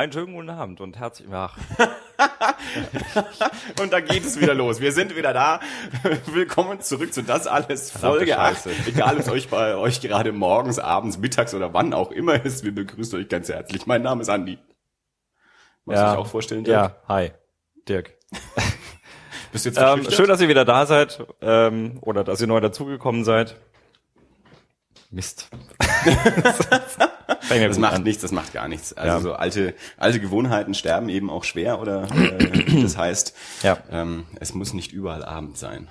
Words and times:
Einen 0.00 0.12
schönen 0.12 0.32
guten 0.32 0.48
Abend 0.48 0.80
und 0.80 0.98
herzlich 0.98 1.28
ach, 1.30 1.58
Und 3.82 3.92
da 3.92 4.00
geht 4.00 4.24
es 4.24 4.40
wieder 4.40 4.54
los. 4.54 4.80
Wir 4.80 4.92
sind 4.92 5.14
wieder 5.14 5.34
da. 5.34 5.60
Willkommen 6.32 6.80
zurück 6.80 7.12
zu 7.12 7.22
das 7.22 7.46
alles 7.46 7.90
Folge 7.90 8.38
8. 8.38 8.54
Scheiße. 8.54 8.70
Egal, 8.86 9.16
ob 9.16 9.20
es 9.20 9.28
euch 9.28 9.50
bei 9.50 9.76
euch 9.76 10.00
gerade 10.00 10.32
morgens, 10.32 10.78
abends, 10.78 11.18
mittags 11.18 11.52
oder 11.52 11.74
wann 11.74 11.92
auch 11.92 12.12
immer 12.12 12.42
ist. 12.42 12.64
Wir 12.64 12.74
begrüßen 12.74 13.18
euch 13.18 13.28
ganz 13.28 13.50
herzlich. 13.50 13.86
Mein 13.86 14.00
Name 14.00 14.22
ist 14.22 14.30
Andi. 14.30 14.56
Magst 15.84 16.02
du 16.02 16.08
dich 16.08 16.16
auch 16.16 16.26
vorstellen, 16.26 16.64
Dirk? 16.64 16.74
Ja, 16.74 16.96
hi, 17.06 17.32
Dirk. 17.86 18.14
Bist 19.52 19.66
du 19.66 19.68
jetzt 19.68 19.78
Ähm, 19.78 20.10
schön, 20.10 20.28
dass 20.28 20.40
ihr 20.40 20.48
wieder 20.48 20.64
da 20.64 20.86
seid 20.86 21.26
ähm, 21.42 21.98
oder 22.00 22.24
dass 22.24 22.40
ihr 22.40 22.46
neu 22.46 22.60
dazugekommen 22.60 23.22
seid. 23.22 23.56
Mist. 25.10 25.50
Das 27.50 27.78
macht 27.78 28.04
nichts, 28.04 28.22
das 28.22 28.32
macht 28.32 28.52
gar 28.52 28.68
nichts. 28.68 28.92
Also 28.92 29.16
Ja. 29.16 29.20
so 29.20 29.32
alte, 29.34 29.74
alte 29.96 30.20
Gewohnheiten 30.20 30.74
sterben 30.74 31.08
eben 31.08 31.28
auch 31.30 31.44
schwer 31.44 31.80
oder 31.80 32.04
äh, 32.14 32.64
das 32.82 32.96
heißt, 32.96 33.34
Ja. 33.62 33.78
ähm, 33.90 34.24
es 34.38 34.54
muss 34.54 34.72
nicht 34.72 34.92
überall 34.92 35.24
Abend 35.24 35.58
sein. 35.58 35.88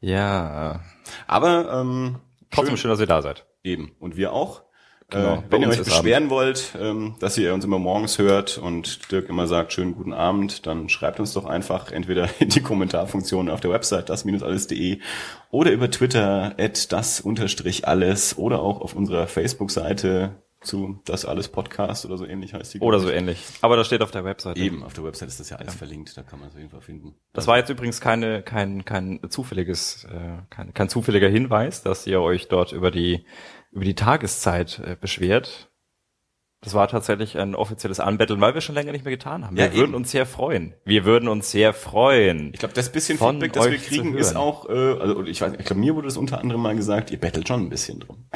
Ja, 0.00 0.80
Aber 1.26 1.72
ähm, 1.80 2.16
trotzdem 2.50 2.76
schön, 2.76 2.90
dass 2.90 3.00
ihr 3.00 3.06
da 3.06 3.22
seid. 3.22 3.46
Eben. 3.62 3.92
Und 4.00 4.16
wir 4.16 4.32
auch. 4.32 4.62
Genau. 5.10 5.34
Äh, 5.36 5.42
wenn 5.50 5.62
ihr 5.62 5.68
euch 5.68 5.82
beschweren 5.84 6.30
wollt, 6.30 6.74
ähm, 6.80 7.16
dass 7.20 7.36
ihr 7.36 7.52
uns 7.52 7.64
immer 7.66 7.78
morgens 7.78 8.18
hört 8.18 8.56
und 8.58 9.12
Dirk 9.12 9.28
immer 9.28 9.46
sagt, 9.46 9.72
schönen 9.74 9.94
guten 9.94 10.14
Abend, 10.14 10.66
dann 10.66 10.88
schreibt 10.88 11.20
uns 11.20 11.34
doch 11.34 11.44
einfach 11.44 11.92
entweder 11.92 12.28
in 12.40 12.48
die 12.48 12.62
Kommentarfunktion 12.62 13.50
auf 13.50 13.60
der 13.60 13.70
Website 13.70 14.08
das-alles.de 14.08 15.00
oder 15.50 15.70
über 15.70 15.90
Twitter 15.90 16.54
at 16.58 16.90
das 16.92 17.20
unterstrich 17.20 17.86
alles 17.86 18.38
oder 18.38 18.60
auch 18.60 18.80
auf 18.80 18.94
unserer 18.96 19.26
Facebook-Seite 19.26 20.42
zu 20.62 21.00
das 21.04 21.24
alles 21.24 21.48
Podcast 21.48 22.04
oder 22.06 22.16
so 22.16 22.24
ähnlich 22.26 22.54
heißt 22.54 22.74
die. 22.74 22.80
Oder 22.80 22.98
so 23.00 23.10
ähnlich. 23.10 23.42
Aber 23.60 23.76
das 23.76 23.86
steht 23.86 24.02
auf 24.02 24.10
der 24.10 24.24
Webseite. 24.24 24.58
ich. 24.58 24.66
Eben, 24.66 24.82
auf 24.84 24.92
der 24.92 25.04
Website 25.04 25.28
ist 25.28 25.40
das 25.40 25.50
ja 25.50 25.56
alles 25.56 25.74
verlinkt, 25.74 26.16
da 26.16 26.22
kann 26.22 26.38
man 26.38 26.48
es 26.48 26.54
auf 26.54 26.58
jeden 26.60 26.70
Fall 26.70 26.80
finden. 26.80 27.14
Das 27.32 27.46
war 27.46 27.58
jetzt 27.58 27.68
übrigens 27.70 28.00
keine, 28.00 28.42
kein, 28.42 28.84
kein 28.84 29.20
zufälliges, 29.28 30.04
äh, 30.04 30.38
kein, 30.50 30.72
kein 30.74 30.88
zufälliger 30.88 31.28
Hinweis, 31.28 31.82
dass 31.82 32.06
ihr 32.06 32.20
euch 32.20 32.48
dort 32.48 32.72
über 32.72 32.90
die, 32.90 33.24
über 33.72 33.84
die 33.84 33.94
Tageszeit 33.94 34.80
äh, 34.84 34.96
beschwert. 35.00 35.68
Das 36.64 36.74
war 36.74 36.86
tatsächlich 36.86 37.36
ein 37.38 37.56
offizielles 37.56 37.98
Anbetteln, 37.98 38.40
weil 38.40 38.54
wir 38.54 38.60
schon 38.60 38.76
länger 38.76 38.92
nicht 38.92 39.04
mehr 39.04 39.10
getan 39.16 39.44
haben. 39.44 39.56
Wir 39.56 39.64
Ja, 39.66 39.72
würden 39.72 39.86
eben. 39.90 39.94
uns 39.96 40.12
sehr 40.12 40.26
freuen. 40.26 40.74
Wir 40.84 41.04
würden 41.04 41.28
uns 41.28 41.50
sehr 41.50 41.74
freuen. 41.74 42.52
Ich 42.52 42.60
glaube, 42.60 42.72
das 42.74 42.92
bisschen 42.92 43.18
Feedback, 43.18 43.52
das 43.52 43.68
wir 43.68 43.78
kriegen, 43.78 44.16
ist 44.16 44.36
auch, 44.36 44.68
äh, 44.68 44.72
also 44.72 45.24
ich 45.24 45.40
weiß, 45.40 45.54
ich 45.58 45.64
glaube, 45.64 45.80
mir 45.80 45.96
wurde 45.96 46.06
das 46.06 46.16
unter 46.16 46.38
anderem 46.40 46.62
mal 46.62 46.76
gesagt, 46.76 47.10
ihr 47.10 47.18
bettelt 47.18 47.48
schon 47.48 47.62
ein 47.62 47.68
bisschen 47.68 47.98
drum. 47.98 48.28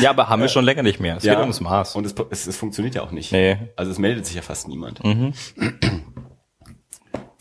Ja, 0.00 0.10
aber 0.10 0.28
haben 0.28 0.40
wir 0.42 0.48
schon 0.48 0.64
länger 0.64 0.82
nicht 0.82 1.00
mehr. 1.00 1.16
Es 1.16 1.22
geht 1.22 1.36
ums 1.36 1.60
Maß. 1.60 1.96
Und 1.96 2.06
es, 2.06 2.14
es, 2.30 2.46
es 2.46 2.56
funktioniert 2.56 2.94
ja 2.94 3.02
auch 3.02 3.10
nicht. 3.10 3.32
Nee. 3.32 3.58
Also 3.76 3.90
es 3.90 3.98
meldet 3.98 4.26
sich 4.26 4.36
ja 4.36 4.42
fast 4.42 4.68
niemand. 4.68 5.02
Mhm. 5.04 5.32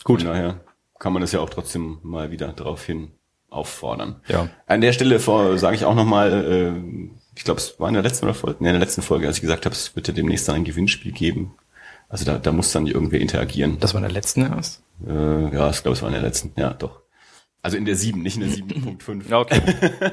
Gut. 0.03 0.21
Von 0.21 0.31
daher 0.31 0.61
kann 0.99 1.13
man 1.13 1.21
das 1.21 1.31
ja 1.31 1.39
auch 1.39 1.49
trotzdem 1.49 1.99
mal 2.03 2.31
wieder 2.31 2.49
daraufhin 2.49 3.11
auffordern. 3.49 4.21
Ja. 4.27 4.49
An 4.65 4.81
der 4.81 4.93
Stelle 4.93 5.19
sage 5.19 5.75
ich 5.75 5.85
auch 5.85 5.95
nochmal, 5.95 6.31
äh, 6.31 7.09
ich 7.35 7.43
glaube, 7.43 7.59
es 7.59 7.79
war 7.79 7.87
in 7.89 7.93
der 7.93 8.03
letzten 8.03 8.25
oder 8.25 8.33
Folge, 8.33 8.57
nee, 8.61 8.69
in 8.69 8.73
der 8.73 8.79
letzten 8.79 9.01
Folge, 9.01 9.27
als 9.27 9.37
ich 9.37 9.41
gesagt 9.41 9.65
habe, 9.65 9.75
es 9.75 9.95
wird 9.95 10.07
ja 10.07 10.13
demnächst 10.13 10.47
dann 10.47 10.55
ein 10.55 10.63
Gewinnspiel 10.63 11.11
geben. 11.11 11.55
Also 12.07 12.25
da, 12.25 12.37
da 12.37 12.51
muss 12.51 12.71
dann 12.71 12.87
irgendwer 12.87 13.19
interagieren. 13.19 13.77
Das 13.79 13.93
war 13.93 13.99
in 13.99 14.03
der 14.03 14.11
letzten 14.11 14.41
erst? 14.41 14.83
Äh, 15.05 15.55
ja, 15.55 15.69
ich 15.69 15.81
glaube, 15.81 15.95
es 15.95 16.01
war 16.01 16.09
in 16.09 16.13
der 16.13 16.21
letzten. 16.21 16.51
Ja, 16.55 16.73
doch. 16.73 17.01
Also 17.63 17.77
in 17.77 17.85
der 17.85 17.95
7, 17.95 18.21
nicht 18.21 18.37
in 18.37 18.41
der 18.41 18.49
7.5. 18.97 19.31
Okay. 19.33 19.61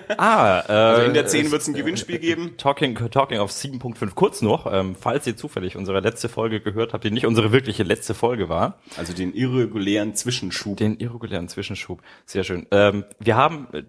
ah, 0.18 0.62
äh, 0.68 0.72
Also 0.72 1.02
in 1.02 1.14
der 1.14 1.26
10 1.26 1.50
wird 1.50 1.62
es 1.62 1.68
ein 1.68 1.74
Gewinnspiel 1.74 2.18
geben. 2.18 2.54
Talking, 2.58 2.94
Talking 2.94 3.38
auf 3.38 3.50
7.5 3.50 4.14
kurz 4.14 4.42
noch, 4.42 4.70
ähm, 4.72 4.94
falls 4.98 5.26
ihr 5.26 5.36
zufällig 5.36 5.76
unsere 5.76 6.00
letzte 6.00 6.28
Folge 6.28 6.60
gehört 6.60 6.92
habt, 6.92 7.04
die 7.04 7.10
nicht 7.10 7.26
unsere 7.26 7.50
wirkliche 7.52 7.84
letzte 7.84 8.12
Folge 8.14 8.48
war, 8.48 8.78
Also 8.98 9.14
den 9.14 9.32
irregulären 9.32 10.14
Zwischenschub. 10.14 10.76
den 10.76 10.98
irregulären 10.98 11.48
Zwischenschub. 11.48 12.02
Sehr 12.26 12.44
schön. 12.44 12.66
Ähm, 12.70 13.04
wir 13.18 13.36
haben, 13.36 13.68
äh, 13.72 13.84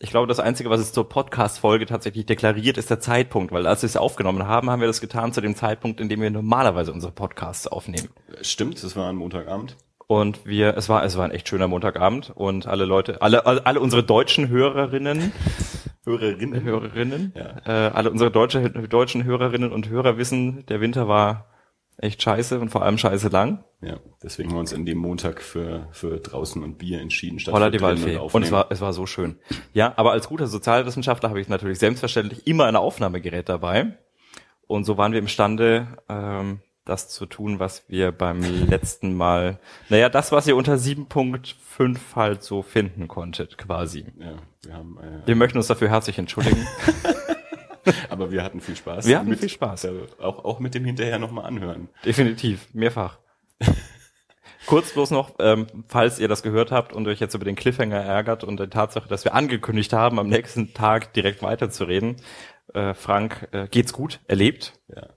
ich 0.00 0.10
glaube, 0.10 0.26
das 0.26 0.40
Einzige, 0.40 0.68
was 0.68 0.80
es 0.80 0.92
zur 0.92 1.08
Podcast-Folge 1.08 1.86
tatsächlich 1.86 2.26
deklariert, 2.26 2.76
ist 2.76 2.90
der 2.90 3.00
Zeitpunkt, 3.00 3.52
weil 3.52 3.66
als 3.66 3.82
wir 3.82 3.86
es 3.86 3.96
aufgenommen 3.96 4.46
haben, 4.46 4.68
haben 4.68 4.80
wir 4.80 4.88
das 4.88 5.00
getan 5.00 5.32
zu 5.32 5.40
dem 5.40 5.54
Zeitpunkt, 5.54 6.00
in 6.00 6.08
dem 6.08 6.20
wir 6.20 6.30
normalerweise 6.30 6.92
unsere 6.92 7.12
Podcasts 7.12 7.66
aufnehmen. 7.68 8.08
Stimmt, 8.42 8.82
das 8.82 8.96
war 8.96 9.08
ein 9.08 9.16
Montagabend. 9.16 9.76
Und 10.08 10.46
wir, 10.46 10.76
es 10.76 10.88
war, 10.88 11.04
es 11.04 11.16
war 11.16 11.24
ein 11.24 11.32
echt 11.32 11.48
schöner 11.48 11.66
Montagabend 11.68 12.30
und 12.34 12.66
alle 12.66 12.84
Leute, 12.84 13.22
alle, 13.22 13.44
alle, 13.44 13.80
unsere 13.80 14.04
deutschen 14.04 14.48
Hörerinnen, 14.48 15.32
Hörerinnen. 16.04 16.62
Hörerinnen, 16.62 17.32
Ja. 17.34 17.56
äh, 17.66 17.90
alle 17.92 18.10
unsere 18.10 18.30
deutsche, 18.30 18.70
deutschen 18.70 19.24
Hörerinnen 19.24 19.72
und 19.72 19.88
Hörer 19.88 20.16
wissen, 20.16 20.64
der 20.66 20.80
Winter 20.80 21.08
war 21.08 21.46
echt 21.98 22.22
scheiße 22.22 22.60
und 22.60 22.68
vor 22.68 22.82
allem 22.82 22.98
scheiße 22.98 23.28
lang. 23.28 23.64
Ja, 23.80 23.96
deswegen 24.22 24.50
haben 24.50 24.56
wir 24.56 24.60
uns 24.60 24.74
an 24.74 24.84
dem 24.86 24.98
Montag 24.98 25.40
für, 25.42 25.88
für 25.90 26.18
draußen 26.20 26.62
und 26.62 26.78
Bier 26.78 27.00
entschieden. 27.00 27.38
statt 27.40 27.54
Holla 27.54 27.70
die 27.70 27.80
Waldfee. 27.80 28.16
Und 28.16 28.20
aufnehmen. 28.20 28.44
es 28.44 28.52
war, 28.52 28.66
es 28.70 28.80
war 28.80 28.92
so 28.92 29.06
schön. 29.06 29.38
Ja, 29.72 29.92
aber 29.96 30.12
als 30.12 30.28
guter 30.28 30.46
Sozialwissenschaftler 30.46 31.30
habe 31.30 31.40
ich 31.40 31.48
natürlich 31.48 31.78
selbstverständlich 31.78 32.46
immer 32.46 32.66
ein 32.66 32.76
Aufnahmegerät 32.76 33.48
dabei. 33.48 33.96
Und 34.68 34.84
so 34.84 34.98
waren 34.98 35.12
wir 35.12 35.18
imstande, 35.18 35.88
ähm, 36.08 36.60
das 36.86 37.08
zu 37.08 37.26
tun, 37.26 37.58
was 37.58 37.84
wir 37.88 38.12
beim 38.12 38.40
letzten 38.68 39.14
Mal, 39.14 39.58
naja, 39.88 40.08
das, 40.08 40.32
was 40.32 40.46
ihr 40.46 40.56
unter 40.56 40.74
7.5 40.76 41.98
halt 42.14 42.42
so 42.42 42.62
finden 42.62 43.08
konntet, 43.08 43.58
quasi. 43.58 44.06
Ja, 44.18 44.36
wir 44.62 44.74
haben, 44.74 44.98
äh, 44.98 45.26
Wir 45.26 45.36
möchten 45.36 45.58
uns 45.58 45.66
dafür 45.66 45.90
herzlich 45.90 46.18
entschuldigen. 46.18 46.66
aber 48.08 48.30
wir 48.30 48.42
hatten 48.42 48.60
viel 48.60 48.76
Spaß. 48.76 49.06
Wir 49.06 49.18
hatten 49.18 49.28
mit, 49.28 49.40
viel 49.40 49.48
Spaß. 49.48 49.88
Auch, 50.20 50.44
auch 50.44 50.60
mit 50.60 50.74
dem 50.74 50.84
hinterher 50.84 51.18
nochmal 51.18 51.44
anhören. 51.44 51.88
Definitiv, 52.04 52.68
mehrfach. 52.72 53.18
Kurz 54.66 54.92
bloß 54.92 55.10
noch, 55.10 55.34
ähm, 55.38 55.66
falls 55.88 56.18
ihr 56.18 56.28
das 56.28 56.42
gehört 56.42 56.72
habt 56.72 56.92
und 56.92 57.06
euch 57.06 57.20
jetzt 57.20 57.34
über 57.34 57.44
den 57.44 57.54
Cliffhanger 57.54 58.00
ärgert 58.00 58.42
und 58.42 58.58
die 58.58 58.68
Tatsache, 58.68 59.08
dass 59.08 59.24
wir 59.24 59.34
angekündigt 59.34 59.92
haben, 59.92 60.18
am 60.18 60.28
nächsten 60.28 60.72
Tag 60.72 61.12
direkt 61.12 61.42
weiterzureden. 61.42 62.16
Äh, 62.74 62.94
Frank, 62.94 63.48
äh, 63.52 63.68
geht's 63.68 63.92
gut? 63.92 64.20
Erlebt? 64.26 64.72
Ja. 64.94 65.15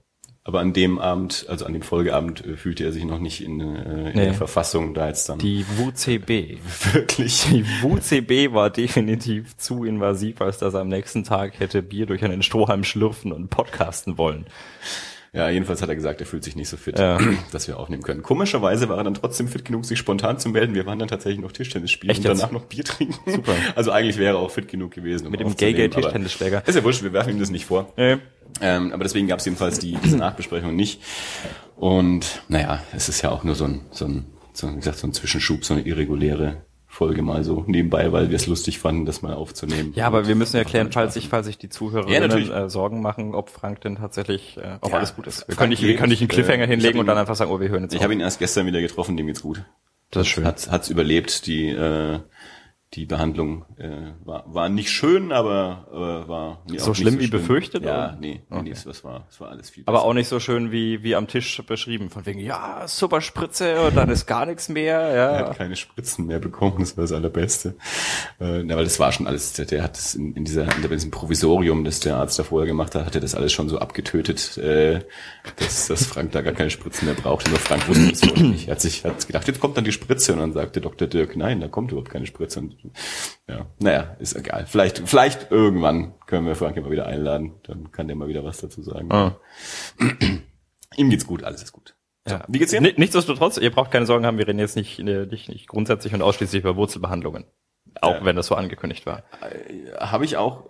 Aber 0.50 0.58
an 0.58 0.72
dem 0.72 0.98
Abend, 0.98 1.46
also 1.48 1.64
an 1.64 1.72
dem 1.74 1.82
Folgeabend, 1.82 2.44
äh, 2.44 2.56
fühlte 2.56 2.82
er 2.82 2.90
sich 2.90 3.04
noch 3.04 3.20
nicht 3.20 3.40
in, 3.40 3.60
äh, 3.60 4.10
in 4.10 4.16
Nee. 4.16 4.24
der 4.24 4.34
Verfassung, 4.34 4.94
da 4.94 5.06
jetzt 5.06 5.28
dann 5.28 5.38
Die 5.38 5.64
WCB. 5.78 6.58
wirklich. 6.92 7.46
Die 7.52 7.64
WCB 7.64 8.52
war 8.52 8.68
definitiv 8.68 9.56
zu 9.58 9.84
invasiv, 9.84 10.40
als 10.40 10.58
dass 10.58 10.74
er 10.74 10.80
am 10.80 10.88
nächsten 10.88 11.22
Tag 11.22 11.60
hätte 11.60 11.82
Bier 11.82 12.06
durch 12.06 12.24
einen 12.24 12.42
Strohhalm 12.42 12.82
schlürfen 12.82 13.30
und 13.30 13.48
podcasten 13.48 14.18
wollen. 14.18 14.44
Ja, 15.32 15.48
jedenfalls 15.48 15.80
hat 15.80 15.88
er 15.88 15.94
gesagt, 15.94 16.20
er 16.20 16.26
fühlt 16.26 16.42
sich 16.42 16.56
nicht 16.56 16.68
so 16.68 16.76
fit, 16.76 16.98
Ja. 16.98 17.18
dass 17.52 17.68
wir 17.68 17.78
aufnehmen 17.78 18.02
können. 18.02 18.22
Komischerweise 18.22 18.88
war 18.88 18.98
er 18.98 19.04
dann 19.04 19.14
trotzdem 19.14 19.46
fit 19.46 19.64
genug, 19.64 19.84
sich 19.84 19.98
spontan 19.98 20.38
zu 20.38 20.48
melden. 20.48 20.74
Wir 20.74 20.86
waren 20.86 20.98
dann 20.98 21.08
tatsächlich 21.08 21.40
noch 21.40 21.52
Tischtennis 21.52 21.90
spielen 21.92 22.10
Echt 22.10 22.20
und 22.24 22.26
jetzt? 22.30 22.40
danach 22.40 22.52
noch 22.52 22.64
Bier 22.66 22.84
trinken. 22.84 23.14
Super. 23.30 23.52
Also 23.76 23.92
eigentlich 23.92 24.18
wäre 24.18 24.36
er 24.36 24.40
auch 24.40 24.50
fit 24.50 24.66
genug 24.68 24.90
gewesen. 24.92 25.26
Um 25.26 25.30
Mit 25.30 25.40
dem 25.40 25.46
aufzunehmen, 25.48 25.76
Gay-Gay 25.76 25.92
aber 25.94 26.02
Tischtennisschläger. 26.02 26.66
Ist 26.66 26.74
ja 26.74 26.82
wurscht, 26.84 27.02
wir 27.02 27.12
werfen 27.12 27.30
ihm 27.34 27.38
das 27.38 27.50
nicht 27.50 27.64
vor. 27.66 27.92
Nee. 27.96 28.16
Ähm, 28.60 28.92
aber 28.92 29.04
deswegen 29.04 29.28
gab 29.28 29.38
es 29.38 29.44
jedenfalls 29.44 29.78
die, 29.78 29.96
diese 30.02 30.16
Nachbesprechung 30.16 30.74
nicht. 30.74 31.00
Und 31.76 32.42
naja, 32.48 32.82
es 32.92 33.08
ist 33.08 33.22
ja 33.22 33.30
auch 33.30 33.44
nur 33.44 33.54
so 33.54 33.64
ein, 33.64 33.82
so 33.92 34.06
ein, 34.06 34.26
so, 34.52 34.70
wie 34.70 34.76
gesagt, 34.76 34.98
so 34.98 35.06
ein 35.06 35.12
Zwischenschub, 35.12 35.64
so 35.64 35.74
eine 35.74 35.82
irreguläre 35.84 36.64
Folge 36.92 37.22
mal 37.22 37.44
so 37.44 37.62
nebenbei, 37.68 38.10
weil 38.10 38.30
wir 38.30 38.36
es 38.36 38.48
lustig 38.48 38.80
fanden, 38.80 39.06
das 39.06 39.22
mal 39.22 39.32
aufzunehmen. 39.34 39.92
Ja, 39.94 40.08
aber 40.08 40.26
wir 40.26 40.34
müssen 40.34 40.56
erklären, 40.56 40.90
falls 40.90 41.14
sich, 41.14 41.28
falls 41.28 41.46
sich 41.46 41.56
die 41.56 41.66
Ja, 41.66 41.70
Zuhörerinnen 41.70 42.22
natürlich. 42.28 42.50
äh, 42.50 42.68
Sorgen 42.68 43.00
machen, 43.00 43.32
ob 43.34 43.48
Frank 43.48 43.80
denn 43.82 43.94
tatsächlich, 43.96 44.56
äh, 44.56 44.76
ob 44.80 44.90
Ja, 44.90 44.98
alles 44.98 45.14
gut 45.14 45.28
ist. 45.28 45.46
Wir 45.48 45.54
können 45.54 45.70
nicht, 45.70 45.82
wir 45.82 45.94
können 45.96 46.10
nicht 46.10 46.20
einen 46.20 46.28
Cliffhanger 46.28 46.64
äh, 46.64 46.66
hinlegen 46.66 46.94
hab 46.98 47.00
und 47.00 47.06
dann 47.06 47.16
ihn- 47.16 47.20
einfach 47.20 47.36
sagen, 47.36 47.52
oh, 47.52 47.60
wir 47.60 47.68
hören 47.68 47.84
jetzt 47.84 47.94
Ich 47.94 48.02
habe 48.02 48.12
ihn 48.12 48.20
erst 48.20 48.40
gestern 48.40 48.66
wieder 48.66 48.80
getroffen, 48.80 49.16
dem 49.16 49.26
geht's 49.28 49.40
gut. 49.40 49.62
Das 50.10 50.22
ist 50.22 50.28
schön. 50.28 50.44
Hat 50.44 50.68
hat's 50.70 50.90
überlebt. 50.90 51.46
Die 51.46 51.68
äh, 51.68 52.18
die 52.94 53.06
Behandlung 53.06 53.64
äh, 53.78 53.88
war 54.24 54.44
war 54.52 54.68
nicht 54.68 54.90
schön, 54.90 55.30
aber 55.30 55.86
äh, 55.92 56.28
war 56.28 56.58
nee, 56.68 56.78
So 56.78 56.92
schlimm 56.92 57.20
wie 57.20 57.28
befürchtet, 57.28 57.84
Ja, 57.84 58.08
oder? 58.08 58.16
nee, 58.20 58.42
nee, 58.50 58.62
nee, 58.62 58.70
das 58.84 59.04
war 59.04 59.26
das 59.28 59.40
war 59.40 59.50
alles 59.50 59.70
viel. 59.70 59.84
Aber 59.86 59.98
besser. 59.98 60.06
auch 60.08 60.12
nicht 60.14 60.26
so 60.26 60.40
schön 60.40 60.72
wie, 60.72 61.04
wie 61.04 61.14
am 61.14 61.28
Tisch 61.28 61.62
beschrieben. 61.68 62.10
Von 62.10 62.26
wegen, 62.26 62.40
ja, 62.40 62.82
super 62.88 63.20
Spritze 63.20 63.80
und 63.82 63.94
dann 63.96 64.08
ist 64.10 64.26
gar 64.26 64.44
nichts 64.44 64.68
mehr, 64.68 64.98
Er 64.98 65.14
ja. 65.40 65.48
hat 65.50 65.56
keine 65.58 65.76
Spritzen 65.76 66.26
mehr 66.26 66.40
bekommen, 66.40 66.78
das 66.80 66.96
war 66.96 67.02
das 67.04 67.12
Allerbeste. 67.12 67.76
Äh, 68.40 68.64
na, 68.64 68.74
weil 68.76 68.82
das 68.84 68.98
war 68.98 69.12
schon 69.12 69.28
alles, 69.28 69.52
der, 69.52 69.66
der 69.66 69.84
hat 69.84 69.96
das 69.96 70.16
in, 70.16 70.34
in, 70.34 70.44
dieser, 70.44 70.64
in 70.64 70.90
diesem 70.90 71.12
Provisorium, 71.12 71.84
das 71.84 72.00
der 72.00 72.16
Arzt 72.16 72.40
da 72.40 72.42
vorher 72.42 72.66
gemacht 72.66 72.96
hat, 72.96 73.06
hat 73.06 73.14
er 73.14 73.20
das 73.20 73.36
alles 73.36 73.52
schon 73.52 73.68
so 73.68 73.78
abgetötet, 73.78 74.58
äh, 74.58 75.04
dass, 75.60 75.86
dass 75.86 76.06
Frank 76.06 76.32
da 76.32 76.42
gar 76.42 76.54
keine 76.54 76.70
Spritzen 76.70 77.06
mehr 77.06 77.14
braucht. 77.14 77.48
Nur 77.48 77.58
Frank 77.60 77.86
wusste 77.88 78.08
das 78.10 78.20
vorher 78.24 78.46
nicht. 78.46 78.66
Er 78.66 78.72
hat 78.72 78.80
sich 78.80 79.04
hat 79.04 79.24
gedacht, 79.28 79.46
jetzt 79.46 79.60
kommt 79.60 79.76
dann 79.76 79.84
die 79.84 79.92
Spritze 79.92 80.32
und 80.32 80.40
dann 80.40 80.52
sagte 80.52 80.80
Dr. 80.80 81.06
Dirk, 81.06 81.36
nein, 81.36 81.60
da 81.60 81.68
kommt 81.68 81.92
überhaupt 81.92 82.10
keine 82.10 82.26
Spritze. 82.26 82.58
Und, 82.58 82.79
ja, 83.48 83.66
naja, 83.78 84.16
ist 84.18 84.34
egal. 84.36 84.66
Vielleicht, 84.66 85.06
vielleicht 85.08 85.50
irgendwann 85.50 86.14
können 86.26 86.46
wir 86.46 86.54
Frank 86.54 86.76
immer 86.76 86.90
wieder 86.90 87.06
einladen, 87.06 87.54
dann 87.64 87.90
kann 87.92 88.06
der 88.06 88.16
mal 88.16 88.28
wieder 88.28 88.44
was 88.44 88.58
dazu 88.60 88.82
sagen. 88.82 89.10
Ah. 89.12 89.36
Ihm 90.96 91.10
geht's 91.10 91.26
gut, 91.26 91.44
alles 91.44 91.62
ist 91.62 91.72
gut. 91.72 91.94
So, 92.26 92.34
Ja. 92.34 92.44
Wie 92.48 92.58
geht's 92.58 92.70
dir? 92.72 92.80
Ni- 92.80 92.94
Nichtsdestotrotz, 92.96 93.56
ihr 93.58 93.70
braucht 93.70 93.90
keine 93.90 94.06
Sorgen 94.06 94.26
haben, 94.26 94.38
wir 94.38 94.46
reden 94.46 94.58
jetzt 94.58 94.76
nicht, 94.76 94.98
äh, 94.98 95.26
nicht, 95.26 95.48
nicht 95.48 95.68
grundsätzlich 95.68 96.12
und 96.14 96.22
ausschließlich 96.22 96.62
über 96.62 96.76
Wurzelbehandlungen. 96.76 97.44
Auch 98.00 98.16
Ja. 98.16 98.24
wenn 98.24 98.36
das 98.36 98.46
so 98.46 98.54
angekündigt 98.54 99.06
war. 99.06 99.22
habe 99.98 100.24
ich 100.24 100.36
auch 100.36 100.68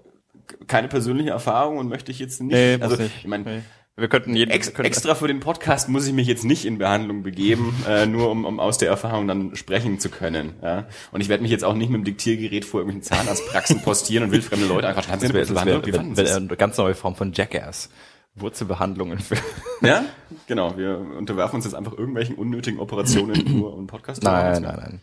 keine 0.66 0.88
persönliche 0.88 1.30
Erfahrung 1.30 1.78
und 1.78 1.88
möchte 1.88 2.10
ich 2.10 2.18
jetzt 2.18 2.40
nicht. 2.40 2.52
Nee, 2.52 2.78
also 2.80 2.96
nicht. 2.96 3.14
ich 3.18 3.26
meine, 3.26 3.44
Nee. 3.44 3.62
Wir 4.00 4.08
könnten 4.08 4.35
jeden 4.35 4.50
Ex 4.50 4.69
könnten, 4.69 4.87
extra 4.87 5.14
für 5.14 5.29
den 5.29 5.41
Podcast 5.41 5.91
muss 5.91 6.06
ich 6.06 6.14
mich 6.14 6.26
jetzt 6.26 6.44
nicht 6.44 6.64
in 6.64 6.79
Behandlung 6.79 7.23
begeben, 7.23 7.75
äh, 7.88 8.06
nur 8.06 8.31
um, 8.31 8.47
um 8.47 8.58
aus 8.58 8.79
der 8.79 8.88
Erfahrung 8.88 9.29
dann 9.29 9.55
sprechen 9.56 9.99
zu 9.99 10.08
können. 10.08 10.55
Ja? 10.62 10.87
Und 11.12 11.20
ich 11.20 11.29
werde 11.29 11.43
mich 11.43 11.52
jetzt 11.52 11.64
auch 11.64 11.75
nicht 11.75 11.91
mit 11.91 11.99
dem 12.00 12.05
Diktiergerät 12.05 12.64
vor 12.64 12.81
irgendwelchen 12.81 13.02
Zahnarztpraxen 13.02 13.82
postieren 13.85 14.25
und 14.25 14.32
wildfremde 14.32 14.67
Leute 14.67 14.88
einfach 14.88 15.06
wäre 15.20 15.32
das 15.41 15.55
wär, 15.55 15.85
wär, 15.85 16.17
wär 16.17 16.37
eine 16.37 16.56
ganz 16.56 16.79
neue 16.79 16.94
Form 16.94 17.14
von 17.14 17.32
Jackass. 17.32 17.91
Wurzelbehandlungen 18.37 19.19
für. 19.19 19.37
Ja, 19.82 20.05
genau. 20.46 20.76
Wir 20.79 20.99
unterwerfen 20.99 21.56
uns 21.56 21.64
jetzt 21.64 21.75
einfach 21.75 21.93
irgendwelchen 21.93 22.37
unnötigen 22.37 22.79
Operationen 22.79 23.44
nur 23.58 23.75
um 23.75 23.87
Podcast. 23.87 24.23
zu 24.23 24.29
Nein, 24.29 24.62
machen. 24.62 24.62
nein, 24.62 24.76
nein. 24.76 25.03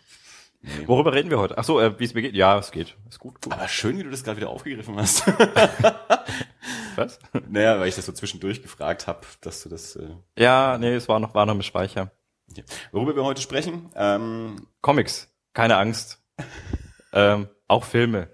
Worüber 0.88 1.14
reden 1.14 1.30
wir 1.30 1.38
heute? 1.38 1.58
Ach 1.58 1.64
so, 1.64 1.80
äh, 1.80 1.98
wie 2.00 2.04
es 2.04 2.14
mir 2.14 2.22
geht. 2.24 2.34
Ja, 2.34 2.58
es 2.58 2.72
geht. 2.72 2.96
Ist 3.10 3.20
gut. 3.20 3.42
gut. 3.42 3.54
Aber 3.54 3.68
schön, 3.68 3.98
wie 3.98 4.04
du 4.04 4.10
das 4.10 4.24
gerade 4.24 4.38
wieder 4.38 4.50
aufgegriffen 4.50 4.96
hast. 4.98 5.24
Was? 6.98 7.20
naja, 7.50 7.80
weil 7.80 7.88
ich 7.88 7.96
das 7.96 8.06
so 8.06 8.12
zwischendurch 8.12 8.62
gefragt 8.62 9.08
habe, 9.08 9.22
dass 9.42 9.64
du 9.64 9.70
das. 9.70 9.96
Äh, 9.96 10.10
Ja, 10.38 10.78
nee, 10.78 10.94
es 10.96 11.08
war 11.08 11.20
noch, 11.20 11.34
war 11.34 11.46
noch 11.46 11.54
im 11.56 11.62
Speicher. 11.62 12.12
ja. 12.56 12.64
Worüber 12.92 13.16
wir 13.16 13.24
heute 13.24 13.42
sprechen? 13.42 13.90
Ähm, 13.96 14.68
Comics. 14.82 15.30
Keine 15.54 15.78
Angst. 15.78 16.22
ähm, 17.14 17.48
auch 17.68 17.84
Filme. 17.84 18.30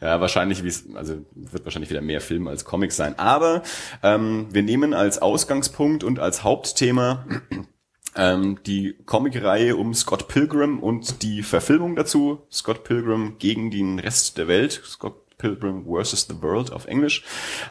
Ja, 0.00 0.20
wahrscheinlich, 0.20 0.64
wie 0.64 0.68
es, 0.68 0.86
also 0.94 1.26
wird 1.34 1.64
wahrscheinlich 1.64 1.90
wieder 1.90 2.00
mehr 2.00 2.20
Film 2.20 2.48
als 2.48 2.64
Comics 2.64 2.96
sein. 2.96 3.18
Aber 3.18 3.62
ähm, 4.02 4.46
wir 4.50 4.62
nehmen 4.62 4.94
als 4.94 5.18
Ausgangspunkt 5.20 6.04
und 6.04 6.18
als 6.18 6.42
Hauptthema 6.42 7.26
ähm, 8.16 8.60
die 8.64 8.96
Comicreihe 9.04 9.76
um 9.76 9.92
Scott 9.94 10.28
Pilgrim 10.28 10.80
und 10.80 11.22
die 11.22 11.42
Verfilmung 11.42 11.96
dazu. 11.96 12.46
Scott 12.50 12.84
Pilgrim 12.84 13.36
gegen 13.38 13.70
den 13.70 13.98
Rest 13.98 14.38
der 14.38 14.48
Welt. 14.48 14.80
Scott 14.84 15.27
Pilgrim 15.38 15.84
versus 15.84 16.26
the 16.28 16.42
World 16.42 16.72
auf 16.72 16.86
Englisch. 16.86 17.24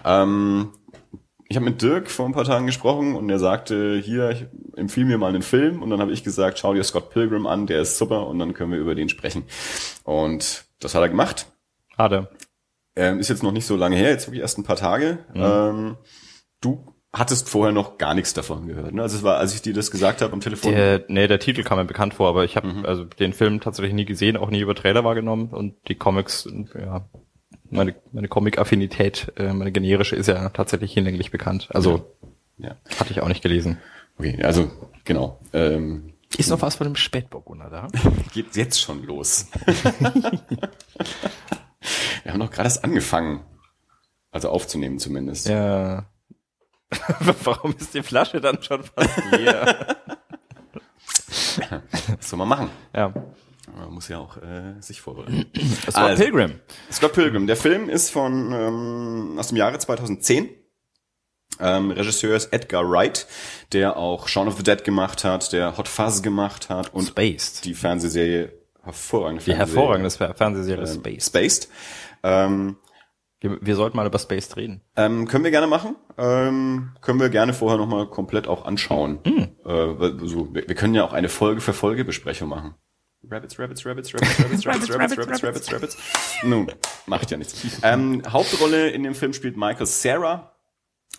Ähm, 0.03 0.71
ich 1.49 1.55
habe 1.55 1.65
mit 1.65 1.81
Dirk 1.81 2.09
vor 2.09 2.25
ein 2.25 2.33
paar 2.33 2.43
Tagen 2.43 2.65
gesprochen 2.65 3.15
und 3.15 3.29
er 3.29 3.39
sagte, 3.39 3.97
hier, 3.97 4.31
ich 4.31 4.45
empfiehl 4.75 5.05
mir 5.05 5.17
mal 5.17 5.29
einen 5.29 5.41
Film. 5.41 5.81
Und 5.81 5.89
dann 5.89 6.01
habe 6.01 6.11
ich 6.11 6.23
gesagt, 6.23 6.59
schau 6.59 6.73
dir 6.73 6.83
Scott 6.83 7.09
Pilgrim 7.09 7.47
an, 7.47 7.67
der 7.67 7.81
ist 7.81 7.97
super 7.97 8.27
und 8.27 8.39
dann 8.39 8.53
können 8.53 8.71
wir 8.71 8.79
über 8.79 8.95
den 8.95 9.09
sprechen. 9.09 9.43
Und 10.03 10.65
das 10.79 10.93
hat 10.93 11.01
er 11.01 11.09
gemacht. 11.09 11.47
Schade. 11.95 12.29
Ähm, 12.95 13.19
ist 13.19 13.29
jetzt 13.29 13.43
noch 13.43 13.51
nicht 13.51 13.65
so 13.65 13.75
lange 13.75 13.95
her, 13.95 14.09
jetzt 14.09 14.27
wirklich 14.27 14.41
erst 14.41 14.57
ein 14.57 14.63
paar 14.63 14.75
Tage. 14.75 15.19
Ähm, 15.35 15.97
du 16.59 16.93
hattest 17.13 17.49
vorher 17.49 17.71
noch 17.71 17.97
gar 17.97 18.13
nichts 18.13 18.33
davon 18.33 18.67
gehört. 18.67 18.93
Ne? 18.93 19.01
Also 19.01 19.17
es 19.17 19.23
war, 19.23 19.37
als 19.37 19.53
ich 19.53 19.61
dir 19.61 19.73
das 19.73 19.91
gesagt 19.91 20.21
habe 20.21 20.33
am 20.33 20.41
Telefon. 20.41 20.73
Der, 20.73 21.03
nee, 21.07 21.27
der 21.27 21.39
Titel 21.39 21.63
kam 21.63 21.77
mir 21.77 21.85
bekannt 21.85 22.13
vor, 22.13 22.27
aber 22.27 22.43
ich 22.43 22.55
habe 22.57 22.83
also 22.85 23.05
den 23.05 23.33
Film 23.33 23.61
tatsächlich 23.61 23.93
nie 23.93 24.05
gesehen, 24.05 24.35
auch 24.37 24.49
nie 24.49 24.59
über 24.59 24.75
Trailer 24.75 25.03
wahrgenommen 25.03 25.49
und 25.49 25.75
die 25.87 25.95
Comics, 25.95 26.47
ja, 26.75 27.09
meine, 27.69 27.95
meine 28.11 28.27
Comic-Affinität, 28.27 29.31
äh, 29.37 29.53
meine 29.53 29.71
generische 29.71 30.15
ist 30.15 30.27
ja 30.27 30.49
tatsächlich 30.49 30.93
hinlänglich 30.93 31.31
bekannt. 31.31 31.69
Also 31.71 32.15
ja. 32.57 32.75
hatte 32.99 33.11
ich 33.11 33.21
auch 33.21 33.27
nicht 33.27 33.41
gelesen. 33.41 33.79
Okay, 34.17 34.41
also 34.43 34.71
genau. 35.03 35.39
Ähm, 35.53 36.13
Ist 36.37 36.49
noch 36.49 36.61
was 36.61 36.75
von 36.75 36.85
dem 36.85 36.95
Spätburgunder 36.95 37.69
da? 37.69 37.87
geht 38.33 38.55
jetzt 38.55 38.81
schon 38.81 39.03
los. 39.03 39.47
Wir 42.23 42.33
haben 42.33 42.39
noch 42.39 42.51
gerade 42.51 42.67
erst 42.67 42.83
angefangen. 42.83 43.41
Also 44.31 44.49
aufzunehmen 44.49 44.99
zumindest. 44.99 45.47
Ja. 45.47 46.05
Warum 47.43 47.75
ist 47.77 47.93
die 47.93 48.03
Flasche 48.03 48.41
dann 48.41 48.61
schon 48.61 48.83
fast 48.83 49.17
leer? 49.31 49.95
Was 52.17 52.29
soll 52.29 52.39
man 52.39 52.47
machen? 52.47 52.69
ja. 52.93 53.13
Man 53.75 53.93
muss 53.93 54.07
ja 54.07 54.17
auch 54.19 54.37
äh, 54.37 54.75
sich 54.79 55.01
vorbereiten. 55.01 55.45
War 55.91 56.05
Also. 56.05 56.23
Pilgrim. 56.23 56.59
Scott 56.91 57.13
Pilgrim. 57.13 57.47
Der 57.47 57.57
Film 57.57 57.89
ist 57.89 58.09
von 58.11 58.51
ähm, 58.53 59.35
aus 59.37 59.49
dem 59.49 59.57
Jahre 59.57 59.77
2010. 59.77 60.49
Ähm, 61.59 61.91
Regisseur 61.91 62.35
ist 62.35 62.53
Edgar 62.53 62.89
Wright, 62.89 63.25
der 63.73 63.97
auch 63.97 64.27
Shaun 64.27 64.47
of 64.47 64.57
the 64.57 64.63
Dead 64.63 64.83
gemacht 64.83 65.23
hat, 65.23 65.51
der 65.53 65.77
Hot 65.77 65.87
Fuzz 65.87 66.21
gemacht 66.21 66.69
hat 66.69 66.93
und 66.93 67.07
Spaced. 67.07 67.65
die 67.65 67.73
Fernsehserie 67.73 68.51
hervorragende 68.83 69.43
Die 69.43 69.51
Fernsehserie, 69.51 69.57
hervorragende 69.57 70.09
Fer- 70.11 70.33
Fernsehserie 70.35 70.83
ähm, 70.87 70.93
Spaced. 70.93 71.23
Spaced. 71.23 71.69
Ähm, 72.23 72.77
Wir, 73.39 73.57
wir 73.61 73.75
sollten 73.75 73.97
mal 73.97 74.05
über 74.05 74.19
Spaced 74.19 74.55
reden. 74.55 74.81
ähm, 74.95 75.27
können 75.27 75.43
wir 75.43 75.51
gerne 75.51 75.67
machen. 75.67 75.95
Ähm, 76.17 76.91
können 77.01 77.19
wir 77.19 77.29
gerne 77.29 77.53
vorher 77.53 77.77
nochmal 77.77 78.07
komplett 78.07 78.47
auch 78.47 78.65
anschauen. 78.65 79.19
Äh, 79.25 79.49
weil 79.65 80.19
so, 80.27 80.53
wir, 80.53 80.67
wir 80.67 80.75
können 80.75 80.93
ja 80.95 81.03
auch 81.05 81.13
eine 81.13 81.29
Folge 81.29 81.61
für 81.61 81.73
Folge 81.73 82.05
Besprechung 82.05 82.49
machen. 82.49 82.75
Rabbits, 83.23 83.57
Rabbits, 83.59 83.85
Rabbits, 83.85 84.13
Rabbits, 84.13 84.39
Rabbits, 84.39 84.65
Rabbits, 84.65 84.89
Rabbits, 84.89 85.17
Rabbits, 85.17 85.43
Rabbits, 85.43 85.73
Rabbits. 85.73 85.97
Nun, 86.43 86.71
macht 87.07 87.31
ja 87.31 87.37
nichts. 87.37 87.79
Ähm, 87.83 88.21
Hauptrolle 88.27 88.89
in 88.89 89.03
dem 89.03 89.15
Film 89.15 89.33
spielt 89.33 89.57
Michael 89.57 89.85
Sarah, 89.85 90.53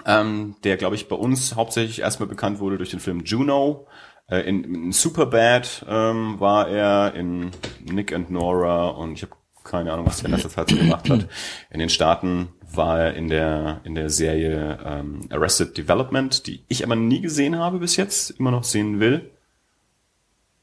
ähm, 0.07 0.57
der, 0.65 0.77
glaube 0.77 0.95
ich, 0.95 1.09
bei 1.09 1.17
uns 1.17 1.57
hauptsächlich 1.57 2.01
erstmal 2.01 2.29
bekannt 2.29 2.61
wurde 2.61 2.79
durch 2.79 2.91
den 2.91 3.01
Film 3.01 3.25
Juno. 3.25 3.89
Äh, 4.29 4.41
in, 4.41 4.65
in 4.65 4.93
Superbad 4.93 5.85
ähm, 5.89 6.39
war 6.39 6.69
er, 6.69 7.15
in 7.15 7.51
Nick 7.85 8.13
and 8.13 8.31
Nora 8.31 8.89
und 8.89 9.13
ich 9.13 9.23
habe 9.23 9.33
keine 9.65 9.93
Ahnung, 9.93 10.07
was 10.07 10.19
der 10.19 10.27
in 10.27 10.33
letzter 10.33 10.49
Zeit 10.49 10.71
so 10.71 10.77
gemacht 10.77 11.11
hat. 11.11 11.29
In 11.71 11.79
den 11.79 11.91
Staaten 11.91 12.49
war 12.73 13.01
er 13.01 13.15
in 13.15 13.29
der 13.29 13.81
in 13.85 13.95
der 13.95 14.09
Serie 14.09 14.79
ähm, 14.85 15.21
Arrested 15.31 15.77
Development, 15.77 16.47
die 16.47 16.65
ich 16.69 16.85
aber 16.85 16.97
nie 16.97 17.21
gesehen 17.21 17.59
habe 17.59 17.79
bis 17.79 17.97
jetzt, 17.97 18.31
immer 18.31 18.51
noch 18.51 18.65
sehen 18.65 18.99
will. 19.01 19.31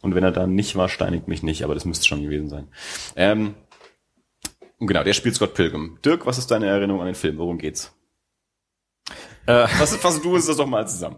Und 0.05 0.13
wenn 0.13 0.23
er 0.23 0.31
da 0.31 0.45
nicht 0.45 0.75
war, 0.75 0.87
steinigt 0.87 1.27
mich 1.27 1.41
nicht, 1.41 1.63
aber 1.63 1.73
das 1.73 1.83
müsste 1.83 2.05
schon 2.05 2.21
gewesen 2.21 2.47
sein. 2.47 2.67
Ähm, 3.15 3.55
genau, 4.79 5.03
der 5.03 5.13
spielt 5.13 5.33
Scott 5.33 5.55
Pilgrim. 5.55 5.97
Dirk, 6.05 6.27
was 6.27 6.37
ist 6.37 6.51
deine 6.51 6.67
Erinnerung 6.67 7.01
an 7.01 7.07
den 7.07 7.15
Film? 7.15 7.39
Worum 7.39 7.57
geht's? 7.57 7.91
Äh, 9.47 9.67
Was, 9.79 9.95
fass 9.95 10.21
du 10.21 10.35
uns 10.35 10.45
das 10.45 10.57
doch 10.57 10.67
mal 10.67 10.87
zusammen. 10.87 11.17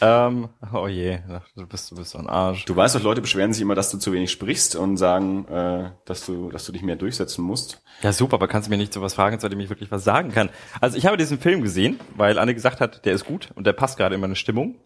ähm, 0.00 0.48
oh 0.72 0.86
je, 0.88 1.18
du 1.56 1.66
bist, 1.66 1.90
du 1.90 1.96
bist 1.96 2.10
so 2.12 2.18
ein 2.18 2.26
Arsch. 2.26 2.64
Du 2.64 2.74
weißt 2.74 2.94
doch, 2.94 3.02
Leute 3.02 3.20
beschweren 3.20 3.52
sich 3.52 3.60
immer, 3.60 3.74
dass 3.74 3.90
du 3.90 3.98
zu 3.98 4.12
wenig 4.12 4.30
sprichst 4.30 4.76
und 4.76 4.96
sagen, 4.96 5.46
äh, 5.48 5.90
dass 6.06 6.24
du, 6.24 6.50
dass 6.50 6.64
du 6.64 6.72
dich 6.72 6.82
mehr 6.82 6.96
durchsetzen 6.96 7.42
musst. 7.44 7.82
Ja, 8.02 8.14
super, 8.14 8.34
aber 8.34 8.48
kannst 8.48 8.68
du 8.68 8.70
mir 8.70 8.78
nicht 8.78 8.94
sowas 8.94 9.12
fragen, 9.12 9.38
zu 9.40 9.48
dem 9.50 9.60
ich 9.60 9.68
wirklich 9.68 9.90
was 9.90 10.04
sagen 10.04 10.32
kann? 10.32 10.48
Also 10.80 10.96
ich 10.96 11.04
habe 11.04 11.18
diesen 11.18 11.38
Film 11.38 11.60
gesehen, 11.60 12.00
weil 12.16 12.38
Anne 12.38 12.54
gesagt 12.54 12.80
hat, 12.80 13.04
der 13.04 13.12
ist 13.12 13.26
gut 13.26 13.50
und 13.56 13.66
der 13.66 13.74
passt 13.74 13.98
gerade 13.98 14.14
in 14.14 14.22
meine 14.22 14.36
Stimmung. 14.36 14.76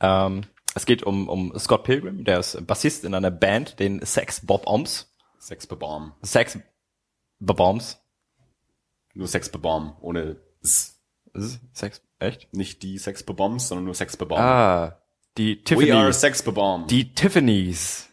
Ähm, 0.00 0.42
es 0.74 0.86
geht 0.86 1.04
um, 1.04 1.28
um 1.28 1.56
Scott 1.58 1.84
Pilgrim, 1.84 2.24
der 2.24 2.40
ist 2.40 2.66
Bassist 2.66 3.04
in 3.04 3.14
einer 3.14 3.30
Band, 3.30 3.78
den 3.78 4.04
Sex 4.04 4.44
Bob 4.44 4.66
Oms. 4.66 5.14
Sex 5.38 5.66
Bebom. 5.66 6.12
Sex 6.22 6.58
Bob 7.38 7.60
Oms. 7.60 8.00
Nur 9.14 9.28
Sex 9.28 9.48
Bebom, 9.48 9.96
ohne 10.00 10.36
S. 10.62 11.00
Sex, 11.72 12.00
echt? 12.18 12.52
Nicht 12.52 12.82
die 12.82 12.98
Sex 12.98 13.22
Bebombs, 13.22 13.68
sondern 13.68 13.84
nur 13.84 13.94
Sex 13.94 14.16
Bebom. 14.16 14.38
Ah, 14.38 14.98
die 15.36 15.62
We 15.68 15.94
are. 15.94 16.12
Sex 16.12 16.42
Bebom. 16.42 16.86
Die 16.86 17.12
Tiffany's. 17.12 18.08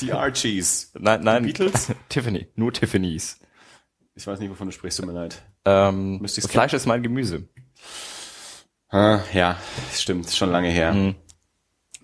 Die 0.00 0.12
Archies. 0.12 0.92
Nein, 0.98 1.22
nein. 1.22 1.44
Beatles? 1.44 1.92
Tiffany, 2.08 2.48
nur 2.56 2.72
Tiffany's. 2.72 3.38
Ich 4.14 4.26
weiß 4.26 4.40
nicht, 4.40 4.50
wovon 4.50 4.68
du 4.68 4.72
sprichst, 4.72 4.98
tut 4.98 5.06
mir 5.06 5.12
leid. 5.12 5.42
Ähm, 5.64 6.26
Fleisch 6.26 6.72
ist 6.72 6.86
mein 6.86 7.02
Gemüse. 7.02 7.48
Ah, 8.88 9.20
ja, 9.32 9.56
stimmt, 9.94 10.30
schon 10.30 10.50
lange 10.50 10.68
her. 10.68 10.92
Mhm. 10.92 11.14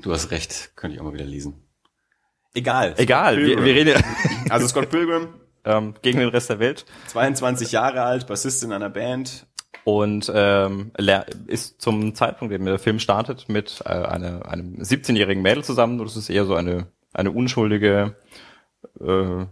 Du 0.02 0.12
hast 0.12 0.30
recht, 0.30 0.72
könnte 0.76 0.94
ich 0.94 1.00
auch 1.00 1.04
mal 1.04 1.14
wieder 1.14 1.24
lesen. 1.24 1.64
Egal. 2.54 2.94
Egal, 2.96 3.38
wir, 3.38 3.64
wir 3.64 3.74
reden 3.74 4.02
Also 4.50 4.66
Scott 4.68 4.90
Pilgrim, 4.90 5.34
ähm, 5.64 5.94
gegen 6.02 6.18
den 6.18 6.28
Rest 6.28 6.50
der 6.50 6.58
Welt. 6.58 6.86
22 7.08 7.72
Jahre 7.72 8.02
alt, 8.02 8.26
Bassist 8.26 8.64
in 8.64 8.72
einer 8.72 8.90
Band. 8.90 9.46
und 9.84 10.30
ähm, 10.34 10.92
ist 11.46 11.80
zum 11.80 12.14
Zeitpunkt, 12.14 12.54
in 12.54 12.60
dem 12.60 12.66
der 12.66 12.78
Film 12.78 12.98
startet, 12.98 13.48
mit 13.48 13.82
äh, 13.84 13.88
einer, 13.90 14.48
einem 14.48 14.76
17-jährigen 14.76 15.42
Mädel 15.42 15.64
zusammen. 15.64 15.98
Das 15.98 16.16
ist 16.16 16.30
eher 16.30 16.46
so 16.46 16.54
eine 16.54 16.88
eine 17.12 17.30
unschuldige 17.30 18.16
äh, 19.00 19.46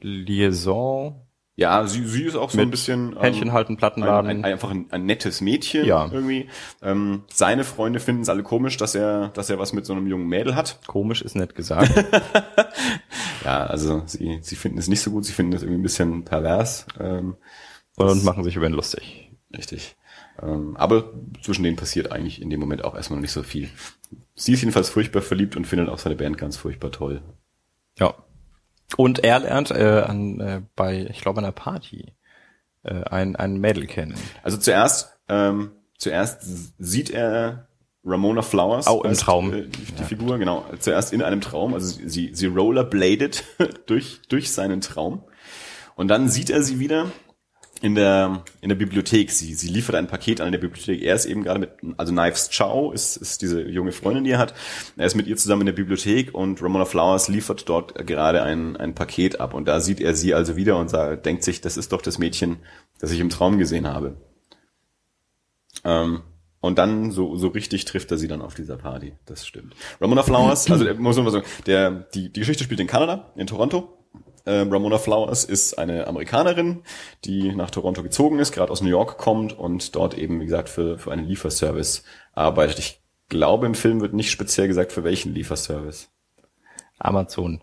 Liaison, 0.00 1.23
Ja, 1.56 1.86
sie, 1.86 2.04
sie 2.04 2.24
ist 2.24 2.34
auch 2.34 2.50
so 2.50 2.60
ein 2.60 2.70
bisschen 2.70 3.12
ähm, 3.12 3.20
Händchen 3.20 3.52
halten, 3.52 3.74
ein, 3.74 3.76
Plattenladen. 3.76 4.28
ein, 4.28 4.44
einfach 4.44 4.70
ein, 4.70 4.86
ein 4.90 5.06
nettes 5.06 5.40
Mädchen 5.40 5.84
Ja. 5.84 6.08
irgendwie. 6.10 6.48
Ähm, 6.82 7.22
seine 7.32 7.62
Freunde 7.62 8.00
finden 8.00 8.22
es 8.22 8.28
alle 8.28 8.42
komisch, 8.42 8.76
dass 8.76 8.96
er, 8.96 9.28
dass 9.28 9.50
er 9.50 9.58
was 9.60 9.72
mit 9.72 9.86
so 9.86 9.92
einem 9.92 10.08
jungen 10.08 10.26
Mädel 10.26 10.56
hat. 10.56 10.80
Komisch 10.86 11.22
ist 11.22 11.36
nett 11.36 11.54
gesagt. 11.54 11.92
Ja, 13.44 13.66
also 13.66 14.02
sie, 14.06 14.38
sie 14.40 14.56
finden 14.56 14.78
es 14.78 14.88
nicht 14.88 15.02
so 15.02 15.10
gut, 15.10 15.26
sie 15.26 15.32
finden 15.34 15.52
es 15.52 15.62
irgendwie 15.62 15.80
ein 15.80 15.82
bisschen 15.82 16.24
pervers. 16.24 16.86
Ähm, 16.98 17.36
und 17.96 18.24
machen 18.24 18.42
sich 18.42 18.56
über 18.56 18.66
ihn 18.66 18.72
lustig. 18.72 19.30
richtig. 19.54 19.96
Ähm, 20.42 20.76
aber 20.78 21.12
zwischen 21.42 21.62
denen 21.62 21.76
passiert 21.76 22.10
eigentlich 22.10 22.40
in 22.40 22.48
dem 22.50 22.58
Moment 22.58 22.84
auch 22.84 22.94
erstmal 22.94 23.18
noch 23.18 23.22
nicht 23.22 23.32
so 23.32 23.42
viel. 23.42 23.68
Sie 24.34 24.54
ist 24.54 24.62
jedenfalls 24.62 24.88
furchtbar 24.88 25.20
verliebt 25.20 25.56
und 25.56 25.66
findet 25.66 25.90
auch 25.90 25.98
seine 25.98 26.16
Band 26.16 26.38
ganz 26.38 26.56
furchtbar 26.56 26.90
toll. 26.90 27.22
Ja. 27.98 28.14
Und 28.96 29.24
er 29.24 29.40
lernt 29.40 29.70
äh, 29.70 30.04
an, 30.06 30.40
äh, 30.40 30.62
bei, 30.76 31.06
ich 31.10 31.20
glaube, 31.20 31.40
einer 31.40 31.52
Party 31.52 32.14
äh, 32.82 33.02
ein, 33.04 33.36
ein 33.36 33.58
Mädel 33.58 33.86
kennen. 33.86 34.14
Also 34.42 34.56
zuerst, 34.56 35.18
ähm, 35.28 35.72
zuerst 35.98 36.42
sieht 36.78 37.10
er 37.10 37.68
Ramona 38.04 38.42
Flowers. 38.42 38.86
Auch 38.86 39.04
im 39.04 39.10
als, 39.10 39.20
Traum. 39.20 39.52
Äh, 39.52 39.62
die, 39.62 39.92
die 39.92 40.04
Figur, 40.04 40.38
genau. 40.38 40.64
Zuerst 40.78 41.12
in 41.12 41.22
einem 41.22 41.40
Traum. 41.40 41.74
Also 41.74 41.98
sie, 42.06 42.34
sie 42.34 42.46
rollerbladet 42.46 43.44
durch, 43.86 44.20
durch 44.28 44.52
seinen 44.52 44.80
Traum. 44.80 45.24
Und 45.96 46.08
dann 46.08 46.28
sieht 46.28 46.50
er 46.50 46.62
sie 46.62 46.78
wieder 46.78 47.10
in 47.80 47.94
der 47.94 48.44
in 48.60 48.68
der 48.68 48.76
Bibliothek. 48.76 49.30
Sie 49.30 49.54
sie 49.54 49.68
liefert 49.68 49.94
ein 49.94 50.06
Paket 50.06 50.40
an 50.40 50.52
der 50.52 50.58
Bibliothek. 50.58 51.02
Er 51.02 51.14
ist 51.14 51.26
eben 51.26 51.42
gerade 51.44 51.60
mit 51.60 51.70
also 51.96 52.12
Knives 52.12 52.50
Chow 52.50 52.92
ist 52.92 53.16
ist 53.16 53.42
diese 53.42 53.62
junge 53.62 53.92
Freundin, 53.92 54.24
die 54.24 54.30
er 54.30 54.38
hat. 54.38 54.54
Er 54.96 55.06
ist 55.06 55.14
mit 55.14 55.26
ihr 55.26 55.36
zusammen 55.36 55.62
in 55.62 55.66
der 55.66 55.72
Bibliothek 55.74 56.34
und 56.34 56.62
Ramona 56.62 56.84
Flowers 56.84 57.28
liefert 57.28 57.68
dort 57.68 57.94
gerade 58.06 58.42
ein 58.42 58.76
ein 58.76 58.94
Paket 58.94 59.40
ab 59.40 59.54
und 59.54 59.66
da 59.66 59.80
sieht 59.80 60.00
er 60.00 60.14
sie 60.14 60.34
also 60.34 60.56
wieder 60.56 60.78
und 60.78 60.88
sagt, 60.88 61.26
denkt 61.26 61.44
sich, 61.44 61.60
das 61.60 61.76
ist 61.76 61.92
doch 61.92 62.02
das 62.02 62.18
Mädchen, 62.18 62.58
das 62.98 63.10
ich 63.10 63.20
im 63.20 63.30
Traum 63.30 63.58
gesehen 63.58 63.86
habe. 63.86 64.16
Ähm, 65.84 66.22
und 66.60 66.78
dann 66.78 67.10
so, 67.10 67.36
so 67.36 67.48
richtig 67.48 67.84
trifft 67.84 68.10
er 68.10 68.16
sie 68.16 68.26
dann 68.26 68.40
auf 68.40 68.54
dieser 68.54 68.78
Party. 68.78 69.12
Das 69.26 69.46
stimmt. 69.46 69.74
Ramona 70.00 70.22
Flowers, 70.22 70.70
also 70.70 70.86
muss 70.94 71.16
man 71.16 71.26
mal 71.26 71.30
sagen, 71.30 71.44
der, 71.66 71.90
die, 71.90 72.32
die 72.32 72.40
Geschichte 72.40 72.64
spielt 72.64 72.80
in 72.80 72.86
Kanada, 72.86 73.32
in 73.36 73.46
Toronto. 73.46 73.98
Ähm, 74.46 74.70
Ramona 74.70 74.98
Flowers 74.98 75.44
ist 75.44 75.78
eine 75.78 76.06
Amerikanerin, 76.06 76.82
die 77.24 77.54
nach 77.54 77.70
Toronto 77.70 78.02
gezogen 78.02 78.38
ist, 78.38 78.52
gerade 78.52 78.70
aus 78.70 78.82
New 78.82 78.90
York 78.90 79.16
kommt 79.16 79.58
und 79.58 79.94
dort 79.96 80.18
eben, 80.18 80.40
wie 80.40 80.44
gesagt, 80.44 80.68
für, 80.68 80.98
für 80.98 81.12
einen 81.12 81.26
Lieferservice 81.26 82.04
arbeitet. 82.34 82.78
Ich 82.78 83.02
glaube, 83.28 83.66
im 83.66 83.74
Film 83.74 84.00
wird 84.00 84.12
nicht 84.12 84.30
speziell 84.30 84.68
gesagt, 84.68 84.92
für 84.92 85.04
welchen 85.04 85.32
Lieferservice. 85.32 86.10
Amazon. 86.98 87.62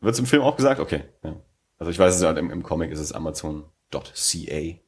Wird 0.00 0.14
es 0.14 0.20
im 0.20 0.26
Film 0.26 0.42
auch 0.42 0.56
gesagt? 0.56 0.80
Okay. 0.80 1.04
Ja. 1.22 1.36
Also 1.78 1.90
ich 1.90 1.98
weiß 1.98 2.14
es 2.14 2.22
ja, 2.22 2.30
im, 2.32 2.50
im 2.50 2.62
Comic 2.62 2.90
ist 2.90 3.00
es 3.00 3.12
Amazon.ca. 3.12 4.00
Okay. 4.02 4.78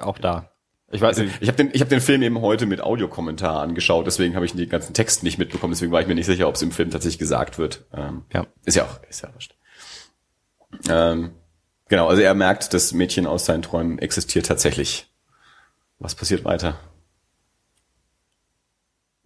Auch 0.00 0.18
da. 0.18 0.50
Ich 0.92 1.00
weiß 1.00 1.18
also, 1.18 1.30
ich 1.40 1.48
habe 1.48 1.56
den, 1.56 1.70
ich 1.72 1.80
hab 1.80 1.88
den 1.88 2.00
Film 2.00 2.22
eben 2.22 2.40
heute 2.40 2.64
mit 2.64 2.80
Audiokommentar 2.80 3.60
angeschaut, 3.60 4.06
deswegen 4.06 4.36
habe 4.36 4.46
ich 4.46 4.52
den 4.52 4.68
ganzen 4.68 4.94
Text 4.94 5.24
nicht 5.24 5.36
mitbekommen, 5.36 5.72
deswegen 5.72 5.90
war 5.90 6.00
ich 6.00 6.06
mir 6.06 6.14
nicht 6.14 6.26
sicher, 6.26 6.48
ob 6.48 6.54
es 6.54 6.62
im 6.62 6.70
Film 6.70 6.90
tatsächlich 6.90 7.18
gesagt 7.18 7.58
wird. 7.58 7.86
Ähm, 7.92 8.22
ja. 8.32 8.46
Ist 8.64 8.76
ja 8.76 8.84
auch, 8.84 9.00
ist 9.08 9.22
ja 9.22 9.34
wurscht. 9.34 9.56
Ähm, 10.88 11.32
genau, 11.88 12.08
also 12.08 12.22
er 12.22 12.34
merkt, 12.34 12.74
das 12.74 12.92
Mädchen 12.92 13.26
aus 13.26 13.46
seinen 13.46 13.62
Träumen 13.62 13.98
existiert 13.98 14.46
tatsächlich. 14.46 15.08
Was 15.98 16.14
passiert 16.14 16.44
weiter? 16.44 16.78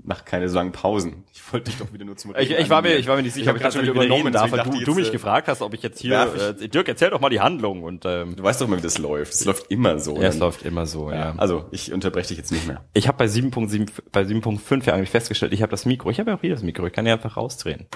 Mach 0.03 0.25
keine 0.25 0.49
so 0.49 0.57
langen 0.57 0.73
Pausen. 0.73 1.25
Ich 1.33 1.53
wollte 1.53 1.71
dich 1.71 1.79
doch 1.79 1.93
wieder 1.93 2.05
nur 2.05 2.17
zum 2.17 2.31
Reden 2.31 2.53
Ich, 2.53 2.59
ich 2.59 2.71
war 2.71 2.81
mir, 2.81 2.97
ich 2.97 3.07
war 3.07 3.17
mir 3.17 3.23
nicht 3.23 3.35
sicher, 3.35 3.51
ob 3.51 3.57
ich 3.57 3.63
das 3.63 3.75
schon 3.75 3.85
übernommen 3.85 4.33
darf, 4.33 4.51
weil 4.51 4.63
du, 4.63 4.85
du 4.85 4.95
mich 4.95 5.13
gefragt 5.13 5.47
hast, 5.49 5.61
ob 5.63 5.75
ich 5.75 5.83
jetzt 5.83 6.01
hier, 6.01 6.57
äh, 6.59 6.69
Dirk, 6.69 6.89
erzähl 6.89 7.11
doch 7.11 7.21
mal 7.21 7.29
die 7.29 7.41
Handlung 7.41 7.83
und 7.83 8.05
ähm, 8.07 8.35
Du 8.37 8.43
weißt 8.43 8.61
doch 8.61 8.69
mal, 8.69 8.79
wie 8.79 8.83
das 8.83 8.99
läuft. 8.99 9.35
Es 9.35 9.45
läuft 9.45 9.71
immer 9.71 9.99
so. 9.99 10.17
Ja, 10.17 10.29
es 10.29 10.39
läuft 10.39 10.63
immer 10.63 10.87
so, 10.87 11.11
ja. 11.11 11.17
ja. 11.17 11.35
Also, 11.37 11.67
ich 11.71 11.93
unterbreche 11.93 12.29
dich 12.29 12.39
jetzt 12.39 12.51
nicht 12.51 12.67
mehr. 12.67 12.85
Ich 12.95 13.09
habe 13.09 13.19
bei 13.19 13.27
7.7 13.27 13.91
bei 14.11 14.23
7.5 14.23 14.87
ja 14.87 14.95
eigentlich 14.95 15.11
festgestellt, 15.11 15.53
ich 15.53 15.63
habe 15.63 15.71
das 15.71 15.85
Mikro, 15.85 16.11
ich 16.11 16.19
habe 16.19 16.31
ja 16.31 16.37
auch 16.37 16.41
hier 16.41 16.55
das 16.55 16.63
Mikro, 16.63 16.87
ich 16.87 16.93
kann 16.93 17.05
ja 17.07 17.15
einfach 17.15 17.37
rausdrehen. 17.37 17.87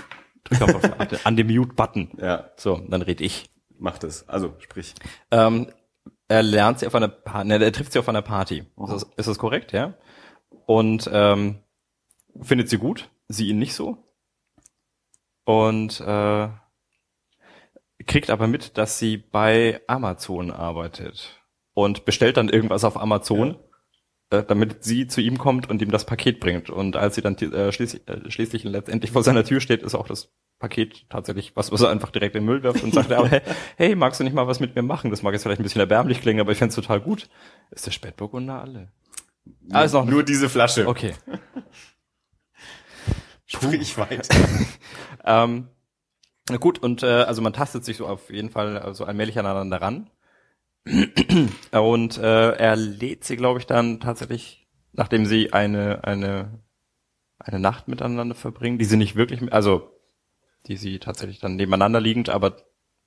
Drück 0.44 0.62
auf, 0.62 1.26
an 1.26 1.36
den 1.36 1.46
Mute-Button. 1.46 2.18
Ja. 2.20 2.50
So, 2.56 2.76
dann 2.88 3.02
red 3.02 3.20
ich. 3.20 3.50
Mach 3.78 3.98
das. 3.98 4.28
Also, 4.28 4.54
sprich. 4.58 4.94
Ähm, 5.30 5.72
er 6.28 6.42
lernt 6.42 6.78
sie 6.78 6.86
auf 6.86 6.94
einer 6.94 7.08
Party, 7.08 7.48
ne, 7.48 7.62
er 7.62 7.72
trifft 7.72 7.92
sie 7.92 7.98
auf 7.98 8.08
einer 8.08 8.22
Party. 8.22 8.58
Ist 8.58 8.92
das, 8.92 9.06
ist 9.16 9.28
das 9.28 9.38
korrekt, 9.38 9.72
ja? 9.72 9.94
Und 10.66 11.08
ähm, 11.12 11.60
findet 12.40 12.68
sie 12.68 12.78
gut, 12.78 13.10
sie 13.28 13.48
ihn 13.48 13.58
nicht 13.58 13.74
so. 13.74 13.98
Und 15.44 16.00
äh, 16.00 16.48
kriegt 18.06 18.30
aber 18.30 18.46
mit, 18.46 18.78
dass 18.78 18.98
sie 18.98 19.16
bei 19.16 19.80
Amazon 19.86 20.50
arbeitet 20.50 21.40
und 21.74 22.04
bestellt 22.04 22.36
dann 22.36 22.48
irgendwas 22.48 22.84
auf 22.84 22.96
Amazon, 22.96 23.50
ja. 23.50 23.63
Äh, 24.30 24.42
damit 24.42 24.84
sie 24.84 25.06
zu 25.06 25.20
ihm 25.20 25.38
kommt 25.38 25.68
und 25.68 25.82
ihm 25.82 25.90
das 25.90 26.06
Paket 26.06 26.40
bringt. 26.40 26.70
Und 26.70 26.96
als 26.96 27.14
sie 27.14 27.22
dann 27.22 27.36
äh, 27.36 27.72
schließlich, 27.72 28.08
äh, 28.08 28.30
schließlich 28.30 28.64
letztendlich 28.64 29.10
vor 29.10 29.22
seiner 29.22 29.44
Tür 29.44 29.60
steht, 29.60 29.82
ist 29.82 29.94
auch 29.94 30.08
das 30.08 30.32
Paket 30.58 31.06
tatsächlich 31.10 31.56
was, 31.56 31.72
was 31.72 31.82
er 31.82 31.90
einfach 31.90 32.10
direkt 32.10 32.34
in 32.36 32.42
den 32.42 32.46
Müll 32.46 32.62
wirft 32.62 32.82
und 32.82 32.94
sagt, 32.94 33.12
aber, 33.12 33.28
hey, 33.28 33.42
hey, 33.76 33.94
magst 33.94 34.20
du 34.20 34.24
nicht 34.24 34.34
mal 34.34 34.46
was 34.46 34.60
mit 34.60 34.74
mir 34.74 34.82
machen? 34.82 35.10
Das 35.10 35.22
mag 35.22 35.32
jetzt 35.32 35.42
vielleicht 35.42 35.60
ein 35.60 35.64
bisschen 35.64 35.80
erbärmlich 35.80 36.20
klingen, 36.20 36.40
aber 36.40 36.52
ich 36.52 36.58
fände 36.58 36.74
total 36.74 37.00
gut. 37.00 37.28
Ist 37.70 37.86
der 37.86 37.90
Spätburgunder 37.90 38.60
alle? 38.60 38.92
Ah, 39.70 39.82
ist 39.82 39.92
noch 39.92 40.06
nur 40.06 40.22
diese 40.22 40.48
Flasche. 40.48 40.86
Okay. 40.88 41.14
Sprich 43.46 43.98
weiter. 43.98 44.34
ähm, 45.24 45.68
gut, 46.60 46.78
und 46.78 47.02
äh, 47.02 47.06
also 47.06 47.42
man 47.42 47.52
tastet 47.52 47.84
sich 47.84 47.98
so 47.98 48.06
auf 48.06 48.30
jeden 48.30 48.50
Fall 48.50 48.74
so 48.74 48.80
also 48.80 49.04
allmählich 49.04 49.38
aneinander 49.38 49.80
ran. 49.82 50.10
und 51.72 52.18
äh, 52.18 52.50
er 52.52 52.76
lädt 52.76 53.24
sie, 53.24 53.36
glaube 53.36 53.58
ich, 53.58 53.66
dann 53.66 54.00
tatsächlich, 54.00 54.68
nachdem 54.92 55.26
sie 55.26 55.52
eine, 55.52 56.04
eine, 56.04 56.62
eine 57.38 57.58
Nacht 57.58 57.88
miteinander 57.88 58.34
verbringen, 58.34 58.78
die 58.78 58.84
sie 58.84 58.96
nicht 58.96 59.16
wirklich, 59.16 59.52
also 59.52 59.90
die 60.66 60.76
sie 60.76 60.98
tatsächlich 60.98 61.40
dann 61.40 61.56
nebeneinander 61.56 62.00
liegend, 62.00 62.28
aber 62.28 62.56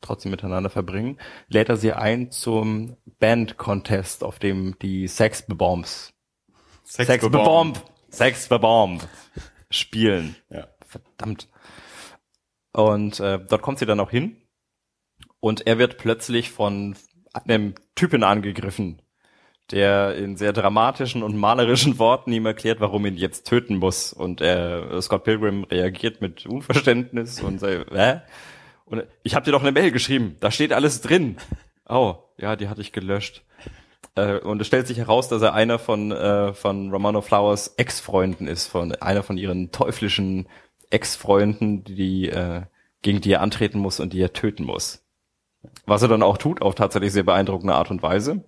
trotzdem 0.02 0.32
miteinander 0.32 0.70
verbringen, 0.70 1.20
lädt 1.48 1.70
er 1.70 1.78
sie 1.78 1.94
ein 1.94 2.32
zum 2.32 2.98
Band-Contest, 3.20 4.24
auf 4.24 4.40
dem 4.40 4.78
die 4.80 5.08
Sex 5.08 5.46
Bombs 5.48 6.14
Sex, 6.84 7.30
Bomb 7.30 7.84
Sex 8.10 8.48
Bomb 8.48 9.08
spielen. 9.70 10.36
Ja. 10.50 10.68
Verdammt. 10.88 11.50
Und 12.72 13.20
äh, 13.20 13.40
dort 13.46 13.62
kommt 13.62 13.80
sie 13.80 13.86
dann 13.86 14.00
auch 14.00 14.10
hin 14.10 14.42
und 15.42 15.68
er 15.68 15.78
wird 15.78 15.98
plötzlich 15.98 16.50
von 16.50 16.96
einem 17.46 17.76
Typen 17.96 18.24
angegriffen, 18.24 19.02
der 19.72 20.16
in 20.16 20.38
sehr 20.38 20.54
dramatischen 20.54 21.24
und 21.24 21.36
malerischen 21.36 22.00
Worten 22.00 22.32
ihm 22.32 22.46
erklärt, 22.46 22.80
warum 22.80 23.06
ihn 23.06 23.18
jetzt 23.18 23.48
töten 23.48 23.78
muss. 23.78 24.14
Und 24.14 24.42
er, 24.42 25.02
Scott 25.02 25.24
Pilgrim 25.24 25.64
reagiert 25.66 26.22
mit 26.22 26.46
Unverständnis 26.46 27.42
und 27.42 27.60
sagt, 27.60 27.92
hä? 27.92 28.22
Und 28.86 29.04
ich 29.24 29.36
habe 29.36 29.44
dir 29.44 29.52
doch 29.52 29.62
eine 29.62 29.74
Mail 29.74 29.92
geschrieben, 29.92 30.38
da 30.40 30.50
steht 30.50 30.72
alles 30.72 31.02
drin. 31.02 31.38
Oh, 31.90 32.16
ja, 32.38 32.56
die 32.56 32.70
hatte 32.70 32.82
ich 32.82 32.94
gelöscht. 32.94 33.44
Äh, 34.16 34.40
und 34.40 34.62
es 34.62 34.68
stellt 34.68 34.88
sich 34.88 34.98
heraus, 34.98 35.28
dass 35.28 35.42
er 35.42 35.54
einer 35.54 35.80
von, 35.80 36.12
äh, 36.12 36.54
von 36.54 36.92
Romano 36.92 37.22
Flowers 37.22 37.76
Ex-Freunden 37.78 38.48
ist, 38.48 38.68
von 38.68 38.94
einer 38.94 39.24
von 39.24 39.38
ihren 39.38 39.72
teuflischen 39.72 40.48
Ex-Freunden, 40.90 41.84
die, 41.84 42.30
äh, 42.30 42.64
gegen 43.02 43.22
die 43.22 43.32
er 43.32 43.42
antreten 43.42 43.80
muss 43.80 44.00
und 44.00 44.14
die 44.14 44.22
er 44.22 44.34
töten 44.34 44.64
muss. 44.64 45.07
Was 45.86 46.02
er 46.02 46.08
dann 46.08 46.24
auch 46.24 46.38
tut, 46.38 46.62
auf 46.62 46.76
tatsächlich 46.76 47.14
sehr 47.14 47.24
beeindruckende 47.24 47.76
Art 47.76 47.92
und 47.92 48.02
Weise. 48.02 48.44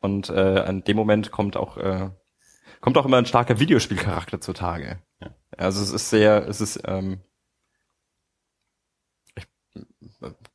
Und 0.00 0.30
äh, 0.30 0.60
an 0.60 0.84
dem 0.84 0.96
Moment 0.96 1.30
kommt 1.30 1.56
auch 1.56 1.76
äh, 1.76 2.10
kommt 2.80 2.96
auch 2.96 3.06
immer 3.06 3.16
ein 3.16 3.26
starker 3.26 3.58
Videospielcharakter 3.58 4.40
zutage. 4.40 5.00
Ja. 5.20 5.34
Also 5.56 5.82
es 5.82 5.90
ist 5.90 6.10
sehr, 6.10 6.46
es 6.46 6.60
ist 6.60 6.80
ähm, 6.86 7.20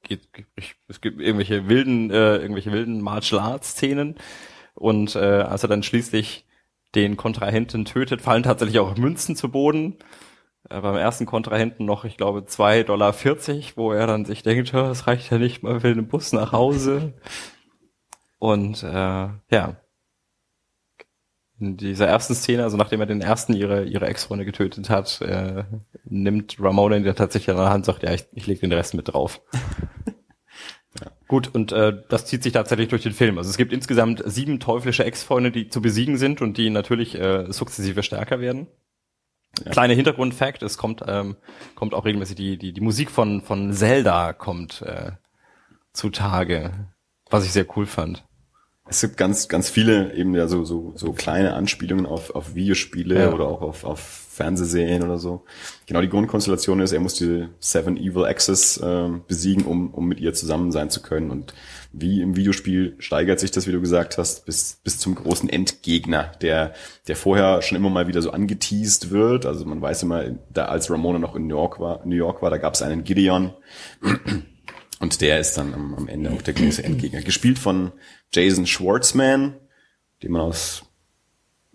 geht, 0.04 0.28
ich, 0.56 0.76
es 0.88 1.02
gibt 1.02 1.20
irgendwelche 1.20 1.68
wilden, 1.68 2.12
äh, 2.12 2.38
irgendwelche 2.38 2.72
wilden 2.72 3.02
Martial 3.02 3.42
Arts 3.42 3.72
Szenen 3.72 4.16
und 4.76 5.16
äh, 5.16 5.20
als 5.20 5.64
er 5.64 5.70
dann 5.70 5.84
schließlich 5.84 6.46
den 6.96 7.18
Kontrahenten 7.18 7.86
tötet, 7.86 8.22
fallen 8.22 8.44
tatsächlich 8.44 8.80
auch 8.80 8.96
Münzen 8.98 9.36
zu 9.36 9.50
Boden. 9.50 9.98
Äh, 10.74 10.82
beim 10.82 10.96
ersten 10.96 11.26
Kontrahenten 11.26 11.86
noch, 11.86 12.04
ich 12.04 12.18
glaube, 12.18 12.46
zwei 12.46 12.84
Dollar, 12.84 13.14
vierzig, 13.14 13.78
wo 13.78 13.92
er 13.92 14.08
dann 14.08 14.26
sich 14.26 14.44
denkt, 14.44 14.74
es 14.74 15.08
reicht 15.08 15.32
ja 15.32 15.38
nicht 15.38 15.62
mal 15.62 15.80
für 15.80 15.94
den 15.94 16.08
Bus 16.08 16.34
nach 16.34 16.52
Hause. 16.52 17.14
Und 18.40 18.84
äh, 18.84 18.88
ja, 19.52 19.76
in 21.60 21.78
dieser 21.78 22.08
ersten 22.08 22.34
Szene, 22.34 22.64
also 22.64 22.76
nachdem 22.76 23.00
er 23.00 23.06
den 23.06 23.22
ersten 23.22 23.54
ihre, 23.54 23.86
ihre 23.86 24.08
Ex-Freunde 24.08 24.46
getötet 24.46 24.90
hat, 24.90 25.22
äh, 25.22 25.64
nimmt 26.06 26.58
Ramona 26.60 26.98
ihn 26.98 27.16
tatsächlich 27.16 27.52
an 27.52 27.62
der 27.62 27.70
Hand 27.70 27.82
und 27.82 27.86
sagt, 27.86 28.04
ja, 28.04 28.12
ich, 28.12 28.26
ich 28.34 28.48
leg 28.48 28.60
den 28.60 28.74
Rest 28.74 28.96
mit 28.96 29.14
drauf. 29.14 29.42
ja. 31.00 31.12
Gut, 31.28 31.54
und 31.54 31.72
äh, 31.72 32.02
das 32.10 32.26
zieht 32.26 32.44
sich 32.44 32.54
tatsächlich 32.54 32.90
durch 32.90 33.04
den 33.04 33.14
Film. 33.14 33.38
Also 33.38 33.50
es 33.50 33.58
gibt 33.58 33.72
insgesamt 33.72 34.24
sieben 34.26 34.60
teuflische 34.60 35.06
Ex-Freunde, 35.06 35.52
die 35.52 35.70
zu 35.70 35.82
besiegen 35.82 36.18
sind 36.18 36.42
und 36.42 36.58
die 36.58 36.72
natürlich 36.72 37.18
äh, 37.18 37.52
sukzessive 37.52 38.02
stärker 38.02 38.40
werden. 38.40 38.68
Ja. 39.64 39.72
Kleiner 39.72 39.94
Hintergrundfakt, 39.94 40.64
es 40.64 40.78
kommt, 40.78 41.04
ähm, 41.08 41.36
kommt 41.76 41.94
auch 41.94 42.06
regelmäßig 42.06 42.36
die, 42.36 42.58
die, 42.58 42.74
die 42.74 42.82
Musik 42.82 43.12
von, 43.12 43.42
von 43.42 43.72
Zelda 43.72 44.34
kommt 44.34 44.82
äh, 44.82 45.12
zutage, 45.94 46.72
was 47.30 47.46
ich 47.46 47.52
sehr 47.52 47.68
cool 47.78 47.86
fand. 47.86 48.24
Es 48.86 49.00
gibt 49.00 49.16
ganz, 49.16 49.48
ganz 49.48 49.70
viele 49.70 50.14
eben 50.14 50.36
ja 50.36 50.48
so, 50.48 50.66
so, 50.66 50.92
so 50.96 51.14
kleine 51.14 51.54
Anspielungen 51.54 52.06
auf, 52.06 52.32
auf 52.36 52.54
Videospiele 52.54 53.18
ja. 53.18 53.32
oder 53.32 53.46
auch 53.46 53.62
auf, 53.62 53.86
auf 53.86 54.00
Fernsehserien 54.00 55.04
oder 55.04 55.18
so. 55.20 55.46
Genau, 55.86 56.02
die 56.02 56.10
Grundkonstellation 56.10 56.82
ist, 56.82 56.92
er 56.92 57.00
muss 57.00 57.14
die 57.14 57.48
Seven 57.60 57.96
Evil 57.96 58.26
Axis 58.26 58.78
äh, 58.78 59.10
besiegen, 59.28 59.66
um, 59.66 59.94
um 59.94 60.08
mit 60.08 60.20
ihr 60.20 60.34
zusammen 60.34 60.72
sein 60.72 60.90
zu 60.90 61.02
können. 61.02 61.32
Und 61.32 61.54
wie 61.94 62.22
im 62.22 62.36
Videospiel 62.36 62.96
steigert 62.98 63.40
sich 63.40 63.52
das, 63.52 63.68
wie 63.68 63.72
du 63.72 63.80
gesagt 63.80 64.18
hast, 64.18 64.46
bis, 64.46 64.80
bis 64.84 64.98
zum 64.98 65.14
großen 65.14 65.48
Endgegner, 65.48 66.32
der, 66.42 66.74
der 67.08 67.16
vorher 67.16 67.62
schon 67.62 67.78
immer 67.78 67.92
mal 67.92 68.08
wieder 68.08 68.22
so 68.22 68.32
angeteased 68.32 69.12
wird. 69.12 69.46
Also 69.46 69.64
man 69.66 69.80
weiß 69.80 70.04
immer, 70.04 70.26
da 70.52 70.66
als 70.66 70.90
Ramona 70.90 71.20
noch 71.20 71.36
in 71.36 71.48
New 71.48 71.56
York 71.56 71.80
war, 71.80 72.04
New 72.06 72.16
York 72.16 72.42
war, 72.42 72.50
da 72.50 72.58
gab 72.58 72.74
es 72.74 72.82
einen 72.82 73.04
Gideon. 73.04 73.54
Und 75.00 75.22
der 75.22 75.40
ist 75.40 75.56
dann 75.56 75.74
am, 75.74 75.94
am 75.94 76.08
Ende 76.08 76.32
auch 76.32 76.42
der 76.42 76.56
große 76.56 76.84
Endgegner. 76.84 77.22
Gespielt 77.22 77.60
von 77.60 77.92
Jason 78.34 78.66
Schwartzman, 78.66 79.56
den 80.24 80.32
man 80.32 80.42
aus 80.42 80.84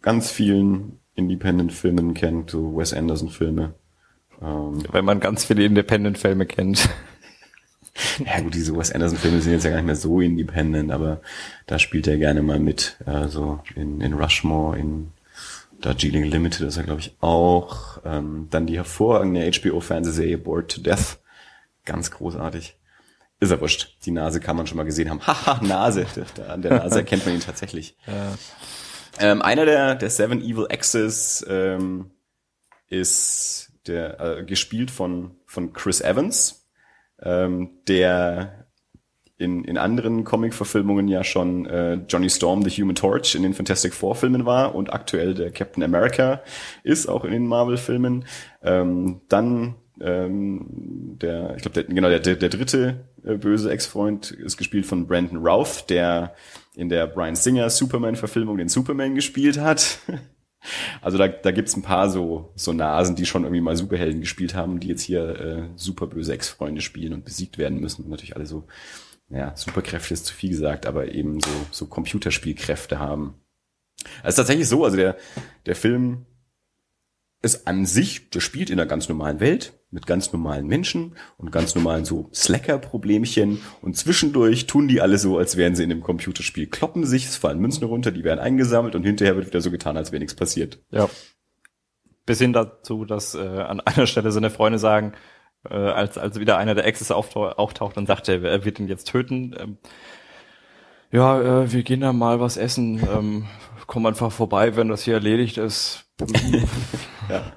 ganz 0.02 0.32
vielen 0.32 0.98
Independent-Filmen 1.14 2.14
kennt, 2.14 2.50
so 2.50 2.76
Wes 2.76 2.92
Anderson-Filme. 2.92 3.74
Ähm, 4.42 4.82
Wenn 4.90 5.04
man 5.04 5.20
ganz 5.20 5.44
viele 5.44 5.64
Independent-Filme 5.64 6.46
kennt. 6.46 6.88
Ja 8.24 8.40
gut, 8.40 8.54
diese 8.54 8.76
Wes 8.76 8.92
Anderson-Filme 8.92 9.40
sind 9.40 9.52
jetzt 9.52 9.64
ja 9.64 9.70
gar 9.70 9.78
nicht 9.78 9.86
mehr 9.86 9.96
so 9.96 10.20
independent, 10.20 10.90
aber 10.90 11.20
da 11.66 11.78
spielt 11.78 12.06
er 12.06 12.16
gerne 12.16 12.42
mal 12.42 12.58
mit. 12.58 12.96
Also 13.06 13.60
in, 13.74 14.00
in 14.00 14.14
Rushmore, 14.14 14.78
in 14.78 15.12
Darjeeling 15.80 16.24
Limited 16.24 16.66
ist 16.66 16.76
er, 16.76 16.84
glaube 16.84 17.00
ich, 17.00 17.14
auch. 17.20 18.00
Ähm, 18.04 18.48
dann 18.50 18.66
die 18.66 18.76
hervorragende 18.76 19.50
HBO-Fernsehserie 19.50 20.38
Bored 20.38 20.70
to 20.70 20.80
Death. 20.80 21.18
Ganz 21.84 22.10
großartig. 22.10 22.76
Ist 23.40 23.50
er 23.50 23.60
wurscht. 23.60 23.96
Die 24.04 24.10
Nase 24.10 24.40
kann 24.40 24.56
man 24.56 24.66
schon 24.66 24.76
mal 24.76 24.84
gesehen 24.84 25.10
haben. 25.10 25.20
Haha, 25.26 25.64
Nase. 25.64 26.06
An 26.48 26.62
der 26.62 26.78
Nase 26.78 26.98
erkennt 26.98 27.24
man 27.24 27.34
ihn 27.34 27.40
tatsächlich. 27.40 27.96
Ja. 28.06 28.34
Ähm, 29.20 29.42
einer 29.42 29.64
der, 29.64 29.96
der 29.96 30.10
Seven 30.10 30.40
Evil 30.40 30.66
Exes 30.68 31.44
ähm, 31.48 32.12
ist 32.88 33.72
der 33.88 34.20
äh, 34.20 34.44
gespielt 34.44 34.92
von, 34.92 35.32
von 35.44 35.72
Chris 35.72 36.00
Evans, 36.00 36.57
ähm, 37.22 37.70
der 37.88 38.66
in, 39.38 39.62
in 39.64 39.78
anderen 39.78 40.24
Comic-Verfilmungen 40.24 41.06
ja 41.06 41.22
schon 41.22 41.64
äh, 41.66 41.94
Johnny 42.08 42.28
Storm, 42.28 42.62
The 42.62 42.70
Human 42.82 42.96
Torch 42.96 43.36
in 43.36 43.42
den 43.42 43.54
Fantastic 43.54 43.94
Four-Filmen 43.94 44.46
war 44.46 44.74
und 44.74 44.92
aktuell 44.92 45.34
der 45.34 45.52
Captain 45.52 45.82
America 45.82 46.42
ist, 46.82 47.08
auch 47.08 47.24
in 47.24 47.30
den 47.30 47.46
Marvel-Filmen. 47.46 48.24
Ähm, 48.62 49.20
dann 49.28 49.76
ähm, 50.00 51.16
der, 51.20 51.54
ich 51.56 51.62
glaube, 51.62 51.82
der, 51.82 51.84
genau, 51.84 52.08
der, 52.08 52.20
der 52.20 52.48
dritte 52.48 53.04
äh, 53.24 53.36
böse 53.36 53.70
Ex-Freund 53.70 54.30
ist 54.30 54.56
gespielt 54.56 54.86
von 54.86 55.06
Brandon 55.06 55.38
Routh, 55.38 55.88
der 55.88 56.34
in 56.74 56.88
der 56.88 57.06
Brian 57.06 57.36
Singer 57.36 57.70
Superman-Verfilmung 57.70 58.58
den 58.58 58.68
Superman 58.68 59.14
gespielt 59.14 59.58
hat. 59.58 59.98
Also 61.00 61.18
da, 61.18 61.28
da 61.28 61.50
gibt's 61.50 61.76
ein 61.76 61.82
paar 61.82 62.10
so, 62.10 62.52
so 62.56 62.72
Nasen, 62.72 63.16
die 63.16 63.26
schon 63.26 63.44
irgendwie 63.44 63.60
mal 63.60 63.76
Superhelden 63.76 64.20
gespielt 64.20 64.54
haben, 64.54 64.80
die 64.80 64.88
jetzt 64.88 65.02
hier 65.02 65.40
äh, 65.40 65.62
super 65.76 66.06
böse 66.06 66.32
Ex-Freunde 66.32 66.80
spielen 66.80 67.12
und 67.12 67.24
besiegt 67.24 67.58
werden 67.58 67.80
müssen. 67.80 68.04
Und 68.04 68.10
natürlich 68.10 68.36
alle 68.36 68.46
so 68.46 68.66
ja, 69.30 69.54
Superkräfte 69.56 70.14
ist 70.14 70.26
zu 70.26 70.34
viel 70.34 70.50
gesagt, 70.50 70.86
aber 70.86 71.12
eben 71.12 71.40
so, 71.40 71.50
so 71.70 71.86
Computerspielkräfte 71.86 72.98
haben. 72.98 73.34
Es 74.22 74.30
ist 74.30 74.36
tatsächlich 74.36 74.68
so, 74.68 74.84
also 74.84 74.96
der, 74.96 75.16
der 75.66 75.76
Film 75.76 76.26
ist 77.42 77.66
an 77.66 77.86
sich, 77.86 78.30
der 78.30 78.40
spielt 78.40 78.70
in 78.70 78.80
einer 78.80 78.88
ganz 78.88 79.08
normalen 79.08 79.40
Welt 79.40 79.77
mit 79.90 80.06
ganz 80.06 80.32
normalen 80.32 80.66
Menschen 80.66 81.16
und 81.38 81.50
ganz 81.50 81.74
normalen 81.74 82.04
so 82.04 82.28
Slacker-Problemchen 82.34 83.60
und 83.80 83.96
zwischendurch 83.96 84.66
tun 84.66 84.88
die 84.88 85.00
alle 85.00 85.18
so, 85.18 85.38
als 85.38 85.56
wären 85.56 85.74
sie 85.74 85.84
in 85.84 85.90
einem 85.90 86.02
Computerspiel, 86.02 86.66
kloppen 86.66 87.06
sich, 87.06 87.24
es 87.26 87.36
fallen 87.36 87.58
Münzen 87.58 87.84
runter, 87.84 88.10
die 88.10 88.24
werden 88.24 88.40
eingesammelt 88.40 88.94
und 88.94 89.04
hinterher 89.04 89.36
wird 89.36 89.46
wieder 89.46 89.60
so 89.60 89.70
getan, 89.70 89.96
als 89.96 90.12
wäre 90.12 90.20
nichts 90.20 90.34
passiert. 90.34 90.80
Ja. 90.90 91.08
Bis 92.26 92.38
hin 92.38 92.52
dazu, 92.52 93.06
dass 93.06 93.34
äh, 93.34 93.38
an 93.38 93.80
einer 93.84 94.06
Stelle 94.06 94.30
seine 94.30 94.50
Freunde 94.50 94.78
sagen, 94.78 95.14
äh, 95.68 95.74
als, 95.74 96.18
als 96.18 96.38
wieder 96.38 96.58
einer 96.58 96.74
der 96.74 96.84
Exes 96.84 97.10
auftaucht 97.10 97.96
und 97.96 98.06
sagt, 98.06 98.28
er 98.28 98.64
wird 98.64 98.78
ihn 98.78 98.88
jetzt 98.88 99.08
töten. 99.08 99.56
Ähm, 99.58 99.78
ja, 101.10 101.62
äh, 101.62 101.72
wir 101.72 101.82
gehen 101.82 102.00
da 102.00 102.12
mal 102.12 102.40
was 102.40 102.56
essen. 102.56 103.00
Ähm, 103.00 103.46
komm 103.86 104.06
einfach 104.06 104.30
vorbei, 104.30 104.76
wenn 104.76 104.88
das 104.88 105.02
hier 105.02 105.14
erledigt 105.14 105.56
ist. 105.56 106.04
ja. 107.28 107.52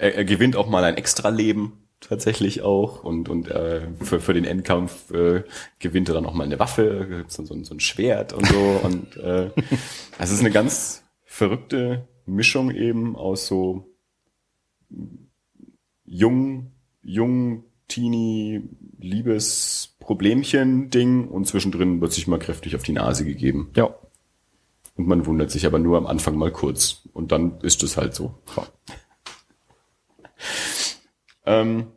Er, 0.00 0.16
er 0.16 0.24
gewinnt 0.24 0.56
auch 0.56 0.68
mal 0.68 0.84
ein 0.84 0.96
Extra-Leben 0.96 1.72
tatsächlich 2.00 2.62
auch 2.62 3.04
und 3.04 3.28
und 3.28 3.48
äh, 3.48 3.88
für 4.00 4.20
für 4.20 4.32
den 4.32 4.44
Endkampf 4.44 5.10
äh, 5.10 5.44
gewinnt 5.78 6.08
er 6.08 6.14
dann 6.14 6.24
auch 6.24 6.32
mal 6.32 6.44
eine 6.44 6.58
Waffe, 6.58 7.06
gibt's 7.08 7.36
dann 7.36 7.44
so, 7.44 7.62
so 7.62 7.74
ein 7.74 7.80
Schwert 7.80 8.32
und 8.32 8.46
so 8.46 8.56
und 8.82 9.18
äh, 9.18 9.50
also 10.18 10.18
es 10.18 10.32
ist 10.32 10.40
eine 10.40 10.50
ganz 10.50 11.04
verrückte 11.24 12.08
Mischung 12.24 12.70
eben 12.70 13.16
aus 13.16 13.46
so 13.46 13.86
jung 16.06 16.72
jung, 17.02 17.64
teeny, 17.88 18.62
Liebesproblemchen-Ding 19.00 21.28
und 21.28 21.46
zwischendrin 21.46 22.00
wird 22.00 22.12
sich 22.12 22.26
mal 22.26 22.38
kräftig 22.38 22.74
auf 22.76 22.82
die 22.82 22.92
Nase 22.92 23.24
gegeben. 23.24 23.70
Ja. 23.74 23.94
Und 24.96 25.06
man 25.06 25.24
wundert 25.26 25.50
sich 25.50 25.66
aber 25.66 25.78
nur 25.78 25.98
am 25.98 26.06
Anfang 26.06 26.36
mal 26.36 26.52
kurz. 26.52 27.08
Und 27.12 27.32
dann 27.32 27.58
ist 27.60 27.82
es 27.82 27.96
halt 27.96 28.14
so. 28.14 28.34
Ja. 28.56 28.66
Ähm, 31.46 31.88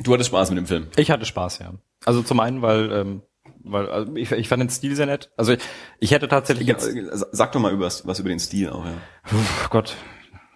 du 0.00 0.12
hattest 0.12 0.28
Spaß 0.28 0.50
mit 0.50 0.58
dem 0.58 0.66
Film. 0.66 0.88
Ich 0.96 1.10
hatte 1.10 1.24
Spaß, 1.24 1.58
ja. 1.60 1.74
Also 2.04 2.22
zum 2.22 2.40
einen, 2.40 2.62
weil, 2.62 2.92
ähm, 2.92 3.22
weil 3.64 3.88
also 3.88 4.14
ich, 4.16 4.30
ich 4.32 4.48
fand 4.48 4.62
den 4.62 4.70
Stil 4.70 4.94
sehr 4.94 5.06
nett. 5.06 5.30
Also 5.36 5.52
ich, 5.52 5.60
ich 5.98 6.10
hätte 6.12 6.28
tatsächlich. 6.28 6.68
Ja, 6.68 6.76
sag 6.78 7.52
doch 7.52 7.60
mal 7.60 7.72
über, 7.72 7.86
was 7.86 8.18
über 8.18 8.28
den 8.28 8.40
Stil 8.40 8.70
auch, 8.70 8.84
ja. 8.84 8.94
Puh, 9.24 9.36
Gott, 9.70 9.96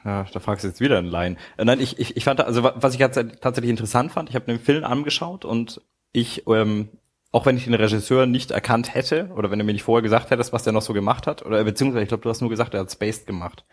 ja, 0.05 0.25
da 0.33 0.40
fragst 0.40 0.64
du 0.64 0.68
jetzt 0.68 0.81
wieder 0.81 0.98
einen 0.98 1.09
Laien. 1.09 1.37
Äh, 1.57 1.64
nein, 1.64 1.81
ich, 1.81 1.98
ich, 1.98 2.16
ich 2.16 2.25
fand, 2.25 2.40
also 2.40 2.62
was 2.62 2.94
ich 2.94 3.01
tatsächlich 3.01 3.70
interessant 3.70 4.12
fand, 4.12 4.29
ich 4.29 4.35
habe 4.35 4.46
den 4.46 4.59
Film 4.59 4.85
angeschaut 4.85 5.44
und 5.44 5.81
ich, 6.12 6.46
ähm, 6.46 6.88
auch 7.31 7.46
wenn 7.46 7.57
ich 7.57 7.64
den 7.64 7.75
Regisseur 7.75 8.27
nicht 8.27 8.51
erkannt 8.51 8.94
hätte, 8.94 9.31
oder 9.37 9.51
wenn 9.51 9.59
du 9.59 9.64
mir 9.64 9.72
nicht 9.72 9.85
vorher 9.85 10.03
gesagt 10.03 10.31
hättest, 10.31 10.53
was 10.53 10.64
der 10.64 10.72
noch 10.72 10.83
so 10.83 10.92
gemacht 10.92 11.27
hat, 11.27 11.44
oder 11.44 11.62
beziehungsweise 11.64 12.03
ich 12.03 12.09
glaube, 12.09 12.22
du 12.22 12.31
hast 12.31 12.40
nur 12.40 12.51
gesagt, 12.51 12.75
er 12.75 12.81
hat 12.81 12.90
Spaced 12.92 13.27
gemacht. 13.27 13.64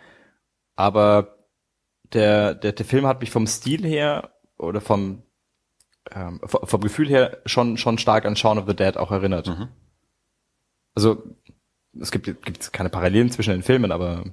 Aber 0.75 1.38
der, 2.13 2.55
der, 2.55 2.71
der 2.71 2.85
Film 2.85 3.05
hat 3.05 3.21
mich 3.21 3.31
vom 3.31 3.47
Stil 3.47 3.85
her 3.85 4.31
oder 4.57 4.81
vom, 4.81 5.23
ähm, 6.11 6.41
vom 6.45 6.81
Gefühl 6.81 7.07
her 7.09 7.37
schon, 7.45 7.77
schon 7.77 7.97
stark 7.97 8.25
an 8.25 8.35
Shaun 8.35 8.57
of 8.57 8.67
the 8.67 8.75
Dead 8.75 8.97
auch 8.97 9.11
erinnert. 9.11 9.47
Mhm. 9.47 9.69
Also 10.95 11.23
es 11.99 12.11
gibt, 12.11 12.25
gibt 12.25 12.73
keine 12.73 12.89
Parallelen 12.89 13.31
zwischen 13.31 13.51
den 13.51 13.63
Filmen, 13.63 13.91
aber 13.91 14.23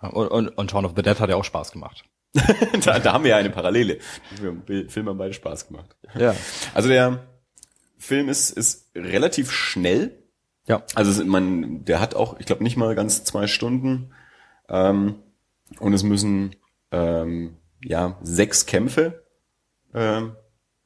und, 0.00 0.28
und, 0.28 0.48
und 0.48 0.70
Shaun 0.70 0.84
of 0.84 0.92
the 0.96 1.02
Dead 1.02 1.18
hat 1.18 1.30
ja 1.30 1.36
auch 1.36 1.44
Spaß 1.44 1.72
gemacht. 1.72 2.04
da, 2.84 2.98
da 2.98 3.12
haben 3.12 3.24
wir 3.24 3.30
ja 3.30 3.36
eine 3.36 3.50
Parallele. 3.50 3.98
Die 4.68 4.88
Filme 4.88 5.10
haben 5.10 5.18
beide 5.18 5.34
Spaß 5.34 5.68
gemacht. 5.68 5.96
Ja. 6.18 6.34
Also 6.74 6.88
der 6.88 7.20
Film 7.96 8.28
ist, 8.28 8.50
ist 8.50 8.90
relativ 8.94 9.52
schnell. 9.52 10.18
Ja. 10.66 10.82
Also 10.94 11.24
man, 11.24 11.84
der 11.84 12.00
hat 12.00 12.14
auch, 12.14 12.38
ich 12.40 12.46
glaube, 12.46 12.64
nicht 12.64 12.76
mal 12.76 12.94
ganz 12.94 13.24
zwei 13.24 13.46
Stunden. 13.46 14.12
Ähm, 14.68 15.16
und 15.80 15.92
es 15.92 16.02
müssen 16.02 16.56
ähm, 16.90 17.56
ja 17.82 18.18
sechs 18.22 18.66
Kämpfe 18.66 19.24
ähm, 19.94 20.36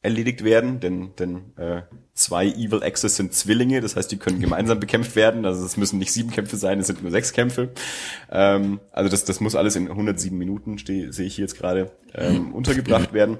erledigt 0.00 0.44
werden, 0.44 0.78
denn, 0.80 1.14
denn 1.16 1.56
äh, 1.56 1.82
zwei 2.14 2.46
Evil 2.46 2.82
Axes 2.82 3.16
sind 3.16 3.34
Zwillinge, 3.34 3.80
das 3.80 3.96
heißt, 3.96 4.10
die 4.10 4.16
können 4.16 4.40
gemeinsam 4.40 4.78
bekämpft 4.78 5.16
werden. 5.16 5.44
Also 5.44 5.64
es 5.64 5.76
müssen 5.76 5.98
nicht 5.98 6.12
sieben 6.12 6.30
Kämpfe 6.30 6.56
sein, 6.56 6.78
es 6.78 6.86
sind 6.86 7.02
nur 7.02 7.10
sechs 7.10 7.32
Kämpfe. 7.32 7.70
Ähm, 8.30 8.80
also 8.92 9.10
das, 9.10 9.24
das 9.24 9.40
muss 9.40 9.56
alles 9.56 9.74
in 9.74 9.88
107 9.88 10.36
Minuten, 10.36 10.78
sehe 10.78 11.08
ich 11.08 11.34
hier 11.34 11.44
jetzt 11.44 11.58
gerade, 11.58 11.90
ähm, 12.14 12.54
untergebracht 12.54 13.12
werden. 13.12 13.38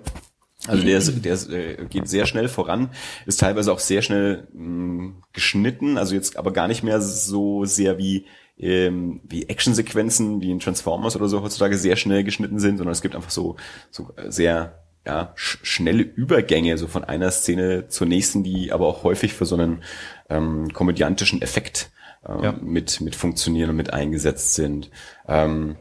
Also 0.66 0.84
der, 0.84 0.98
ist, 0.98 1.24
der 1.24 1.34
ist, 1.34 1.50
äh, 1.50 1.86
geht 1.88 2.08
sehr 2.08 2.26
schnell 2.26 2.48
voran, 2.48 2.90
ist 3.26 3.38
teilweise 3.38 3.72
auch 3.72 3.78
sehr 3.78 4.02
schnell 4.02 4.48
mh, 4.52 4.64
mm, 4.64 5.22
geschnitten, 5.32 5.98
also 5.98 6.16
jetzt 6.16 6.36
aber 6.36 6.52
gar 6.52 6.66
nicht 6.66 6.82
mehr 6.82 7.00
so 7.00 7.64
sehr 7.64 7.96
wie 7.98 8.26
ähm, 8.58 9.20
wie 9.24 9.48
Actionsequenzen, 9.48 10.40
wie 10.40 10.50
in 10.50 10.60
Transformers 10.60 11.16
oder 11.16 11.28
so 11.28 11.42
heutzutage 11.42 11.76
sehr 11.76 11.96
schnell 11.96 12.24
geschnitten 12.24 12.58
sind, 12.58 12.78
sondern 12.78 12.92
es 12.92 13.02
gibt 13.02 13.14
einfach 13.14 13.30
so 13.30 13.56
so 13.90 14.12
sehr 14.28 14.84
ja, 15.06 15.32
sch 15.36 15.58
schnelle 15.62 16.02
Übergänge 16.02 16.76
so 16.76 16.86
von 16.86 17.04
einer 17.04 17.30
Szene 17.30 17.88
zur 17.88 18.06
nächsten, 18.06 18.42
die 18.42 18.72
aber 18.72 18.86
auch 18.86 19.04
häufig 19.04 19.32
für 19.32 19.46
so 19.46 19.56
einen 19.56 19.82
ähm, 20.28 20.72
komödiantischen 20.72 21.40
Effekt 21.40 21.90
ähm, 22.26 22.42
ja. 22.42 22.52
mit, 22.52 23.00
mit 23.00 23.16
funktionieren 23.16 23.70
und 23.70 23.76
mit 23.76 23.92
eingesetzt 23.92 24.54
sind. 24.54 24.90
Ähm, 25.26 25.76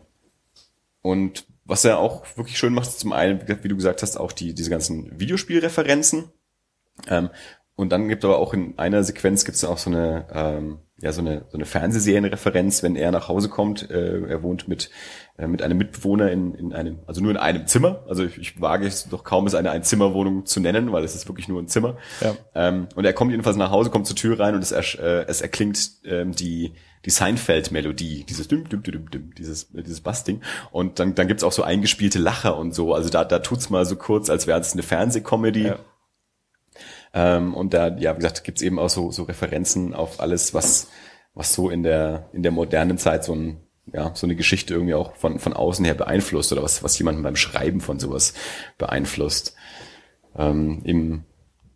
und 1.01 1.45
was 1.65 1.83
er 1.83 1.99
auch 1.99 2.25
wirklich 2.37 2.57
schön 2.57 2.73
macht, 2.73 2.91
zum 2.91 3.11
einen, 3.11 3.41
wie 3.47 3.67
du 3.67 3.75
gesagt 3.75 4.01
hast, 4.01 4.17
auch 4.17 4.31
die, 4.31 4.53
diese 4.53 4.69
ganzen 4.69 5.19
Videospielreferenzen. 5.19 6.31
Ähm, 7.07 7.29
und 7.77 7.91
dann 7.91 8.09
gibt 8.09 8.25
aber 8.25 8.39
auch 8.39 8.55
in 8.55 8.73
einer 8.79 9.03
Sequenz 9.03 9.45
gibt 9.45 9.55
es 9.55 9.63
auch 9.63 9.77
so 9.77 9.91
eine, 9.91 10.25
ähm, 10.33 10.79
ja, 10.99 11.11
so 11.11 11.21
eine, 11.21 11.45
so 11.49 11.57
eine 11.57 11.65
Fernsehserienreferenz, 11.65 12.81
wenn 12.81 12.95
er 12.95 13.11
nach 13.11 13.27
Hause 13.27 13.49
kommt. 13.49 13.91
Äh, 13.91 14.23
er 14.27 14.41
wohnt 14.41 14.67
mit, 14.67 14.89
äh, 15.37 15.45
mit 15.45 15.61
einem 15.61 15.77
Mitbewohner 15.77 16.31
in, 16.31 16.55
in 16.55 16.73
einem, 16.73 16.97
also 17.05 17.21
nur 17.21 17.29
in 17.29 17.37
einem 17.37 17.67
Zimmer. 17.67 18.03
Also 18.09 18.25
ich, 18.25 18.39
ich 18.39 18.59
wage 18.59 18.87
es 18.87 19.07
doch 19.09 19.23
kaum, 19.23 19.45
es 19.45 19.53
eine 19.53 19.69
Einzimmerwohnung 19.69 20.47
zu 20.47 20.59
nennen, 20.59 20.91
weil 20.91 21.03
es 21.03 21.13
ist 21.13 21.27
wirklich 21.27 21.47
nur 21.47 21.61
ein 21.61 21.67
Zimmer. 21.67 21.97
Ja. 22.19 22.35
Ähm, 22.55 22.87
und 22.95 23.05
er 23.05 23.13
kommt 23.13 23.29
jedenfalls 23.29 23.57
nach 23.57 23.69
Hause, 23.69 23.91
kommt 23.91 24.07
zur 24.07 24.15
Tür 24.15 24.39
rein 24.39 24.55
und 24.55 24.63
es, 24.63 24.71
äh, 24.71 25.25
es 25.27 25.41
erklingt 25.41 25.91
ähm, 26.03 26.31
die, 26.31 26.73
die 27.05 27.11
Seinfeld-Melodie, 27.11 28.25
dieses 28.27 28.47
düm, 28.47 28.67
düm, 28.67 28.81
düm, 28.81 29.11
düm, 29.11 29.35
dieses, 29.35 29.69
dieses 29.71 30.01
Bassding. 30.01 30.41
Und 30.71 30.97
dann, 30.97 31.13
dann 31.13 31.27
gibt's 31.27 31.43
auch 31.43 31.51
so 31.51 31.61
eingespielte 31.61 32.17
Lacher 32.17 32.57
und 32.57 32.73
so. 32.73 32.95
Also 32.95 33.09
da, 33.09 33.23
da 33.23 33.37
tut's 33.37 33.69
mal 33.69 33.85
so 33.85 33.97
kurz, 33.97 34.31
als 34.31 34.47
wäre 34.47 34.59
es 34.59 34.73
eine 34.73 34.81
Fernsehcomedy. 34.81 35.67
Ja. 35.67 35.79
Ähm, 37.13 37.53
und 37.53 37.73
da, 37.73 37.95
ja, 37.97 38.13
wie 38.13 38.17
gesagt, 38.17 38.43
gibt's 38.43 38.61
eben 38.61 38.79
auch 38.79 38.89
so, 38.89 39.11
so 39.11 39.23
Referenzen 39.23 39.93
auf 39.93 40.19
alles, 40.19 40.53
was, 40.53 40.89
was 41.33 41.53
so 41.53 41.69
in 41.69 41.83
der, 41.83 42.29
in 42.33 42.43
der 42.43 42.51
modernen 42.51 42.97
Zeit 42.97 43.23
so 43.23 43.33
ein, 43.33 43.61
ja, 43.93 44.11
so 44.13 44.27
eine 44.27 44.35
Geschichte 44.35 44.73
irgendwie 44.73 44.93
auch 44.93 45.15
von, 45.15 45.39
von 45.39 45.53
außen 45.53 45.85
her 45.85 45.93
beeinflusst 45.93 46.51
oder 46.51 46.63
was, 46.63 46.83
was 46.83 46.97
jemanden 46.99 47.23
beim 47.23 47.35
Schreiben 47.35 47.81
von 47.81 47.99
sowas 47.99 48.33
beeinflusst. 48.77 49.55
Ähm, 50.37 50.81
im, 50.83 51.23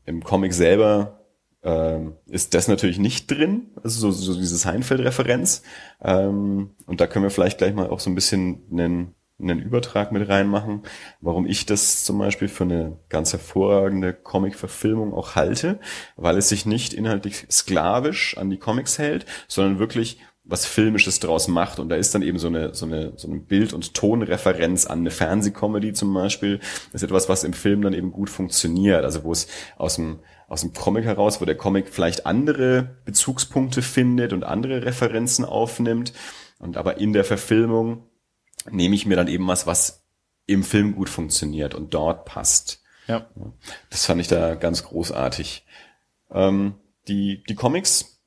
Im 0.06 0.24
Comic 0.24 0.54
selber 0.54 1.22
ähm, 1.63 2.15
ist 2.28 2.54
das 2.54 2.67
natürlich 2.67 2.98
nicht 2.98 3.30
drin, 3.30 3.70
also 3.84 4.12
so, 4.12 4.12
so 4.12 4.39
diese 4.39 4.58
Seinfeld-Referenz. 4.58 5.62
Ähm, 6.02 6.72
und 6.86 7.02
da 7.02 7.08
können 7.08 7.24
wir 7.24 7.30
vielleicht 7.30 7.60
gleich 7.60 7.74
mal 7.74 7.89
auch 7.89 8.00
so 8.00 8.10
ein 8.10 8.15
bisschen 8.15 8.63
einen, 8.72 9.15
einen 9.41 9.62
Übertrag 9.62 10.12
mit 10.12 10.27
reinmachen, 10.30 10.84
warum 11.19 11.45
ich 11.45 11.65
das 11.65 12.04
zum 12.04 12.17
Beispiel 12.17 12.47
für 12.47 12.63
eine 12.63 12.97
ganz 13.10 13.34
hervorragende 13.34 14.13
Comic-Verfilmung 14.13 15.13
auch 15.13 15.36
halte, 15.36 15.80
weil 16.15 16.38
es 16.38 16.49
sich 16.49 16.65
nicht 16.65 16.93
inhaltlich 16.93 17.47
sklavisch 17.51 18.38
an 18.38 18.49
die 18.49 18.58
Comics 18.58 18.97
hält, 18.97 19.25
sondern 19.47 19.80
wirklich 19.80 20.19
was 20.43 20.65
Filmisches 20.65 21.19
draus 21.19 21.47
macht. 21.47 21.80
Und 21.80 21.89
da 21.89 21.95
ist 21.95 22.15
dann 22.15 22.21
eben 22.21 22.39
so 22.39 22.47
eine, 22.47 22.73
so 22.73 22.86
eine, 22.86 23.13
so 23.15 23.27
eine 23.27 23.39
Bild- 23.39 23.73
und 23.73 23.93
Tonreferenz 23.93 24.86
an 24.86 24.99
eine 24.99 25.12
Fernsehcomedy 25.12 25.93
zum 25.93 26.13
Beispiel. 26.13 26.60
Das 26.91 27.01
ist 27.01 27.04
etwas, 27.04 27.30
was 27.30 27.43
im 27.43 27.54
Film 27.54 27.82
dann 27.82 27.93
eben 27.93 28.12
gut 28.12 28.30
funktioniert. 28.30 29.04
Also 29.04 29.23
wo 29.23 29.32
es 29.32 29.47
aus 29.77 29.95
dem, 29.95 30.19
aus 30.47 30.62
dem 30.62 30.73
Comic 30.73 31.06
heraus, 31.06 31.41
wo 31.41 31.45
der 31.45 31.56
Comic 31.56 31.89
vielleicht 31.89 32.25
andere 32.25 32.97
Bezugspunkte 33.06 33.82
findet 33.82 34.34
und 34.34 34.43
andere 34.43 34.84
Referenzen 34.84 35.45
aufnimmt. 35.45 36.13
Und 36.60 36.77
aber 36.77 36.97
in 36.97 37.13
der 37.13 37.23
Verfilmung 37.23 38.04
nehme 38.69 38.95
ich 38.95 39.06
mir 39.06 39.15
dann 39.15 39.28
eben 39.28 39.47
was, 39.47 39.65
was 39.65 40.04
im 40.45 40.63
Film 40.63 40.95
gut 40.95 41.10
funktioniert 41.10 41.76
und 41.76 41.93
dort 41.93 42.26
passt. 42.26 42.82
Ja. 43.08 43.30
Das 43.89 44.06
fand 44.06 44.21
ich 44.21 44.28
da 44.28 44.56
ganz 44.56 44.84
großartig. 44.84 45.65
Ähm, 46.32 46.76
die, 47.08 47.43
die 47.47 47.56
Comics 47.56 48.19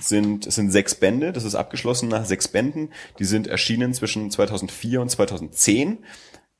sind, 0.00 0.46
es 0.46 0.54
sind 0.56 0.70
sechs 0.70 0.94
Bände, 0.94 1.32
das 1.32 1.44
ist 1.44 1.54
abgeschlossen 1.54 2.08
nach 2.08 2.24
sechs 2.24 2.48
Bänden. 2.48 2.90
Die 3.18 3.24
sind 3.24 3.46
erschienen 3.46 3.94
zwischen 3.94 4.30
2004 4.30 5.00
und 5.00 5.08
2010. 5.10 6.04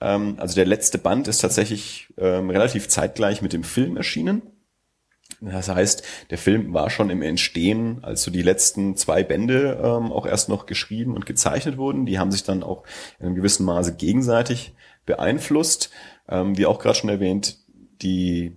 Ähm, 0.01 0.37
also 0.39 0.55
der 0.55 0.67
letzte 0.67 0.99
Band 0.99 1.29
ist 1.29 1.39
tatsächlich 1.39 2.13
ähm, 2.17 2.51
relativ 2.51 2.89
zeitgleich 2.89 3.43
mit 3.43 3.53
dem 3.53 3.65
Film 3.65 3.97
erschienen. 3.97 4.43
Das 5.40 5.68
heißt, 5.68 6.05
der 6.31 6.38
Film 6.38 6.73
war 6.75 6.90
schon 6.90 7.11
im 7.11 7.23
Entstehen, 7.23 8.03
als 8.03 8.23
so 8.23 8.31
die 8.31 8.42
letzten 8.42 8.97
zwei 8.97 9.23
Bände 9.23 9.81
ähm, 9.83 10.12
auch 10.12 10.27
erst 10.27 10.49
noch 10.49 10.66
geschrieben 10.66 11.14
und 11.14 11.27
gezeichnet 11.27 11.77
wurden. 11.77 12.07
Die 12.07 12.18
haben 12.18 12.33
sich 12.33 12.44
dann 12.44 12.62
auch 12.62 12.85
in 13.18 13.27
einem 13.27 13.35
gewissen 13.35 13.64
Maße 13.64 13.97
gegenseitig 13.97 14.75
beeinflusst. 15.07 15.90
Ähm, 16.29 16.57
wie 16.57 16.66
auch 16.66 16.79
gerade 16.79 16.97
schon 16.97 17.11
erwähnt, 17.11 17.59
die 18.03 18.57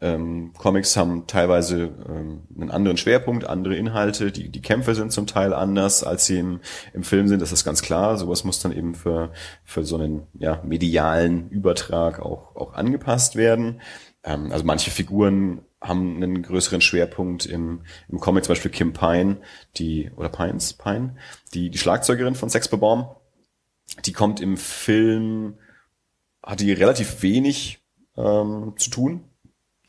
ähm, 0.00 0.52
Comics 0.56 0.96
haben 0.96 1.26
teilweise 1.26 1.90
ähm, 2.08 2.42
einen 2.56 2.70
anderen 2.70 2.96
Schwerpunkt, 2.96 3.44
andere 3.44 3.74
Inhalte. 3.74 4.30
Die, 4.30 4.48
die 4.48 4.62
Kämpfe 4.62 4.94
sind 4.94 5.12
zum 5.12 5.26
Teil 5.26 5.52
anders, 5.52 6.04
als 6.04 6.26
sie 6.26 6.38
im, 6.38 6.60
im 6.92 7.02
Film 7.02 7.26
sind. 7.26 7.42
Das 7.42 7.52
ist 7.52 7.64
ganz 7.64 7.82
klar. 7.82 8.16
Sowas 8.16 8.44
muss 8.44 8.60
dann 8.60 8.72
eben 8.72 8.94
für, 8.94 9.32
für 9.64 9.84
so 9.84 9.96
einen 9.96 10.26
ja, 10.34 10.62
medialen 10.64 11.48
Übertrag 11.50 12.20
auch, 12.20 12.54
auch 12.54 12.74
angepasst 12.74 13.34
werden. 13.34 13.80
Ähm, 14.22 14.52
also 14.52 14.64
manche 14.64 14.90
Figuren 14.90 15.62
haben 15.80 16.16
einen 16.16 16.42
größeren 16.42 16.80
Schwerpunkt 16.80 17.46
im, 17.46 17.82
im 18.08 18.20
Comic, 18.20 18.44
zum 18.44 18.52
Beispiel 18.52 18.70
Kim 18.70 18.92
Pine, 18.92 19.38
die, 19.76 20.10
oder 20.16 20.28
Pines, 20.28 20.72
Pine, 20.72 21.16
die, 21.54 21.70
die 21.70 21.78
Schlagzeugerin 21.78 22.34
von 22.34 22.50
Sex 22.50 22.68
Bomb. 22.68 23.16
Die 24.04 24.12
kommt 24.12 24.40
im 24.40 24.56
Film, 24.56 25.58
hat 26.42 26.60
die 26.60 26.72
relativ 26.72 27.22
wenig 27.22 27.78
ähm, 28.16 28.74
zu 28.76 28.90
tun 28.90 29.24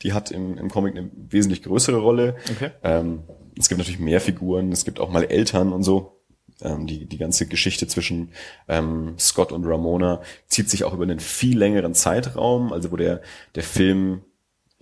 die 0.02 0.12
hat 0.12 0.30
im, 0.30 0.56
im 0.58 0.70
Comic 0.70 0.96
eine 0.96 1.10
wesentlich 1.14 1.62
größere 1.62 1.98
Rolle. 1.98 2.36
Okay. 2.50 2.70
Ähm, 2.82 3.22
es 3.58 3.68
gibt 3.68 3.78
natürlich 3.78 4.00
mehr 4.00 4.20
Figuren, 4.20 4.72
es 4.72 4.84
gibt 4.84 5.00
auch 5.00 5.10
mal 5.10 5.24
Eltern 5.24 5.72
und 5.72 5.82
so. 5.82 6.22
Ähm, 6.62 6.86
die, 6.86 7.06
die 7.06 7.18
ganze 7.18 7.46
Geschichte 7.46 7.86
zwischen 7.86 8.32
ähm, 8.68 9.14
Scott 9.18 9.52
und 9.52 9.66
Ramona 9.66 10.22
zieht 10.46 10.70
sich 10.70 10.84
auch 10.84 10.94
über 10.94 11.04
einen 11.04 11.20
viel 11.20 11.58
längeren 11.58 11.94
Zeitraum, 11.94 12.72
also 12.72 12.92
wo 12.92 12.96
der, 12.96 13.22
der 13.54 13.62
Film, 13.62 14.22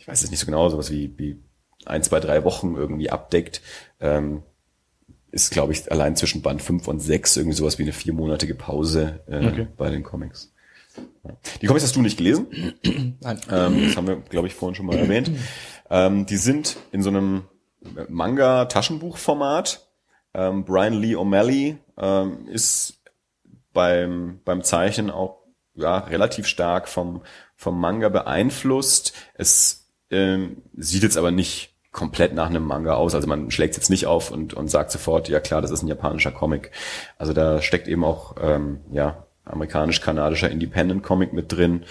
ich 0.09 0.13
weiß 0.13 0.23
es 0.23 0.31
nicht 0.31 0.41
so 0.41 0.47
genau, 0.47 0.67
sowas 0.71 0.91
wie, 0.91 1.13
wie 1.19 1.39
ein, 1.85 2.03
zwei, 2.03 2.19
drei 2.19 2.43
Wochen 2.43 2.77
irgendwie 2.77 3.11
abdeckt, 3.11 3.61
ähm, 4.01 4.43
ist, 5.31 5.51
glaube 5.51 5.75
ich, 5.75 5.93
allein 5.93 6.17
zwischen 6.17 6.41
Band 6.41 6.63
5 6.63 6.89
und 6.89 7.01
6 7.01 7.37
irgendwie 7.37 7.55
sowas 7.55 7.79
wie 7.79 7.83
eine 7.83 7.93
viermonatige 7.93 8.55
Pause 8.55 9.21
äh, 9.27 9.47
okay. 9.47 9.69
bei 9.77 9.91
den 9.91 10.03
Comics. 10.03 10.55
Die 11.61 11.67
Comics 11.67 11.85
hast 11.85 11.95
du 11.95 12.01
nicht 12.01 12.17
gelesen. 12.17 12.47
Nein. 13.21 13.41
Ähm, 13.51 13.85
das 13.85 13.97
haben 13.99 14.07
wir, 14.07 14.17
glaube 14.17 14.49
ich, 14.49 14.55
vorhin 14.55 14.75
schon 14.75 14.87
mal 14.87 14.97
erwähnt. 14.97 15.31
Ähm, 15.91 16.25
die 16.25 16.39
sind 16.39 16.79
in 16.91 17.03
so 17.03 17.11
einem 17.11 17.45
Manga-Taschenbuchformat. 18.09 19.87
Ähm, 20.33 20.65
Brian 20.65 20.95
Lee 20.95 21.17
O'Malley 21.17 21.77
ähm, 21.99 22.49
ist 22.49 23.03
beim, 23.75 24.41
beim 24.47 24.63
Zeichnen 24.63 25.11
auch 25.11 25.43
ja, 25.75 25.99
relativ 25.99 26.47
stark 26.47 26.89
vom, 26.89 27.23
vom 27.57 27.79
Manga 27.79 28.09
beeinflusst. 28.09 29.13
Es 29.35 29.88
ähm, 30.11 30.63
sieht 30.77 31.03
jetzt 31.03 31.17
aber 31.17 31.31
nicht 31.31 31.75
komplett 31.93 32.35
nach 32.35 32.49
einem 32.49 32.65
Manga 32.65 32.95
aus. 32.95 33.15
Also 33.15 33.27
man 33.27 33.51
schlägt 33.51 33.77
jetzt 33.77 33.91
nicht 33.91 34.07
auf 34.07 34.31
und, 34.31 34.55
und 34.55 34.69
sagt 34.69 34.91
sofort, 34.91 35.29
ja 35.29 35.41
klar, 35.41 35.63
das 35.63 35.71
ist 35.71 35.83
ein 35.83 35.89
japanischer 35.89 36.31
Comic. 36.31 36.71
Also 37.17 37.33
da 37.33 37.63
steckt 37.63 37.89
eben 37.89 38.05
auch 38.05 38.37
ähm, 38.41 38.81
ja 38.93 39.27
amerikanisch-kanadischer 39.45 40.51
Independent-Comic 40.51 41.33
mit 41.33 41.51
drin. 41.51 41.85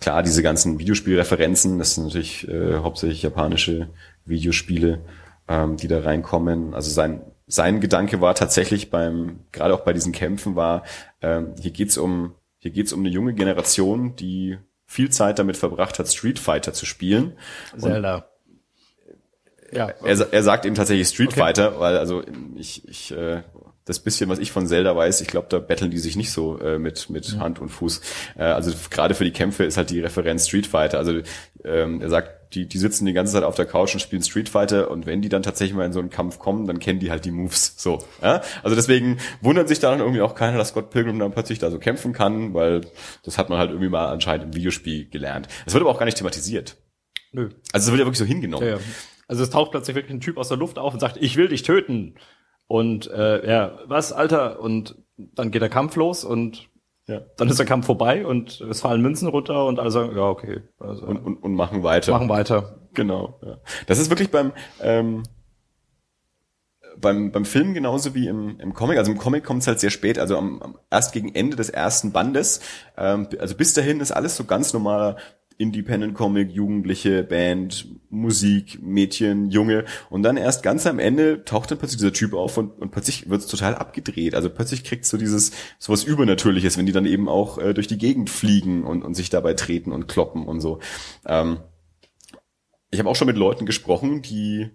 Klar, 0.00 0.22
diese 0.22 0.42
ganzen 0.42 0.78
Videospielreferenzen, 0.78 1.78
das 1.78 1.94
sind 1.94 2.04
natürlich 2.04 2.48
äh, 2.48 2.76
hauptsächlich 2.76 3.22
japanische 3.22 3.90
Videospiele, 4.24 5.00
ähm, 5.48 5.76
die 5.76 5.88
da 5.88 6.00
reinkommen. 6.00 6.72
Also 6.74 6.90
sein 6.90 7.22
sein 7.46 7.80
Gedanke 7.80 8.20
war 8.20 8.36
tatsächlich 8.36 8.90
beim 8.90 9.40
gerade 9.50 9.74
auch 9.74 9.80
bei 9.80 9.92
diesen 9.92 10.12
Kämpfen 10.12 10.54
war 10.54 10.84
ähm, 11.20 11.54
hier 11.60 11.72
geht's 11.72 11.98
um 11.98 12.34
hier 12.58 12.70
geht's 12.70 12.92
um 12.92 13.00
eine 13.00 13.08
junge 13.08 13.34
Generation, 13.34 14.14
die 14.14 14.58
viel 14.90 15.08
Zeit 15.08 15.38
damit 15.38 15.56
verbracht 15.56 16.00
hat, 16.00 16.08
Street 16.08 16.40
Fighter 16.40 16.72
zu 16.72 16.84
spielen. 16.84 17.38
Zelda. 17.78 18.28
ja. 19.70 19.88
Er, 20.02 20.32
er 20.32 20.42
sagt 20.42 20.66
eben 20.66 20.74
tatsächlich 20.74 21.06
Street 21.06 21.28
okay. 21.28 21.38
Fighter, 21.38 21.78
weil 21.78 21.96
also 21.96 22.24
ich, 22.56 22.88
ich 22.88 23.12
äh, 23.12 23.44
das 23.84 23.98
bisschen, 23.98 24.28
was 24.28 24.38
ich 24.38 24.52
von 24.52 24.66
Zelda 24.66 24.94
weiß, 24.94 25.20
ich 25.20 25.28
glaube, 25.28 25.48
da 25.48 25.58
betteln 25.58 25.90
die 25.90 25.98
sich 25.98 26.16
nicht 26.16 26.30
so 26.30 26.58
äh, 26.58 26.78
mit 26.78 27.10
mit 27.10 27.32
ja. 27.32 27.40
Hand 27.40 27.60
und 27.60 27.70
Fuß. 27.70 28.00
Äh, 28.36 28.42
also 28.42 28.72
gerade 28.90 29.14
für 29.14 29.24
die 29.24 29.32
Kämpfe 29.32 29.64
ist 29.64 29.76
halt 29.76 29.90
die 29.90 30.00
Referenz 30.00 30.46
Street 30.46 30.66
Fighter. 30.66 30.98
Also 30.98 31.20
ähm, 31.64 32.00
er 32.00 32.08
sagt, 32.10 32.54
die 32.54 32.66
die 32.66 32.78
sitzen 32.78 33.06
die 33.06 33.12
ganze 33.12 33.32
Zeit 33.32 33.42
auf 33.42 33.54
der 33.54 33.66
Couch 33.66 33.94
und 33.94 34.00
spielen 34.00 34.22
Street 34.22 34.48
Fighter 34.48 34.90
und 34.90 35.06
wenn 35.06 35.22
die 35.22 35.28
dann 35.28 35.42
tatsächlich 35.42 35.76
mal 35.76 35.86
in 35.86 35.92
so 35.92 36.00
einen 36.00 36.10
Kampf 36.10 36.38
kommen, 36.38 36.66
dann 36.66 36.78
kennen 36.78 37.00
die 37.00 37.10
halt 37.10 37.24
die 37.24 37.30
Moves. 37.30 37.74
So. 37.78 38.04
Ja? 38.22 38.42
Also 38.62 38.76
deswegen 38.76 39.18
wundert 39.40 39.68
sich 39.68 39.78
da 39.78 39.90
dann 39.90 40.00
irgendwie 40.00 40.20
auch 40.20 40.34
keiner, 40.34 40.58
dass 40.58 40.68
Scott 40.68 40.90
Pilgrim 40.90 41.18
dann 41.18 41.32
plötzlich 41.32 41.58
da 41.58 41.70
so 41.70 41.78
kämpfen 41.78 42.12
kann, 42.12 42.54
weil 42.54 42.82
das 43.24 43.38
hat 43.38 43.48
man 43.48 43.58
halt 43.58 43.70
irgendwie 43.70 43.88
mal 43.88 44.08
anscheinend 44.08 44.46
im 44.46 44.54
Videospiel 44.54 45.08
gelernt. 45.08 45.48
Es 45.64 45.72
wird 45.72 45.82
aber 45.82 45.90
auch 45.90 45.98
gar 45.98 46.06
nicht 46.06 46.18
thematisiert. 46.18 46.76
Nö. 47.32 47.50
Also 47.72 47.86
es 47.86 47.90
wird 47.92 48.00
ja 48.00 48.06
wirklich 48.06 48.18
so 48.18 48.24
hingenommen. 48.24 48.68
Ja. 48.68 48.78
Also 49.28 49.44
es 49.44 49.50
taucht 49.50 49.70
plötzlich 49.70 49.94
wirklich 49.94 50.12
ein 50.12 50.20
Typ 50.20 50.36
aus 50.38 50.48
der 50.48 50.56
Luft 50.56 50.78
auf 50.78 50.92
und 50.92 50.98
sagt, 50.98 51.16
ich 51.20 51.36
will 51.36 51.48
dich 51.48 51.62
töten. 51.62 52.16
Und 52.70 53.10
äh, 53.10 53.50
ja, 53.50 53.80
was, 53.86 54.12
Alter? 54.12 54.60
Und 54.60 54.94
dann 55.16 55.50
geht 55.50 55.60
der 55.60 55.68
Kampf 55.68 55.96
los 55.96 56.24
und 56.24 56.68
ja. 57.08 57.20
dann 57.36 57.48
ist 57.48 57.58
der 57.58 57.66
Kampf 57.66 57.86
vorbei 57.86 58.24
und 58.24 58.60
es 58.60 58.80
fallen 58.80 59.02
Münzen 59.02 59.26
runter 59.26 59.66
und 59.66 59.80
alle 59.80 59.90
sagen, 59.90 60.14
ja, 60.14 60.22
okay. 60.22 60.62
Also, 60.78 61.04
und, 61.04 61.16
und, 61.16 61.36
und 61.38 61.54
machen 61.54 61.82
weiter. 61.82 62.12
Machen 62.12 62.28
weiter. 62.28 62.78
Genau. 62.94 63.40
Ja. 63.44 63.58
Das 63.88 63.98
ist 63.98 64.08
wirklich 64.08 64.30
beim 64.30 64.52
ähm, 64.80 65.24
beim, 67.00 67.32
beim 67.32 67.44
Film 67.44 67.74
genauso 67.74 68.14
wie 68.14 68.28
im, 68.28 68.60
im 68.60 68.72
Comic. 68.72 68.98
Also 68.98 69.10
im 69.10 69.18
Comic 69.18 69.42
kommt 69.42 69.62
es 69.62 69.66
halt 69.66 69.80
sehr 69.80 69.90
spät, 69.90 70.20
also 70.20 70.38
am, 70.38 70.62
am, 70.62 70.78
erst 70.92 71.12
gegen 71.12 71.34
Ende 71.34 71.56
des 71.56 71.70
ersten 71.70 72.12
Bandes. 72.12 72.60
Ähm, 72.96 73.26
also 73.40 73.56
bis 73.56 73.74
dahin 73.74 73.98
ist 73.98 74.12
alles 74.12 74.36
so 74.36 74.44
ganz 74.44 74.72
normaler 74.72 75.16
Independent 75.60 76.14
Comic, 76.14 76.50
Jugendliche, 76.50 77.22
Band, 77.22 77.86
Musik, 78.08 78.82
Mädchen, 78.82 79.50
Junge. 79.50 79.84
Und 80.08 80.22
dann 80.22 80.38
erst 80.38 80.62
ganz 80.62 80.86
am 80.86 80.98
Ende 80.98 81.44
taucht 81.44 81.70
dann 81.70 81.76
plötzlich 81.76 81.98
dieser 81.98 82.14
Typ 82.14 82.32
auf 82.32 82.56
und, 82.56 82.80
und 82.80 82.90
plötzlich 82.90 83.28
wird's 83.28 83.46
total 83.46 83.74
abgedreht. 83.74 84.34
Also 84.34 84.48
plötzlich 84.48 84.84
kriegt 84.84 85.04
so 85.04 85.18
dieses 85.18 85.52
sowas 85.78 86.02
Übernatürliches, 86.02 86.78
wenn 86.78 86.86
die 86.86 86.92
dann 86.92 87.04
eben 87.04 87.28
auch 87.28 87.58
äh, 87.58 87.74
durch 87.74 87.86
die 87.86 87.98
Gegend 87.98 88.30
fliegen 88.30 88.84
und, 88.84 89.02
und 89.02 89.14
sich 89.14 89.28
dabei 89.28 89.52
treten 89.52 89.92
und 89.92 90.08
kloppen 90.08 90.46
und 90.46 90.60
so. 90.60 90.80
Ähm, 91.26 91.58
ich 92.90 92.98
habe 92.98 93.10
auch 93.10 93.16
schon 93.16 93.28
mit 93.28 93.36
Leuten 93.36 93.66
gesprochen, 93.66 94.22
die 94.22 94.70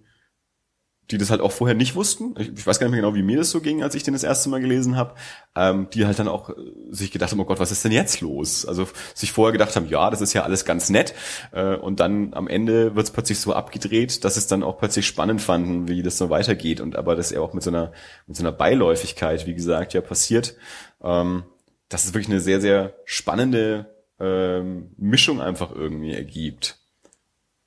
die 1.11 1.17
das 1.17 1.29
halt 1.29 1.41
auch 1.41 1.51
vorher 1.51 1.75
nicht 1.75 1.95
wussten. 1.95 2.33
Ich, 2.39 2.51
ich, 2.51 2.65
weiß 2.65 2.79
gar 2.79 2.87
nicht 2.87 2.93
mehr 2.93 3.01
genau, 3.01 3.15
wie 3.15 3.21
mir 3.21 3.37
das 3.37 3.51
so 3.51 3.61
ging, 3.61 3.83
als 3.83 3.93
ich 3.93 4.03
den 4.03 4.13
das 4.13 4.23
erste 4.23 4.49
Mal 4.49 4.59
gelesen 4.59 4.95
habe. 4.95 5.13
Ähm, 5.55 5.87
die 5.93 6.05
halt 6.05 6.17
dann 6.17 6.27
auch 6.27 6.49
äh, 6.49 6.53
sich 6.89 7.11
gedacht 7.11 7.31
haben, 7.31 7.39
oh 7.39 7.45
Gott, 7.45 7.59
was 7.59 7.71
ist 7.71 7.83
denn 7.85 7.91
jetzt 7.91 8.21
los? 8.21 8.65
Also 8.65 8.87
sich 9.13 9.31
vorher 9.31 9.51
gedacht 9.51 9.75
haben, 9.75 9.87
ja, 9.87 10.09
das 10.09 10.21
ist 10.21 10.33
ja 10.33 10.43
alles 10.43 10.65
ganz 10.65 10.89
nett. 10.89 11.13
Äh, 11.51 11.75
und 11.75 11.99
dann 11.99 12.33
am 12.33 12.47
Ende 12.47 12.95
wird 12.95 13.05
es 13.05 13.11
plötzlich 13.11 13.39
so 13.39 13.53
abgedreht, 13.53 14.23
dass 14.23 14.35
es 14.35 14.47
dann 14.47 14.63
auch 14.63 14.79
plötzlich 14.79 15.05
spannend 15.05 15.41
fanden, 15.41 15.87
wie 15.87 16.01
das 16.01 16.17
so 16.17 16.29
weitergeht. 16.29 16.81
Und 16.81 16.95
aber 16.95 17.15
das 17.15 17.29
ja 17.29 17.39
auch 17.39 17.53
mit 17.53 17.63
so 17.63 17.69
einer, 17.69 17.91
mit 18.25 18.35
so 18.35 18.43
einer 18.43 18.51
Beiläufigkeit, 18.51 19.45
wie 19.45 19.53
gesagt, 19.53 19.93
ja 19.93 20.01
passiert. 20.01 20.55
Ähm, 21.03 21.43
dass 21.89 22.05
es 22.05 22.13
wirklich 22.13 22.29
eine 22.29 22.41
sehr, 22.41 22.61
sehr 22.61 22.95
spannende 23.05 23.93
ähm, 24.19 24.91
Mischung 24.97 25.39
einfach 25.39 25.71
irgendwie 25.71 26.13
ergibt. 26.13 26.79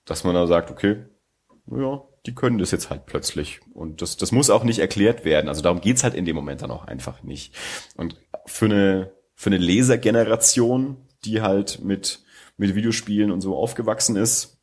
Dass 0.04 0.24
man 0.24 0.34
da 0.34 0.46
sagt, 0.46 0.70
okay, 0.70 1.04
ja, 1.70 2.02
die 2.26 2.34
können 2.34 2.58
das 2.58 2.70
jetzt 2.70 2.90
halt 2.90 3.06
plötzlich. 3.06 3.60
Und 3.74 4.02
das, 4.02 4.16
das 4.16 4.32
muss 4.32 4.50
auch 4.50 4.64
nicht 4.64 4.78
erklärt 4.78 5.24
werden. 5.24 5.48
Also 5.48 5.62
darum 5.62 5.80
geht's 5.80 6.04
halt 6.04 6.14
in 6.14 6.24
dem 6.24 6.36
Moment 6.36 6.62
dann 6.62 6.70
auch 6.70 6.86
einfach 6.86 7.22
nicht. 7.22 7.54
Und 7.96 8.16
für 8.46 8.66
eine, 8.66 9.12
für 9.34 9.50
eine 9.50 9.58
Lesergeneration, 9.58 10.96
die 11.24 11.40
halt 11.40 11.82
mit, 11.82 12.20
mit 12.56 12.74
Videospielen 12.74 13.30
und 13.30 13.40
so 13.40 13.56
aufgewachsen 13.56 14.16
ist, 14.16 14.58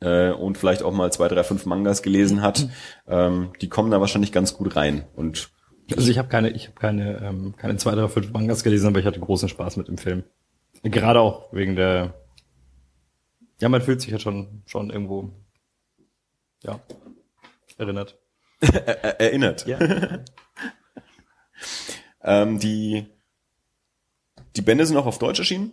äh, 0.00 0.30
und 0.30 0.58
vielleicht 0.58 0.82
auch 0.82 0.92
mal 0.92 1.12
zwei, 1.12 1.28
drei, 1.28 1.42
fünf 1.42 1.66
Mangas 1.66 2.02
gelesen 2.02 2.42
hat, 2.42 2.68
ähm, 3.08 3.50
die 3.60 3.68
kommen 3.68 3.90
da 3.90 4.00
wahrscheinlich 4.00 4.32
ganz 4.32 4.54
gut 4.54 4.76
rein. 4.76 5.04
Und 5.16 5.50
Also 5.96 6.10
ich 6.10 6.18
habe 6.18 6.28
keine, 6.28 6.50
ich 6.50 6.68
habe 6.68 6.78
keine, 6.78 7.20
ähm, 7.22 7.54
keine 7.56 7.76
zwei, 7.76 7.94
drei, 7.94 8.08
fünf 8.08 8.32
Mangas 8.32 8.62
gelesen, 8.62 8.88
aber 8.88 9.00
ich 9.00 9.06
hatte 9.06 9.20
großen 9.20 9.48
Spaß 9.48 9.76
mit 9.76 9.88
dem 9.88 9.98
Film. 9.98 10.24
Gerade 10.82 11.20
auch 11.20 11.52
wegen 11.52 11.76
der. 11.76 12.14
Ja, 13.60 13.68
man 13.68 13.82
fühlt 13.82 14.00
sich 14.00 14.10
ja 14.10 14.20
schon, 14.20 14.62
schon 14.66 14.90
irgendwo, 14.90 15.30
ja, 16.62 16.80
erinnert. 17.76 18.18
Erinnert. 18.60 19.66
Ja. 19.66 19.78
ähm, 22.22 22.58
die, 22.58 23.06
die 24.56 24.62
Bände 24.62 24.86
sind 24.86 24.96
auch 24.96 25.06
auf 25.06 25.18
Deutsch 25.18 25.38
erschienen. 25.38 25.72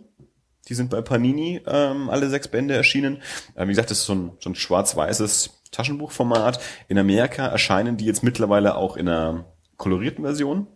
Die 0.68 0.74
sind 0.74 0.90
bei 0.90 1.00
Panini 1.00 1.60
ähm, 1.66 2.10
alle 2.10 2.28
sechs 2.28 2.48
Bände 2.48 2.74
erschienen. 2.74 3.22
Ähm, 3.56 3.68
wie 3.68 3.72
gesagt, 3.72 3.90
das 3.90 3.98
ist 3.98 4.06
so 4.06 4.14
ein, 4.14 4.32
so 4.40 4.50
ein 4.50 4.54
schwarz-weißes 4.54 5.62
Taschenbuchformat. 5.70 6.60
In 6.88 6.98
Amerika 6.98 7.46
erscheinen 7.46 7.96
die 7.96 8.04
jetzt 8.04 8.22
mittlerweile 8.22 8.76
auch 8.76 8.96
in 8.96 9.08
einer 9.08 9.44
kolorierten 9.76 10.24
Version. 10.24 10.66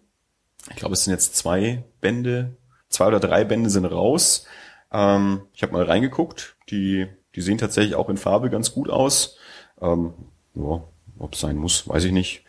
Ich 0.68 0.76
glaube, 0.76 0.94
es 0.94 1.04
sind 1.04 1.12
jetzt 1.12 1.36
zwei 1.36 1.84
Bände, 2.00 2.56
zwei 2.88 3.06
oder 3.06 3.20
drei 3.20 3.44
Bände 3.44 3.70
sind 3.70 3.86
raus. 3.86 4.46
Ähm, 4.92 5.42
ich 5.54 5.62
habe 5.62 5.72
mal 5.72 5.84
reingeguckt. 5.84 6.56
Die, 6.70 7.06
die 7.34 7.40
sehen 7.40 7.58
tatsächlich 7.58 7.94
auch 7.94 8.08
in 8.08 8.16
Farbe 8.16 8.50
ganz 8.50 8.72
gut 8.72 8.90
aus. 8.90 9.38
Ähm, 9.80 10.12
ja, 10.54 10.82
ob 11.18 11.34
es 11.34 11.40
sein 11.40 11.56
muss, 11.56 11.88
weiß 11.88 12.04
ich 12.04 12.12
nicht. 12.12 12.44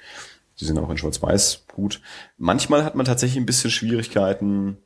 Die 0.60 0.65
sind 0.65 0.78
auch 0.78 0.89
in 0.89 0.98
Schwarz-Weiß 0.98 1.65
gut. 1.74 2.02
Manchmal 2.38 2.84
hat 2.84 2.96
man 2.96 3.06
tatsächlich 3.06 3.38
ein 3.38 3.46
bisschen 3.46 3.72
Schwierigkeiten, 3.72 4.78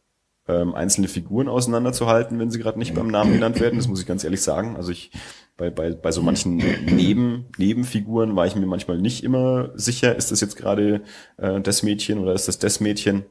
ähm, 0.47 0.75
einzelne 0.75 1.07
Figuren 1.07 1.47
auseinanderzuhalten, 1.47 2.39
wenn 2.39 2.51
sie 2.51 2.59
gerade 2.59 2.79
nicht 2.79 2.93
beim 2.93 3.07
Namen 3.07 3.33
genannt 3.33 3.59
werden. 3.59 3.77
Das 3.77 3.87
muss 3.87 3.99
ich 3.99 4.05
ganz 4.05 4.23
ehrlich 4.23 4.41
sagen. 4.41 4.75
Also 4.75 4.91
ich 4.91 5.11
bei, 5.57 5.69
bei, 5.69 5.91
bei 5.91 6.11
so 6.11 6.21
manchen 6.21 6.57
Neben, 6.57 7.45
Nebenfiguren 7.57 8.35
war 8.35 8.45
ich 8.45 8.55
mir 8.55 8.65
manchmal 8.65 8.99
nicht 8.99 9.23
immer 9.23 9.71
sicher, 9.75 10.15
ist 10.15 10.31
das 10.31 10.41
jetzt 10.41 10.57
gerade 10.57 11.01
äh, 11.37 11.61
das 11.61 11.81
Mädchen 11.81 12.19
oder 12.19 12.33
ist 12.33 12.47
das 12.47 12.59
das 12.59 12.79
Mädchen? 12.79 13.25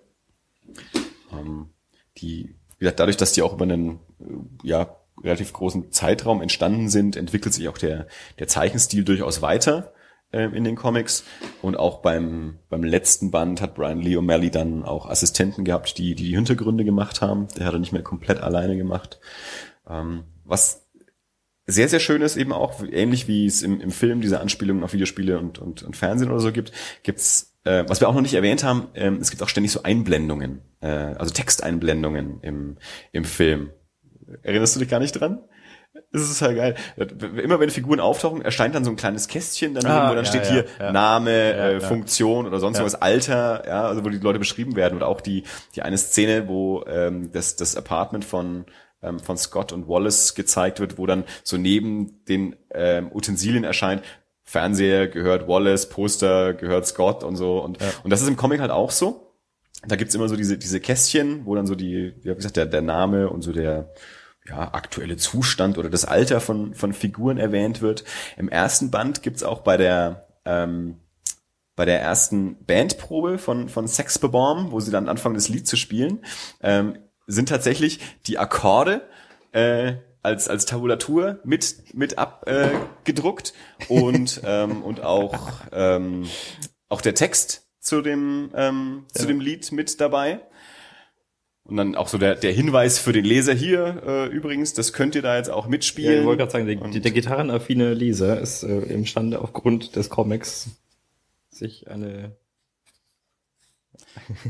Ähm, 1.32 1.68
die, 2.16 2.54
wie 2.78 2.80
gesagt, 2.80 3.00
dadurch, 3.00 3.18
dass 3.18 3.32
die 3.32 3.42
auch 3.42 3.52
über 3.52 3.64
einen 3.64 4.00
äh, 4.20 4.24
ja, 4.62 4.96
relativ 5.22 5.52
großen 5.52 5.92
Zeitraum 5.92 6.42
entstanden 6.42 6.88
sind, 6.88 7.16
entwickelt 7.16 7.54
sich 7.54 7.68
auch 7.68 7.78
der, 7.78 8.06
der 8.38 8.48
Zeichenstil 8.48 9.04
durchaus 9.04 9.42
weiter 9.42 9.92
äh, 10.32 10.44
in 10.46 10.64
den 10.64 10.76
Comics. 10.76 11.24
Und 11.62 11.76
auch 11.76 12.00
beim, 12.02 12.58
beim 12.68 12.82
letzten 12.82 13.30
Band 13.30 13.60
hat 13.60 13.74
Brian 13.74 14.00
Lee 14.00 14.16
O'Malley 14.16 14.50
dann 14.50 14.84
auch 14.84 15.08
Assistenten 15.08 15.64
gehabt, 15.64 15.96
die, 15.98 16.14
die 16.14 16.24
die 16.24 16.34
Hintergründe 16.34 16.84
gemacht 16.84 17.20
haben. 17.20 17.48
Der 17.56 17.66
hat 17.66 17.74
er 17.74 17.78
nicht 17.78 17.92
mehr 17.92 18.02
komplett 18.02 18.40
alleine 18.40 18.76
gemacht. 18.76 19.20
Ähm, 19.88 20.24
was 20.44 20.84
sehr, 21.66 21.88
sehr 21.88 22.00
schön 22.00 22.22
ist 22.22 22.36
eben 22.36 22.52
auch, 22.52 22.82
ähnlich 22.82 23.26
wie 23.26 23.46
es 23.46 23.62
im, 23.62 23.80
im 23.80 23.90
Film 23.90 24.20
diese 24.20 24.40
Anspielungen 24.40 24.84
auf 24.84 24.92
Videospiele 24.92 25.38
und, 25.38 25.58
und, 25.58 25.82
und 25.82 25.96
Fernsehen 25.96 26.30
oder 26.30 26.40
so 26.40 26.52
gibt, 26.52 26.72
gibt's, 27.02 27.56
äh, 27.64 27.84
was 27.86 28.00
wir 28.00 28.08
auch 28.08 28.14
noch 28.14 28.20
nicht 28.20 28.34
erwähnt 28.34 28.64
haben, 28.64 28.88
ähm, 28.94 29.18
es 29.20 29.30
gibt 29.30 29.42
auch 29.42 29.48
ständig 29.48 29.72
so 29.72 29.82
Einblendungen, 29.82 30.60
äh, 30.80 30.88
also 30.88 31.32
Texteinblendungen 31.32 32.40
im, 32.42 32.76
im 33.12 33.24
Film. 33.24 33.70
Erinnerst 34.42 34.76
du 34.76 34.80
dich 34.80 34.88
gar 34.88 35.00
nicht 35.00 35.12
dran? 35.12 35.40
Das 36.12 36.22
ist 36.22 36.42
halt 36.42 36.56
geil. 36.56 36.74
Immer 37.42 37.60
wenn 37.60 37.70
Figuren 37.70 38.00
auftauchen, 38.00 38.42
erscheint 38.42 38.74
dann 38.74 38.84
so 38.84 38.90
ein 38.90 38.96
kleines 38.96 39.28
Kästchen, 39.28 39.74
dann 39.74 39.86
Ah, 39.86 40.10
wo 40.10 40.14
dann 40.14 40.24
ja, 40.24 40.30
steht 40.30 40.44
ja, 40.46 40.50
hier 40.50 40.64
ja. 40.80 40.92
Name, 40.92 41.52
äh. 41.54 41.80
Funktion 41.80 42.46
oder 42.46 42.58
sonst 42.58 42.82
was, 42.82 42.96
Alter, 42.96 43.64
ja, 43.66 43.86
also 43.86 44.04
wo 44.04 44.08
die 44.08 44.18
Leute 44.18 44.40
beschrieben 44.40 44.74
werden. 44.74 44.96
Oder 44.96 45.06
auch 45.06 45.20
die, 45.20 45.44
die 45.76 45.82
eine 45.82 45.96
Szene, 45.96 46.48
wo 46.48 46.84
ähm, 46.88 47.30
das, 47.32 47.54
das 47.56 47.76
Apartment 47.76 48.24
von, 48.24 48.64
ähm, 49.02 49.20
von 49.20 49.36
Scott 49.36 49.72
und 49.72 49.88
Wallace 49.88 50.34
gezeigt 50.34 50.80
wird, 50.80 50.98
wo 50.98 51.06
dann 51.06 51.24
so 51.44 51.56
neben 51.56 52.24
den 52.24 52.56
ähm, 52.72 53.10
Utensilien 53.12 53.62
erscheint, 53.62 54.02
Fernseher 54.42 55.08
gehört 55.08 55.48
Wallace, 55.48 55.88
Poster 55.88 56.54
gehört 56.54 56.86
Scott 56.86 57.24
und 57.24 57.36
so. 57.36 57.58
Und, 57.58 57.78
und 58.02 58.10
das 58.10 58.20
ist 58.20 58.28
im 58.28 58.36
Comic 58.36 58.60
halt 58.60 58.70
auch 58.70 58.90
so. 58.90 59.23
Da 59.86 59.96
gibt's 59.96 60.14
immer 60.14 60.28
so 60.28 60.36
diese, 60.36 60.58
diese 60.58 60.80
Kästchen, 60.80 61.46
wo 61.46 61.54
dann 61.54 61.66
so 61.66 61.74
die, 61.74 62.14
wie 62.22 62.34
gesagt, 62.34 62.56
der, 62.56 62.66
der 62.66 62.82
Name 62.82 63.28
und 63.28 63.42
so 63.42 63.52
der 63.52 63.92
ja, 64.46 64.74
aktuelle 64.74 65.16
Zustand 65.16 65.78
oder 65.78 65.90
das 65.90 66.04
Alter 66.04 66.40
von, 66.40 66.74
von 66.74 66.92
Figuren 66.92 67.38
erwähnt 67.38 67.80
wird. 67.80 68.04
Im 68.36 68.48
ersten 68.48 68.90
Band 68.90 69.22
gibt's 69.22 69.42
auch 69.42 69.60
bei 69.60 69.76
der 69.76 70.26
ähm, 70.44 71.00
bei 71.76 71.84
der 71.84 72.00
ersten 72.00 72.64
Bandprobe 72.64 73.38
von, 73.38 73.68
von 73.68 73.88
Sex 73.88 74.18
Bomb, 74.18 74.70
wo 74.70 74.80
sie 74.80 74.92
dann 74.92 75.08
anfangen, 75.08 75.34
das 75.34 75.48
Lied 75.48 75.66
zu 75.66 75.76
spielen, 75.76 76.24
ähm, 76.62 76.98
sind 77.26 77.48
tatsächlich 77.48 78.00
die 78.26 78.38
Akkorde 78.38 79.08
äh, 79.52 79.94
als, 80.22 80.48
als 80.48 80.66
Tabulatur 80.66 81.40
mit, 81.44 81.94
mit 81.94 82.18
abgedruckt 82.18 82.72
äh, 82.72 83.02
gedruckt 83.04 83.54
und, 83.88 84.40
ähm, 84.44 84.82
und 84.82 85.02
auch, 85.02 85.52
ähm, 85.72 86.26
auch 86.88 87.00
der 87.00 87.14
Text 87.14 87.63
zu 87.84 88.00
dem, 88.00 88.50
ähm, 88.54 89.04
zu 89.12 89.26
dem 89.26 89.40
Lied 89.40 89.70
mit 89.70 90.00
dabei. 90.00 90.40
Und 91.64 91.76
dann 91.76 91.94
auch 91.94 92.08
so 92.08 92.18
der, 92.18 92.34
der 92.34 92.52
Hinweis 92.52 92.98
für 92.98 93.12
den 93.12 93.24
Leser 93.24 93.54
hier, 93.54 94.02
äh, 94.06 94.26
übrigens, 94.26 94.74
das 94.74 94.92
könnt 94.92 95.14
ihr 95.14 95.22
da 95.22 95.36
jetzt 95.36 95.50
auch 95.50 95.64
Ja, 95.64 95.70
mitspielen. 95.70 96.20
ich 96.20 96.26
wollte 96.26 96.38
gerade 96.38 96.52
sagen, 96.52 96.92
der, 96.92 97.00
der 97.00 97.10
gitarrenaffine 97.10 97.94
Leser 97.94 98.40
ist 98.40 98.64
äh, 98.64 98.80
imstande 98.80 99.40
aufgrund 99.40 99.96
des 99.96 100.10
Comics 100.10 100.68
sich 101.50 101.88
eine, 101.88 102.36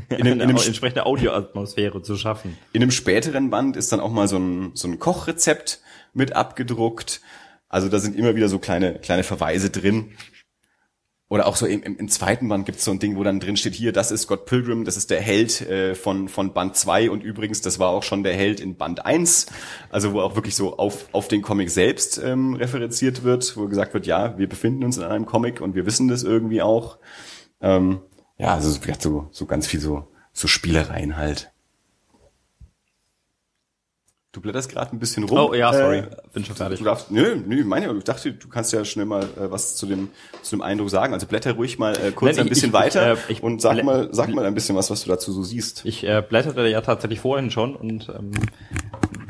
in, 0.09 0.15
einem, 0.15 0.27
in, 0.27 0.27
eine 0.27 0.43
einem, 0.43 0.57
entsprechende 0.57 1.05
Audioatmosphäre 1.05 2.01
zu 2.01 2.17
schaffen. 2.17 2.57
in 2.73 2.81
einem 2.81 2.91
späteren 2.91 3.49
Band 3.49 3.77
ist 3.77 3.91
dann 3.91 3.99
auch 3.99 4.11
mal 4.11 4.27
so 4.27 4.37
ein, 4.37 4.71
so 4.75 4.87
ein 4.87 4.99
Kochrezept 4.99 5.81
mit 6.13 6.33
abgedruckt. 6.33 7.21
Also 7.67 7.89
da 7.89 7.99
sind 7.99 8.15
immer 8.15 8.35
wieder 8.35 8.47
so 8.49 8.59
kleine, 8.59 8.99
kleine 8.99 9.23
Verweise 9.23 9.69
drin. 9.69 10.13
Oder 11.27 11.47
auch 11.47 11.55
so 11.55 11.65
im, 11.65 11.81
im, 11.81 12.07
zweiten 12.07 12.47
Band 12.49 12.67
gibt 12.67 12.77
es 12.77 12.85
so 12.85 12.91
ein 12.91 12.99
Ding, 12.99 13.17
wo 13.17 13.23
dann 13.23 13.39
drin 13.39 13.57
steht, 13.57 13.73
hier, 13.73 13.91
das 13.91 14.11
ist 14.11 14.23
Scott 14.23 14.45
Pilgrim, 14.45 14.85
das 14.85 14.95
ist 14.95 15.09
der 15.09 15.21
Held 15.21 15.61
äh, 15.61 15.95
von, 15.95 16.29
von 16.29 16.53
Band 16.53 16.75
2 16.75 17.09
und 17.09 17.23
übrigens, 17.23 17.61
das 17.61 17.79
war 17.79 17.89
auch 17.89 18.03
schon 18.03 18.21
der 18.21 18.35
Held 18.35 18.59
in 18.59 18.75
Band 18.75 19.07
1. 19.07 19.47
Also 19.89 20.13
wo 20.13 20.21
auch 20.21 20.35
wirklich 20.35 20.55
so 20.55 20.77
auf, 20.77 21.07
auf 21.13 21.27
den 21.27 21.41
Comic 21.41 21.71
selbst 21.71 22.19
ähm, 22.23 22.53
referenziert 22.53 23.23
wird, 23.23 23.57
wo 23.57 23.67
gesagt 23.67 23.95
wird, 23.95 24.05
ja, 24.05 24.37
wir 24.37 24.47
befinden 24.47 24.83
uns 24.83 24.97
in 24.97 25.03
einem 25.03 25.25
Comic 25.25 25.61
und 25.61 25.73
wir 25.73 25.87
wissen 25.87 26.07
das 26.09 26.21
irgendwie 26.21 26.61
auch. 26.61 26.99
Ähm, 27.59 28.01
ja, 28.37 28.53
also 28.53 28.69
so, 28.69 29.27
so 29.31 29.45
ganz 29.47 29.65
viel 29.65 29.79
so, 29.79 30.07
so 30.31 30.47
Spielereien 30.47 31.17
halt. 31.17 31.54
Du 34.35 34.41
blätterst 34.41 34.69
gerade 34.69 34.91
ein 34.91 34.99
bisschen 34.99 35.23
rum. 35.23 35.37
Oh 35.39 35.53
ja, 35.53 35.71
sorry, 35.71 35.99
Äh, 35.99 36.09
bin 36.33 36.43
schon 36.43 36.57
fertig. 36.57 36.79
Du 36.79 36.83
darfst, 36.83 37.09
nö, 37.09 37.37
nö, 37.37 37.59
ich 37.61 37.65
meine, 37.65 37.89
ich 37.97 38.03
dachte, 38.03 38.33
du 38.33 38.49
kannst 38.49 38.73
ja 38.73 38.83
schnell 38.83 39.05
mal 39.05 39.23
äh, 39.23 39.49
was 39.49 39.77
zu 39.77 39.85
dem, 39.85 40.09
zu 40.41 40.57
dem 40.57 40.61
Eindruck 40.61 40.89
sagen. 40.89 41.13
Also 41.13 41.25
blätter 41.25 41.53
ruhig 41.53 41.79
mal 41.79 41.93
äh, 41.97 42.11
kurz 42.11 42.35
Nein, 42.35 42.41
ein 42.41 42.47
ich- 42.47 42.49
bisschen 42.49 42.67
ich- 42.71 42.73
weiter 42.73 43.13
äh, 43.13 43.17
ich 43.29 43.41
und 43.41 43.61
sag 43.61 43.81
mal, 43.81 44.09
sag 44.11 44.27
mal 44.33 44.45
ein 44.45 44.53
bisschen 44.53 44.75
was, 44.75 44.91
was 44.91 45.03
du 45.05 45.09
dazu 45.09 45.31
so 45.31 45.41
siehst. 45.41 45.85
Ich 45.85 46.03
äh, 46.03 46.21
blätterte 46.27 46.67
ja 46.67 46.81
tatsächlich 46.81 47.21
vorhin 47.21 47.49
schon 47.49 47.77
und 47.77 48.09
ähm, 48.09 48.31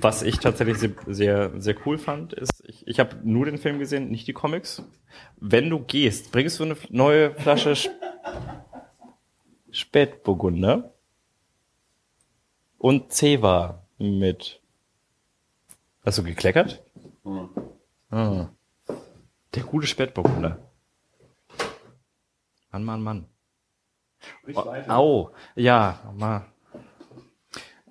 was 0.01 0.23
ich 0.23 0.39
tatsächlich 0.39 0.79
sehr, 0.79 0.91
sehr, 1.05 1.51
sehr 1.61 1.75
cool 1.85 1.99
fand, 1.99 2.33
ist, 2.33 2.63
ich, 2.67 2.87
ich 2.87 2.99
habe 2.99 3.15
nur 3.23 3.45
den 3.45 3.59
Film 3.59 3.77
gesehen, 3.77 4.09
nicht 4.09 4.27
die 4.27 4.33
Comics. 4.33 4.81
Wenn 5.39 5.69
du 5.69 5.77
gehst, 5.81 6.31
bringst 6.31 6.59
du 6.59 6.63
eine 6.63 6.75
neue 6.89 7.35
Flasche 7.35 7.73
Sp 7.77 7.93
Spätburgunder 9.69 10.93
und 12.77 13.11
Ceva 13.13 13.83
mit. 13.97 14.61
Hast 16.05 16.19
du 16.19 16.23
gekleckert? 16.23 16.83
Ah. 18.11 18.49
Der 19.55 19.63
gute 19.63 19.87
Spätburgunder. 19.87 20.59
Mann, 22.71 22.83
Mann, 22.83 23.01
Mann. 23.01 23.25
Au, 24.87 25.31
ja, 25.55 25.99
mal. 26.15 26.45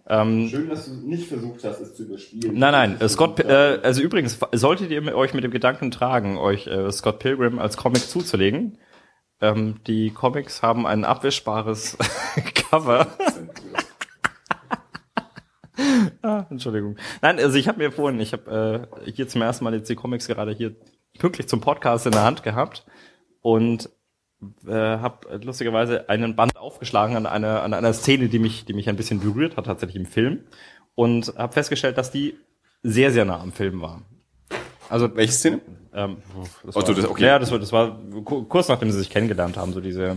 Ähm, 0.06 0.48
Schön, 0.48 0.68
dass 0.68 0.84
du 0.84 0.92
nicht 1.08 1.28
versucht 1.28 1.64
hast, 1.64 1.80
es 1.80 1.96
zu 1.96 2.04
überspielen. 2.04 2.58
Nein, 2.58 2.96
nein, 2.98 3.08
Scott, 3.08 3.40
äh, 3.40 3.80
also 3.82 4.02
übrigens, 4.02 4.38
solltet 4.52 4.90
ihr 4.90 5.16
euch 5.16 5.32
mit 5.32 5.44
dem 5.44 5.50
Gedanken 5.50 5.90
tragen, 5.90 6.36
euch 6.36 6.66
äh, 6.66 6.92
Scott 6.92 7.20
Pilgrim 7.20 7.58
als 7.58 7.76
Comic 7.76 8.02
zuzulegen, 8.02 8.78
ähm, 9.40 9.80
die 9.86 10.10
Comics 10.10 10.62
haben 10.62 10.86
ein 10.86 11.04
abwischbares 11.04 11.96
Cover. 12.70 13.06
ah, 16.22 16.43
Entschuldigung. 16.54 16.96
Nein, 17.22 17.38
also 17.38 17.56
ich 17.58 17.68
habe 17.68 17.78
mir 17.78 17.92
vorhin, 17.92 18.18
ich 18.20 18.32
habe 18.32 18.88
äh, 19.06 19.10
hier 19.12 19.28
zum 19.28 19.42
ersten 19.42 19.64
Mal 19.64 19.74
jetzt 19.74 19.88
die 19.88 19.94
Comics 19.94 20.26
gerade 20.26 20.52
hier 20.52 20.74
pünktlich 21.18 21.48
zum 21.48 21.60
Podcast 21.60 22.06
in 22.06 22.12
der 22.12 22.24
Hand 22.24 22.42
gehabt 22.42 22.84
und 23.40 23.88
äh, 24.66 24.72
habe 24.72 25.40
lustigerweise 25.44 26.08
einen 26.08 26.36
Band 26.36 26.56
aufgeschlagen 26.56 27.16
an 27.16 27.26
einer 27.26 27.62
an 27.62 27.72
einer 27.74 27.92
Szene, 27.92 28.28
die 28.28 28.38
mich 28.38 28.64
die 28.64 28.72
mich 28.74 28.88
ein 28.88 28.96
bisschen 28.96 29.20
berührt 29.20 29.56
hat 29.56 29.66
tatsächlich 29.66 29.96
im 29.96 30.06
Film 30.06 30.40
und 30.94 31.34
habe 31.36 31.52
festgestellt, 31.52 31.96
dass 31.98 32.10
die 32.10 32.34
sehr 32.82 33.10
sehr 33.10 33.24
nah 33.24 33.40
am 33.40 33.52
Film 33.52 33.80
war. 33.80 34.02
Also 34.90 35.14
Welche 35.16 35.32
Szene? 35.32 35.60
ähm, 35.94 36.18
das 36.64 36.76
Oh, 36.76 36.80
war, 36.80 36.86
so, 36.86 36.94
das- 36.94 37.08
okay. 37.08 37.24
Ja, 37.24 37.38
das 37.38 37.50
war 37.50 37.58
das 37.58 37.72
war 37.72 37.98
ku- 38.24 38.44
kurz 38.44 38.68
nachdem 38.68 38.90
sie 38.90 38.98
sich 38.98 39.08
kennengelernt 39.10 39.56
haben, 39.56 39.72
so 39.72 39.80
diese 39.80 40.16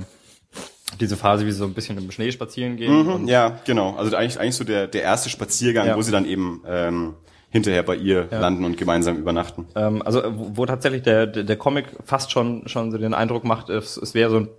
diese 1.00 1.18
Phase, 1.18 1.46
wie 1.46 1.52
sie 1.52 1.58
so 1.58 1.66
ein 1.66 1.74
bisschen 1.74 1.98
im 1.98 2.12
Schnee 2.12 2.32
spazieren 2.32 2.78
gehen. 2.78 3.08
Und, 3.08 3.28
Ja, 3.28 3.60
genau. 3.66 3.96
Also 3.96 4.16
eigentlich, 4.16 4.40
eigentlich 4.40 4.56
so 4.56 4.64
der, 4.64 4.88
der 4.88 5.04
erste 5.04 5.30
Spaziergang, 5.30 5.88
Ja. 5.88 5.98
wo 5.98 6.02
sie 6.02 6.12
dann 6.12 6.26
eben 6.26 6.64
ähm, 6.68 7.14
hinterher 7.50 7.84
bei 7.84 7.96
ihr 7.96 8.28
ja. 8.32 8.40
landen 8.40 8.66
und 8.66 8.78
gemeinsam 8.78 9.18
übernachten. 9.18 9.68
Ähm, 9.76 10.02
also 10.02 10.22
wo, 10.36 10.58
wo 10.58 10.66
tatsächlich 10.66 11.04
der, 11.04 11.28
der, 11.28 11.44
der 11.44 11.56
Comic 11.56 11.86
fast 12.04 12.32
schon 12.32 12.68
schon 12.68 12.92
so 12.92 12.98
den 12.98 13.14
Eindruck 13.14 13.44
macht, 13.44 13.70
es, 13.70 13.98
es 13.98 14.14
wäre 14.14 14.30
so 14.30 14.38
ein, 14.38 14.50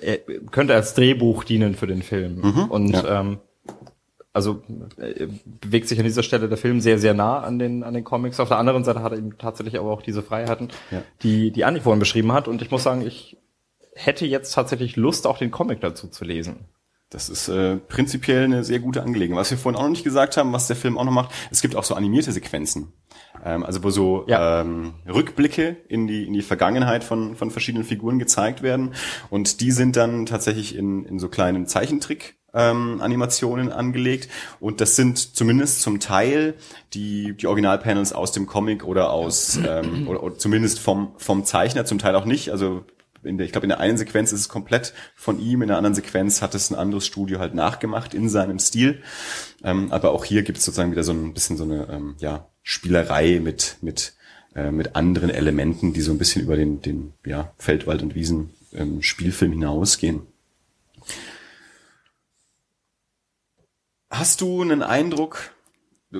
er 0.00 0.18
könnte 0.50 0.74
als 0.74 0.94
Drehbuch 0.94 1.44
dienen 1.44 1.74
für 1.74 1.86
den 1.86 2.02
Film. 2.02 2.40
Mhm, 2.42 2.64
und 2.64 2.90
ja. 2.90 3.20
ähm, 3.20 3.38
also 4.32 4.62
äh, 4.96 5.26
bewegt 5.60 5.88
sich 5.88 5.98
an 5.98 6.04
dieser 6.04 6.22
Stelle 6.22 6.48
der 6.48 6.56
Film 6.56 6.80
sehr, 6.80 6.98
sehr 6.98 7.12
nah 7.12 7.40
an 7.40 7.58
den, 7.58 7.82
an 7.82 7.92
den 7.92 8.04
Comics. 8.04 8.40
Auf 8.40 8.48
der 8.48 8.58
anderen 8.58 8.84
Seite 8.84 9.02
hat 9.02 9.12
er 9.12 9.18
eben 9.18 9.36
tatsächlich 9.36 9.78
aber 9.78 9.90
auch 9.90 10.02
diese 10.02 10.22
Freiheiten, 10.22 10.68
ja. 10.90 11.02
die, 11.22 11.50
die 11.50 11.64
Andi 11.64 11.80
vorhin 11.80 12.00
beschrieben 12.00 12.32
hat. 12.32 12.48
Und 12.48 12.62
ich 12.62 12.70
muss 12.70 12.82
sagen, 12.82 13.06
ich 13.06 13.36
hätte 13.94 14.26
jetzt 14.26 14.52
tatsächlich 14.54 14.96
Lust, 14.96 15.26
auch 15.26 15.38
den 15.38 15.50
Comic 15.50 15.80
dazu 15.80 16.08
zu 16.08 16.24
lesen. 16.24 16.66
Das 17.12 17.28
ist 17.28 17.48
äh, 17.48 17.76
prinzipiell 17.76 18.44
eine 18.44 18.64
sehr 18.64 18.78
gute 18.78 19.02
Angelegenheit. 19.02 19.40
Was 19.40 19.50
wir 19.50 19.58
vorhin 19.58 19.78
auch 19.78 19.82
noch 19.82 19.90
nicht 19.90 20.04
gesagt 20.04 20.38
haben, 20.38 20.52
was 20.54 20.66
der 20.66 20.76
Film 20.76 20.96
auch 20.96 21.04
noch 21.04 21.12
macht, 21.12 21.30
es 21.50 21.60
gibt 21.60 21.76
auch 21.76 21.84
so 21.84 21.94
animierte 21.94 22.32
Sequenzen. 22.32 22.94
Ähm, 23.44 23.64
also 23.64 23.84
wo 23.84 23.90
so 23.90 24.24
ja. 24.28 24.62
ähm, 24.62 24.94
Rückblicke 25.06 25.76
in 25.88 26.06
die, 26.06 26.26
in 26.26 26.32
die 26.32 26.40
Vergangenheit 26.40 27.04
von, 27.04 27.36
von 27.36 27.50
verschiedenen 27.50 27.84
Figuren 27.84 28.18
gezeigt 28.18 28.62
werden. 28.62 28.94
Und 29.28 29.60
die 29.60 29.72
sind 29.72 29.96
dann 29.96 30.24
tatsächlich 30.24 30.74
in, 30.74 31.04
in 31.04 31.18
so 31.18 31.28
kleinen 31.28 31.66
Zeichentrick 31.66 32.36
ähm, 32.54 33.00
Animationen 33.00 33.72
angelegt 33.72 34.28
und 34.60 34.80
das 34.80 34.94
sind 34.94 35.36
zumindest 35.36 35.80
zum 35.80 36.00
Teil 36.00 36.54
die 36.92 37.34
die 37.34 37.46
Originalpanels 37.46 38.12
aus 38.12 38.32
dem 38.32 38.46
Comic 38.46 38.84
oder 38.84 39.10
aus 39.10 39.58
ähm, 39.66 40.06
oder, 40.06 40.22
oder 40.22 40.36
zumindest 40.36 40.78
vom 40.78 41.14
vom 41.16 41.46
Zeichner 41.46 41.86
zum 41.86 41.98
Teil 41.98 42.14
auch 42.14 42.26
nicht 42.26 42.50
also 42.50 42.84
in 43.24 43.38
der, 43.38 43.46
ich 43.46 43.52
glaube, 43.52 43.64
in 43.64 43.70
der 43.70 43.80
einen 43.80 43.96
Sequenz 43.96 44.32
ist 44.32 44.40
es 44.40 44.48
komplett 44.48 44.92
von 45.14 45.40
ihm, 45.40 45.62
in 45.62 45.68
der 45.68 45.76
anderen 45.76 45.94
Sequenz 45.94 46.42
hat 46.42 46.54
es 46.54 46.70
ein 46.70 46.74
anderes 46.76 47.06
Studio 47.06 47.38
halt 47.38 47.54
nachgemacht 47.54 48.14
in 48.14 48.28
seinem 48.28 48.58
Stil. 48.58 49.02
Ähm, 49.62 49.92
aber 49.92 50.12
auch 50.12 50.24
hier 50.24 50.42
gibt 50.42 50.58
es 50.58 50.64
sozusagen 50.64 50.92
wieder 50.92 51.04
so 51.04 51.12
ein 51.12 51.34
bisschen 51.34 51.56
so 51.56 51.64
eine 51.64 51.88
ähm, 51.90 52.16
ja, 52.18 52.48
Spielerei 52.62 53.40
mit, 53.40 53.76
mit, 53.80 54.14
äh, 54.54 54.70
mit 54.70 54.96
anderen 54.96 55.30
Elementen, 55.30 55.92
die 55.92 56.00
so 56.00 56.12
ein 56.12 56.18
bisschen 56.18 56.42
über 56.42 56.56
den, 56.56 56.82
den 56.82 57.12
ja, 57.24 57.52
Feldwald- 57.58 58.02
und 58.02 58.14
Wiesen 58.14 58.50
ähm, 58.72 59.02
Spielfilm 59.02 59.52
hinausgehen. 59.52 60.22
Hast 64.10 64.42
du 64.42 64.60
einen 64.60 64.82
Eindruck, 64.82 65.54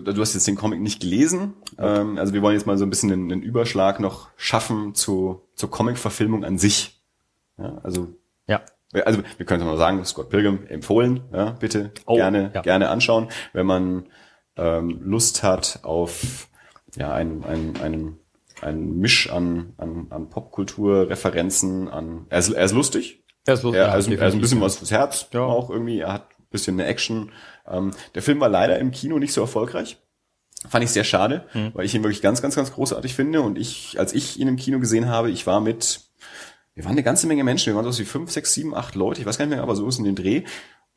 du 0.01 0.21
hast 0.21 0.35
jetzt 0.35 0.47
den 0.47 0.57
Comic 0.57 0.81
nicht 0.81 1.01
gelesen, 1.01 1.55
ähm, 1.79 2.19
also 2.19 2.33
wir 2.33 2.43
wollen 2.43 2.55
jetzt 2.55 2.67
mal 2.67 2.79
so 2.79 2.85
ein 2.85 2.91
bisschen 2.91 3.13
einen, 3.13 3.31
einen 3.31 3.43
Überschlag 3.43 4.01
noch 4.01 4.31
schaffen 4.37 4.95
zu, 4.95 5.43
zur 5.55 5.71
Comic-Verfilmung 5.71 6.45
an 6.45 6.59
sich. 6.59 7.03
Ja, 7.59 7.79
also, 7.83 8.09
ja. 8.47 8.63
also 9.05 9.23
wir 9.37 9.47
können 9.47 9.61
es 9.61 9.67
mal 9.67 9.77
sagen, 9.77 10.05
Scott 10.05 10.31
Pilgrim 10.31 10.67
empfohlen, 10.67 11.21
ja, 11.33 11.51
bitte 11.51 11.93
oh, 12.07 12.17
gerne, 12.17 12.51
ja. 12.55 12.63
gerne 12.63 12.89
anschauen, 12.89 13.29
wenn 13.53 13.67
man 13.67 14.07
ähm, 14.57 15.01
Lust 15.03 15.43
hat 15.43 15.81
auf 15.83 16.49
ja, 16.97 17.13
ein, 17.13 17.45
ein, 17.45 17.75
ein, 17.83 18.19
ein 18.61 18.97
Misch 18.99 19.31
an, 19.31 19.75
an, 19.77 20.07
an 20.11 20.31
Popkultur-Referenzen, 20.31 21.89
an 21.89 22.27
er 22.31 22.39
ist, 22.39 22.51
er 22.51 22.65
ist 22.65 22.73
lustig. 22.73 23.25
Er 23.45 23.55
ist 23.55 23.63
lustig. 23.63 23.81
Er, 23.81 23.93
also, 23.93 24.11
er 24.11 24.29
ist 24.29 24.35
ein 24.35 24.41
bisschen 24.41 24.61
was 24.61 24.77
fürs 24.77 24.91
Herz 24.91 25.29
ja. 25.33 25.41
auch 25.41 25.71
irgendwie. 25.71 26.01
Er 26.01 26.13
hat 26.13 26.31
ein 26.31 26.47
bisschen 26.51 26.79
eine 26.79 26.89
Action. 26.89 27.33
Ähm, 27.67 27.93
der 28.15 28.23
Film 28.23 28.41
war 28.41 28.49
leider 28.49 28.79
im 28.79 28.91
Kino 28.91 29.19
nicht 29.19 29.33
so 29.33 29.41
erfolgreich. 29.41 29.99
Fand 30.69 30.85
ich 30.85 30.91
sehr 30.91 31.05
schade, 31.05 31.45
hm. 31.53 31.73
weil 31.75 31.85
ich 31.85 31.95
ihn 31.95 32.05
wirklich 32.05 32.23
ganz, 32.23 32.41
ganz, 32.41 32.55
ganz 32.55 32.73
großartig 32.73 33.15
finde. 33.15 33.41
Und 33.41 33.59
ich, 33.59 33.99
als 33.99 34.13
ich 34.13 34.39
ihn 34.39 34.49
im 34.49 34.57
Kino 34.57 34.79
gesehen 34.79 35.09
habe, 35.09 35.31
ich 35.31 35.47
war 35.47 35.61
mit, 35.61 36.01
wir 36.75 36.85
waren 36.85 36.93
eine 36.93 37.03
ganze 37.03 37.27
Menge 37.27 37.43
Menschen, 37.43 37.73
wir 37.73 37.77
waren 37.77 37.91
so 37.91 37.99
wie 37.99 38.05
fünf, 38.05 38.31
sechs, 38.31 38.55
sieben, 38.55 38.75
acht 38.75 38.95
Leute, 38.95 39.21
ich 39.21 39.27
weiß 39.27 39.39
gar 39.39 39.47
nicht 39.47 39.55
mehr, 39.55 39.63
aber 39.63 39.75
so 39.75 39.89
ist 39.89 39.99
in 39.99 40.05
den 40.05 40.15
Dreh. 40.15 40.45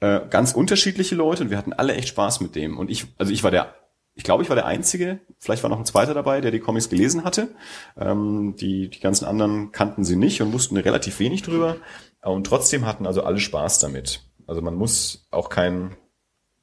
Äh, 0.02 0.22
ganz 0.30 0.54
unterschiedliche 0.54 1.16
Leute 1.16 1.44
und 1.44 1.50
wir 1.50 1.58
hatten 1.58 1.74
alle 1.74 1.96
echt 1.96 2.10
Spaß 2.10 2.42
mit 2.42 2.56
dem. 2.56 2.78
Und 2.78 2.92
ich, 2.92 3.08
also 3.18 3.32
ich 3.32 3.44
war 3.44 3.52
der, 3.52 3.74
ich 4.14 4.24
glaube, 4.24 4.44
ich 4.44 4.50
war 4.50 4.56
der 4.56 4.66
Einzige, 4.66 5.20
vielleicht 5.40 5.64
war 5.64 5.70
noch 5.70 5.80
ein 5.80 5.86
zweiter 5.86 6.14
dabei, 6.14 6.42
der 6.42 6.52
die 6.52 6.60
Comics 6.60 6.90
gelesen 6.90 7.24
hatte. 7.24 7.50
Ähm, 7.98 8.56
die, 8.60 8.90
die 8.90 9.00
ganzen 9.00 9.26
anderen 9.26 9.72
kannten 9.72 10.04
sie 10.04 10.16
nicht 10.16 10.42
und 10.42 10.54
wussten 10.54 10.78
relativ 10.78 11.20
wenig 11.20 11.42
drüber. 11.42 11.78
Und 12.22 12.46
trotzdem 12.46 12.86
hatten 12.86 13.08
also 13.08 13.24
alle 13.24 13.40
Spaß 13.40 13.80
damit. 13.80 14.22
Also 14.48 14.62
man 14.62 14.76
muss 14.76 15.28
auch 15.32 15.50
kein 15.50 15.96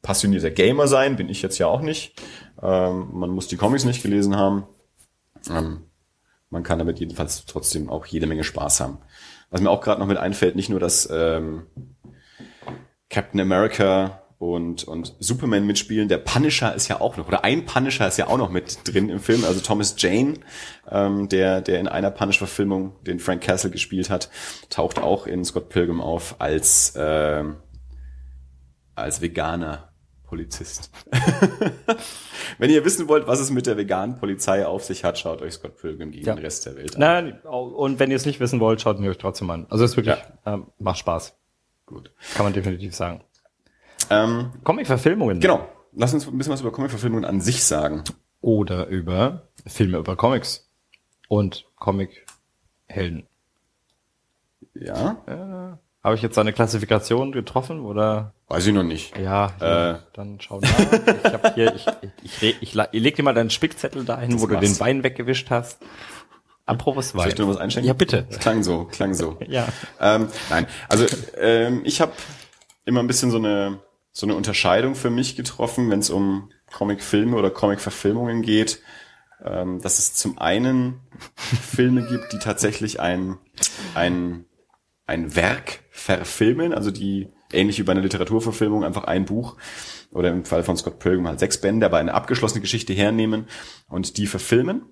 passionierter 0.03 0.51
Gamer 0.51 0.89
sein, 0.89 1.17
bin 1.17 1.29
ich 1.29 1.43
jetzt 1.43 1.59
ja 1.59 1.69
auch 1.69 1.81
nicht. 1.81 2.21
Ähm, 2.61 3.09
man 3.13 3.31
muss 3.31 3.49
die 3.49 3.57
Comics 3.57 3.85
nicht 3.85 4.03
gelesen 4.03 4.37
haben. 4.37 4.65
Ähm, 5.49 5.85
man 6.51 6.63
kann 6.65 6.79
damit 6.79 6.99
jedenfalls 7.01 7.47
trotzdem 7.47 7.89
auch 7.89 8.05
jede 8.05 8.27
Menge 8.27 8.45
Spaß 8.45 8.81
haben. 8.81 8.99
Was 9.51 9.61
mir 9.61 9.71
auch 9.71 9.81
gerade 9.81 10.01
noch 10.01 10.07
mit 10.09 10.19
einfällt, 10.19 10.57
nicht 10.57 10.69
nur, 10.69 10.81
dass 10.81 11.09
ähm, 11.11 11.67
Captain 13.09 13.41
America 13.41 14.23
und, 14.39 14.85
und 14.85 15.15
Superman 15.21 15.67
mitspielen, 15.67 16.09
der 16.09 16.19
Punisher 16.19 16.75
ist 16.75 16.89
ja 16.89 17.01
auch 17.01 17.17
noch, 17.17 17.29
oder 17.29 17.45
ein 17.45 17.65
Punisher 17.65 18.09
ist 18.09 18.17
ja 18.17 18.27
auch 18.27 18.39
noch 18.39 18.51
mit 18.51 18.79
drin 18.85 19.09
im 19.09 19.21
Film, 19.21 19.45
also 19.45 19.61
Thomas 19.61 19.95
Jane, 19.97 20.41
ähm, 20.91 21.29
der, 21.29 21.61
der 21.61 21.79
in 21.79 21.87
einer 21.87 22.11
Punisher-Verfilmung 22.11 22.97
den 23.05 23.21
Frank 23.21 23.43
Castle 23.43 23.71
gespielt 23.71 24.11
hat, 24.11 24.31
taucht 24.69 24.99
auch 24.99 25.29
in 25.29 25.45
Scott 25.45 25.69
Pilgrim 25.69 26.01
auf 26.01 26.37
als, 26.41 26.97
äh, 26.97 27.45
als 28.97 29.21
Veganer 29.21 29.92
Polizist. 30.33 30.91
Wenn 32.59 32.71
ihr 32.71 32.87
wissen 32.87 33.07
wollt, 33.07 33.27
was 33.27 33.39
es 33.39 33.51
mit 33.51 33.67
der 33.67 33.77
veganen 33.77 34.17
Polizei 34.17 34.65
auf 34.65 34.83
sich 34.83 35.05
hat, 35.05 35.19
schaut 35.19 35.43
euch 35.43 35.53
Scott 35.53 35.77
Pilgrim 35.77 36.11
gegen 36.11 36.25
ja. 36.25 36.35
den 36.35 36.43
Rest 36.43 36.65
der 36.65 36.75
Welt 36.75 36.95
an. 36.95 37.01
Nein, 37.01 37.41
und 37.43 37.99
wenn 37.99 38.11
ihr 38.11 38.17
es 38.17 38.25
nicht 38.25 38.41
wissen 38.41 38.59
wollt, 38.59 38.81
schaut 38.81 38.99
mir 38.99 39.11
euch 39.11 39.19
trotzdem 39.19 39.51
an. 39.51 39.67
Also 39.69 39.85
es 39.85 39.91
ist 39.91 39.99
wirklich, 39.99 40.17
ja. 40.47 40.55
ähm, 40.55 40.69
macht 40.79 40.97
Spaß. 40.97 41.37
Gut. 41.85 42.15
Kann 42.35 42.47
man 42.47 42.55
definitiv 42.55 42.95
sagen. 42.95 43.21
Ähm, 44.09 44.53
Comic-Verfilmungen. 44.65 45.39
Genau. 45.39 45.69
Lass 45.93 46.15
uns 46.15 46.27
ein 46.27 46.39
bisschen 46.39 46.55
was 46.55 46.63
über 46.63 46.73
Comic-Verfilmungen 46.73 47.27
an 47.27 47.43
sich 47.43 47.63
sagen. 47.63 48.03
Oder 48.41 48.87
über 48.87 49.49
Filme 49.67 49.99
über 49.99 50.17
Comics. 50.17 50.67
Und 51.29 51.67
Comic-Helden. 51.77 53.27
Ja. 54.73 55.77
Äh, 55.77 55.77
Habe 56.05 56.17
ich 56.17 56.23
jetzt 56.23 56.37
eine 56.37 56.53
Klassifikation 56.53 57.31
getroffen 57.31 57.81
oder? 57.81 58.35
Weiß 58.49 58.67
ich 58.67 58.75
noch 58.75 58.83
nicht. 58.83 59.17
Ja, 59.17 59.53
äh. 59.61 59.99
dann 60.15 60.41
schau 60.41 60.59
nach. 60.59 60.69
ich 61.25 61.33
hab 61.33 61.55
hier, 61.55 61.75
ich, 61.75 61.87
ich, 62.23 62.43
ich, 62.43 62.57
ich, 62.61 62.75
leg 62.75 63.15
dir 63.15 63.23
mal 63.23 63.35
deinen 63.35 63.51
Spickzettel 63.51 64.05
dahin, 64.05 64.41
wo 64.41 64.47
du 64.47 64.57
den 64.57 64.81
Wein 64.81 65.05
weggewischt 65.05 65.51
hast. 65.51 65.79
Apropos 66.67 67.15
Wein. 67.15 67.21
Soll 67.21 67.29
ich 67.29 67.35
dir 67.37 67.43
noch 67.43 67.51
was 67.51 67.57
einschenken? 67.59 67.87
Ja, 67.87 67.95
bitte. 67.95 68.27
Das 68.29 68.41
klang 68.41 68.65
so, 68.65 68.85
klang 68.85 69.15
so. 69.15 69.39
ja. 69.47 69.69
Ähm, 70.01 70.29
nein, 70.51 70.67
also 70.89 71.07
ähm, 71.37 71.83
ich 71.85 72.01
habe 72.01 72.13
immer 72.85 73.01
ein 73.01 73.07
bisschen 73.07 73.31
so 73.31 73.39
eine 73.39 73.79
so 74.11 74.27
eine 74.27 74.35
Unterscheidung 74.35 74.95
für 74.95 75.09
mich 75.09 75.37
getroffen, 75.37 75.89
wenn 75.89 76.01
es 76.01 76.11
um 76.11 76.51
Comic-Filme 76.71 77.37
oder 77.37 77.51
Comic-Verfilmungen 77.51 78.43
geht, 78.43 78.81
ähm, 79.43 79.81
dass 79.81 79.99
es 79.99 80.15
zum 80.15 80.39
einen 80.39 81.01
Filme 81.37 82.07
gibt, 82.07 82.33
die 82.33 82.39
tatsächlich 82.39 83.01
ein 83.01 83.39
ein 83.95 84.45
ein 85.13 85.37
Werk 85.37 85.81
verfilmen, 85.91 86.73
also 86.73 86.91
die 86.91 87.29
ähnlich 87.53 87.79
wie 87.79 87.83
bei 87.83 87.93
einer 87.93 88.01
Literaturverfilmung 88.01 88.83
einfach 88.83 89.05
ein 89.05 89.27
Buch 89.27 89.57
oder 90.11 90.31
im 90.31 90.45
Fall 90.45 90.65
von 90.65 90.77
Scott 90.77 90.99
Pilgrim 90.99 91.29
halt 91.29 91.39
sechs 91.39 91.61
Bände, 91.61 91.87
aber 91.87 91.99
eine 91.99 92.15
abgeschlossene 92.15 92.63
Geschichte 92.63 92.95
hernehmen 92.95 93.47
und 93.89 94.17
die 94.17 94.27
verfilmen. 94.27 94.83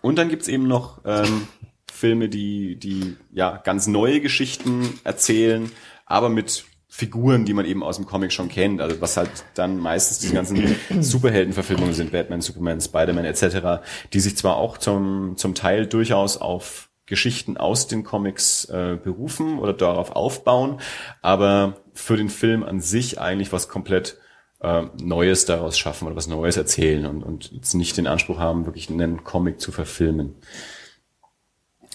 Und 0.00 0.16
dann 0.16 0.28
gibt's 0.28 0.48
eben 0.48 0.68
noch 0.68 1.00
ähm, 1.04 1.48
Filme, 1.92 2.28
die, 2.28 2.76
die 2.78 3.16
ja 3.32 3.58
ganz 3.58 3.86
neue 3.86 4.20
Geschichten 4.20 5.00
erzählen, 5.04 5.70
aber 6.06 6.28
mit 6.28 6.64
Figuren, 6.88 7.44
die 7.44 7.54
man 7.54 7.64
eben 7.64 7.82
aus 7.82 7.96
dem 7.96 8.06
Comic 8.06 8.32
schon 8.32 8.48
kennt, 8.48 8.80
also 8.80 9.00
was 9.00 9.16
halt 9.16 9.30
dann 9.54 9.78
meistens 9.78 10.18
diese 10.18 10.34
ganzen 10.34 10.76
Superheldenverfilmungen 11.00 11.94
sind, 11.94 12.12
Batman, 12.12 12.42
Superman, 12.42 12.80
Spider-Man 12.80 13.24
etc., 13.24 13.82
die 14.12 14.20
sich 14.20 14.36
zwar 14.36 14.56
auch 14.56 14.78
zum, 14.78 15.36
zum 15.36 15.54
Teil 15.54 15.86
durchaus 15.86 16.36
auf 16.36 16.91
Geschichten 17.12 17.58
aus 17.58 17.88
den 17.88 18.04
Comics 18.04 18.64
äh, 18.64 18.96
berufen 18.96 19.58
oder 19.58 19.74
darauf 19.74 20.12
aufbauen, 20.12 20.80
aber 21.20 21.76
für 21.92 22.16
den 22.16 22.30
Film 22.30 22.62
an 22.62 22.80
sich 22.80 23.20
eigentlich 23.20 23.52
was 23.52 23.68
komplett 23.68 24.16
äh, 24.62 24.86
Neues 25.02 25.44
daraus 25.44 25.78
schaffen 25.78 26.06
oder 26.06 26.16
was 26.16 26.26
Neues 26.26 26.56
erzählen 26.56 27.04
und, 27.04 27.22
und 27.22 27.52
jetzt 27.52 27.74
nicht 27.74 27.98
den 27.98 28.06
Anspruch 28.06 28.38
haben, 28.38 28.64
wirklich 28.64 28.88
einen 28.88 29.24
Comic 29.24 29.60
zu 29.60 29.72
verfilmen. 29.72 30.36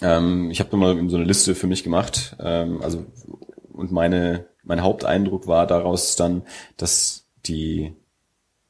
Ähm, 0.02 0.52
ich 0.52 0.60
habe 0.60 0.76
mal 0.76 0.94
so 1.08 1.16
eine 1.16 1.24
Liste 1.24 1.56
für 1.56 1.66
mich 1.66 1.82
gemacht, 1.82 2.36
ähm, 2.38 2.80
also 2.80 3.04
und 3.72 3.90
meine 3.90 4.46
mein 4.62 4.84
Haupteindruck 4.84 5.48
war 5.48 5.66
daraus 5.66 6.14
dann, 6.14 6.42
dass 6.76 7.26
die 7.44 7.92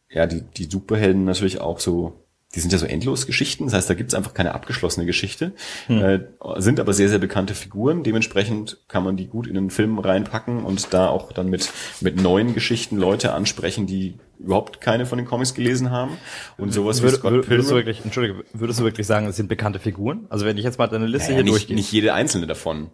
ja 0.08 0.24
die 0.24 0.40
die 0.40 0.64
Superhelden 0.64 1.24
natürlich 1.24 1.60
auch 1.60 1.78
so 1.78 2.24
die 2.54 2.60
sind 2.60 2.72
ja 2.72 2.78
so 2.78 2.86
endlos 2.86 3.26
Geschichten, 3.26 3.66
das 3.66 3.74
heißt, 3.74 3.90
da 3.90 3.94
gibt's 3.94 4.14
einfach 4.14 4.32
keine 4.32 4.54
abgeschlossene 4.54 5.04
Geschichte, 5.04 5.52
hm. 5.86 6.02
äh, 6.02 6.20
sind 6.56 6.80
aber 6.80 6.94
sehr, 6.94 7.10
sehr 7.10 7.18
bekannte 7.18 7.54
Figuren, 7.54 8.02
dementsprechend 8.02 8.78
kann 8.88 9.04
man 9.04 9.18
die 9.18 9.26
gut 9.26 9.46
in 9.46 9.56
einen 9.56 9.70
Film 9.70 9.98
reinpacken 9.98 10.64
und 10.64 10.94
da 10.94 11.08
auch 11.08 11.32
dann 11.32 11.48
mit, 11.48 11.70
mit 12.00 12.20
neuen 12.20 12.54
Geschichten 12.54 12.96
Leute 12.96 13.34
ansprechen, 13.34 13.86
die 13.86 14.18
überhaupt 14.38 14.80
keine 14.80 15.04
von 15.04 15.18
den 15.18 15.26
Comics 15.26 15.52
gelesen 15.52 15.90
haben 15.90 16.16
und 16.56 16.72
sowas 16.72 17.02
Würde, 17.02 17.16
wie 17.16 17.18
Scott 17.18 17.32
Pilgrim. 17.32 17.50
Würdest 17.50 17.70
du 17.70 17.74
wirklich, 17.74 18.04
Entschuldige, 18.04 18.44
würdest 18.54 18.80
du 18.80 18.84
wirklich 18.84 19.06
sagen, 19.06 19.26
es 19.26 19.36
sind 19.36 19.48
bekannte 19.48 19.78
Figuren? 19.78 20.26
Also 20.30 20.46
wenn 20.46 20.56
ich 20.56 20.64
jetzt 20.64 20.78
mal 20.78 20.86
deine 20.86 21.06
Liste 21.06 21.32
naja, 21.32 21.36
hier 21.36 21.44
nicht, 21.44 21.52
durchgehe. 21.52 21.76
Nicht 21.76 21.92
jede 21.92 22.14
einzelne 22.14 22.46
davon, 22.46 22.90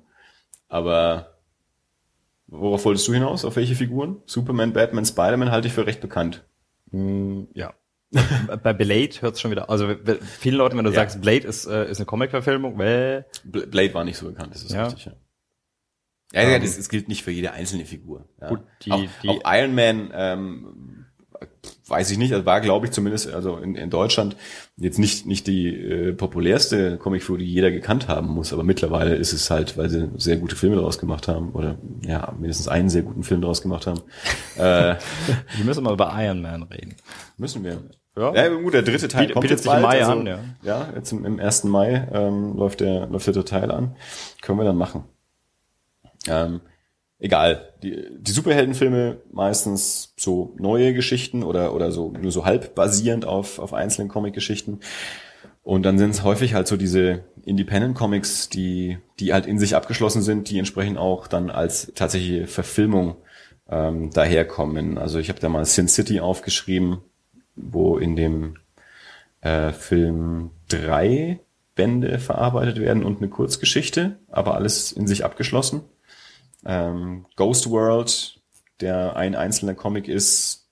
aber 0.69 1.39
worauf 2.49 2.85
wolltest 2.85 3.07
du 3.07 3.13
hinaus? 3.13 3.45
Auf 3.45 3.55
welche 3.55 3.77
Figuren? 3.77 4.17
Superman, 4.27 4.73
Batman, 4.73 5.05
Spider-Man 5.05 5.53
halte 5.53 5.69
ich 5.69 5.75
für 5.75 5.87
recht 5.87 6.01
bekannt. 6.01 6.45
Mm, 6.91 7.45
ja. 7.53 7.75
Bei 8.62 8.73
Blade 8.73 9.11
hört 9.21 9.35
es 9.35 9.41
schon 9.41 9.51
wieder, 9.51 9.71
also 9.71 9.95
vielen 10.21 10.57
Leuten, 10.57 10.77
wenn 10.77 10.85
du 10.85 10.91
ja. 10.91 10.97
sagst, 10.97 11.21
Blade 11.21 11.47
ist, 11.47 11.67
äh, 11.67 11.91
ist 11.91 11.99
eine 11.99 12.07
Comic-Verfilmung, 12.07 12.79
well, 12.79 13.25
Blade 13.45 13.95
war 13.95 14.05
nicht 14.05 14.17
so 14.17 14.27
bekannt, 14.27 14.55
das 14.55 14.62
ist 14.62 14.73
ja. 14.73 14.87
richtig, 14.87 15.07
ja. 15.07 15.12
Ja, 16.33 16.49
ja, 16.49 16.59
das, 16.59 16.77
das 16.77 16.89
gilt 16.89 17.07
nicht 17.09 17.23
für 17.23 17.31
jede 17.31 17.53
einzelne 17.53 17.85
Figur. 17.85 18.29
Ja. 18.41 18.49
Gut, 18.49 18.61
die, 18.83 18.91
auch, 18.91 19.05
die, 19.23 19.29
auch 19.29 19.41
Iron 19.45 19.75
Man 19.75 20.11
ähm, 20.12 21.05
weiß 21.87 22.11
ich 22.11 22.19
nicht, 22.19 22.33
also 22.33 22.47
war 22.47 22.61
glaube 22.61 22.87
ich 22.87 22.93
zumindest 22.93 23.33
also 23.33 23.57
in, 23.59 23.75
in 23.75 23.91
Deutschland 23.91 24.37
jetzt 24.77 24.99
nicht 24.99 25.27
nicht 25.27 25.47
die 25.47 25.69
äh, 25.69 26.12
populärste 26.12 26.99
Comicfigur, 26.99 27.39
die 27.39 27.45
jeder 27.45 27.71
gekannt 27.71 28.09
haben 28.09 28.29
muss, 28.29 28.53
aber 28.53 28.65
mittlerweile 28.65 29.15
ist 29.15 29.33
es 29.33 29.51
halt, 29.51 29.77
weil 29.77 29.91
sie 29.91 30.11
sehr 30.17 30.37
gute 30.37 30.57
Filme 30.57 30.77
daraus 30.77 30.99
gemacht 30.99 31.29
haben 31.29 31.53
oder 31.53 31.79
ja 32.03 32.33
mindestens 32.39 32.69
einen 32.69 32.89
sehr 32.89 33.03
guten 33.03 33.23
Film 33.23 33.41
daraus 33.41 33.62
gemacht 33.62 33.87
haben. 33.87 34.01
äh, 34.57 34.97
wir 35.57 35.65
müssen 35.65 35.85
mal 35.85 35.93
über 35.93 36.12
Iron 36.17 36.43
Man 36.43 36.65
reden. 36.65 36.97
Müssen 37.37 37.65
wir. 37.65 37.83
Ja, 38.17 38.35
ja 38.35 38.49
gut, 38.49 38.75
der 38.75 38.83
dritte 38.83 39.09
Teil 39.09 39.31
kommt 39.33 39.51
jetzt 39.51 39.65
bald, 39.65 39.79
im 39.79 39.83
Mai 39.83 40.01
also, 40.01 40.12
an, 40.12 40.27
ja. 40.27 40.39
Ja, 40.62 40.89
jetzt 40.95 41.11
im, 41.12 41.25
im 41.25 41.41
1. 41.41 41.65
Mai 41.65 42.09
ähm, 42.12 42.57
läuft 42.57 42.81
der 42.81 43.07
läuft 43.07 43.27
der 43.27 43.35
dritte 43.35 43.51
Teil 43.51 43.71
an. 43.71 43.97
Können 44.41 44.59
wir 44.59 44.65
dann 44.65 44.77
machen. 44.77 45.05
Ähm, 46.29 46.61
egal. 47.19 47.73
Die, 47.83 48.07
die 48.17 48.31
Superheldenfilme 48.33 49.19
meistens 49.33 50.15
so 50.17 50.55
neue 50.59 50.95
Geschichten 50.95 51.43
oder, 51.43 51.75
oder 51.75 51.91
so 51.91 52.11
nur 52.11 52.31
so 52.31 52.45
halb 52.45 52.75
basierend 52.75 53.27
auf, 53.27 53.59
auf 53.59 53.75
einzelnen 53.75 54.09
Comic-Geschichten. 54.09 54.81
Und 55.65 55.83
dann 55.83 55.99
sind 55.99 56.11
es 56.11 56.23
häufig 56.23 56.55
halt 56.55 56.69
so 56.69 56.77
diese 56.77 57.25
Independent 57.45 57.97
Comics, 57.97 58.51
die, 58.51 58.99
die 59.19 59.33
halt 59.33 59.47
in 59.47 59.59
sich 59.59 59.75
abgeschlossen 59.75 60.23
sind, 60.23 60.51
die 60.51 60.59
entsprechend 60.59 60.99
auch 60.99 61.27
dann 61.27 61.51
als 61.51 61.91
tatsächliche 61.95 62.47
Verfilmung 62.47 63.17
ähm, 63.69 64.11
daherkommen. 64.11 64.99
Also 64.99 65.19
ich 65.19 65.31
habe 65.31 65.41
da 65.41 65.49
mal 65.49 65.65
Sin 65.65 65.89
City 65.89 66.21
aufgeschrieben, 66.21 66.99
wo 67.57 67.99
in 67.99 68.17
dem 68.17 68.57
äh, 69.41 69.73
Film 69.73 70.51
drei 70.69 71.41
Bände 71.75 72.19
verarbeitet 72.19 72.79
werden 72.79 73.05
und 73.05 73.19
eine 73.19 73.29
Kurzgeschichte, 73.29 74.19
aber 74.29 74.55
alles 74.55 74.93
in 74.93 75.07
sich 75.07 75.25
abgeschlossen. 75.25 75.83
Ähm, 76.65 77.27
Ghost 77.37 77.71
World, 77.71 78.41
der 78.81 79.17
ein 79.17 79.35
einzelner 79.35 79.75
Comic 79.75 80.09
ist, 80.09 80.69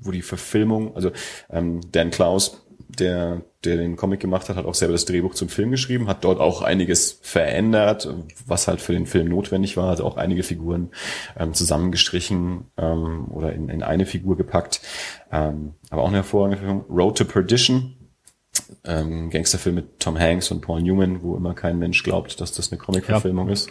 wo 0.00 0.10
die 0.10 0.22
Verfilmung, 0.22 0.94
also 0.94 1.10
ähm, 1.50 1.80
Dan 1.90 2.10
Klaus, 2.10 2.65
der, 2.88 3.42
der 3.64 3.76
den 3.76 3.96
Comic 3.96 4.20
gemacht 4.20 4.48
hat, 4.48 4.56
hat 4.56 4.66
auch 4.66 4.74
selber 4.74 4.92
das 4.92 5.04
Drehbuch 5.04 5.34
zum 5.34 5.48
Film 5.48 5.70
geschrieben, 5.70 6.08
hat 6.08 6.24
dort 6.24 6.40
auch 6.40 6.62
einiges 6.62 7.18
verändert, 7.22 8.08
was 8.46 8.68
halt 8.68 8.80
für 8.80 8.92
den 8.92 9.06
Film 9.06 9.28
notwendig 9.28 9.76
war, 9.76 9.90
hat 9.90 10.00
auch 10.00 10.16
einige 10.16 10.42
Figuren 10.42 10.90
ähm, 11.38 11.54
zusammengestrichen 11.54 12.66
ähm, 12.76 13.26
oder 13.30 13.52
in, 13.52 13.68
in 13.68 13.82
eine 13.82 14.06
Figur 14.06 14.36
gepackt. 14.36 14.80
Ähm, 15.32 15.74
aber 15.90 16.02
auch 16.02 16.08
eine 16.08 16.18
hervorragende 16.18 16.58
Film. 16.58 16.84
Road 16.88 17.18
to 17.18 17.24
Perdition, 17.24 17.96
ähm, 18.84 19.30
Gangsterfilm 19.30 19.74
mit 19.74 20.00
Tom 20.00 20.18
Hanks 20.18 20.50
und 20.50 20.60
Paul 20.60 20.82
Newman, 20.82 21.22
wo 21.22 21.36
immer 21.36 21.54
kein 21.54 21.78
Mensch 21.78 22.02
glaubt, 22.02 22.40
dass 22.40 22.52
das 22.52 22.70
eine 22.70 22.78
Comic-Verfilmung 22.78 23.48
ja. 23.48 23.52
ist. 23.52 23.70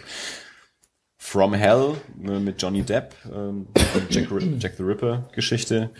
From 1.18 1.54
Hell 1.54 1.94
ne, 2.16 2.38
mit 2.38 2.60
Johnny 2.62 2.82
Depp, 2.82 3.14
ähm, 3.32 3.68
Jack, 4.10 4.28
Jack 4.60 4.74
the 4.76 4.82
Ripper 4.82 5.28
Geschichte, 5.32 5.90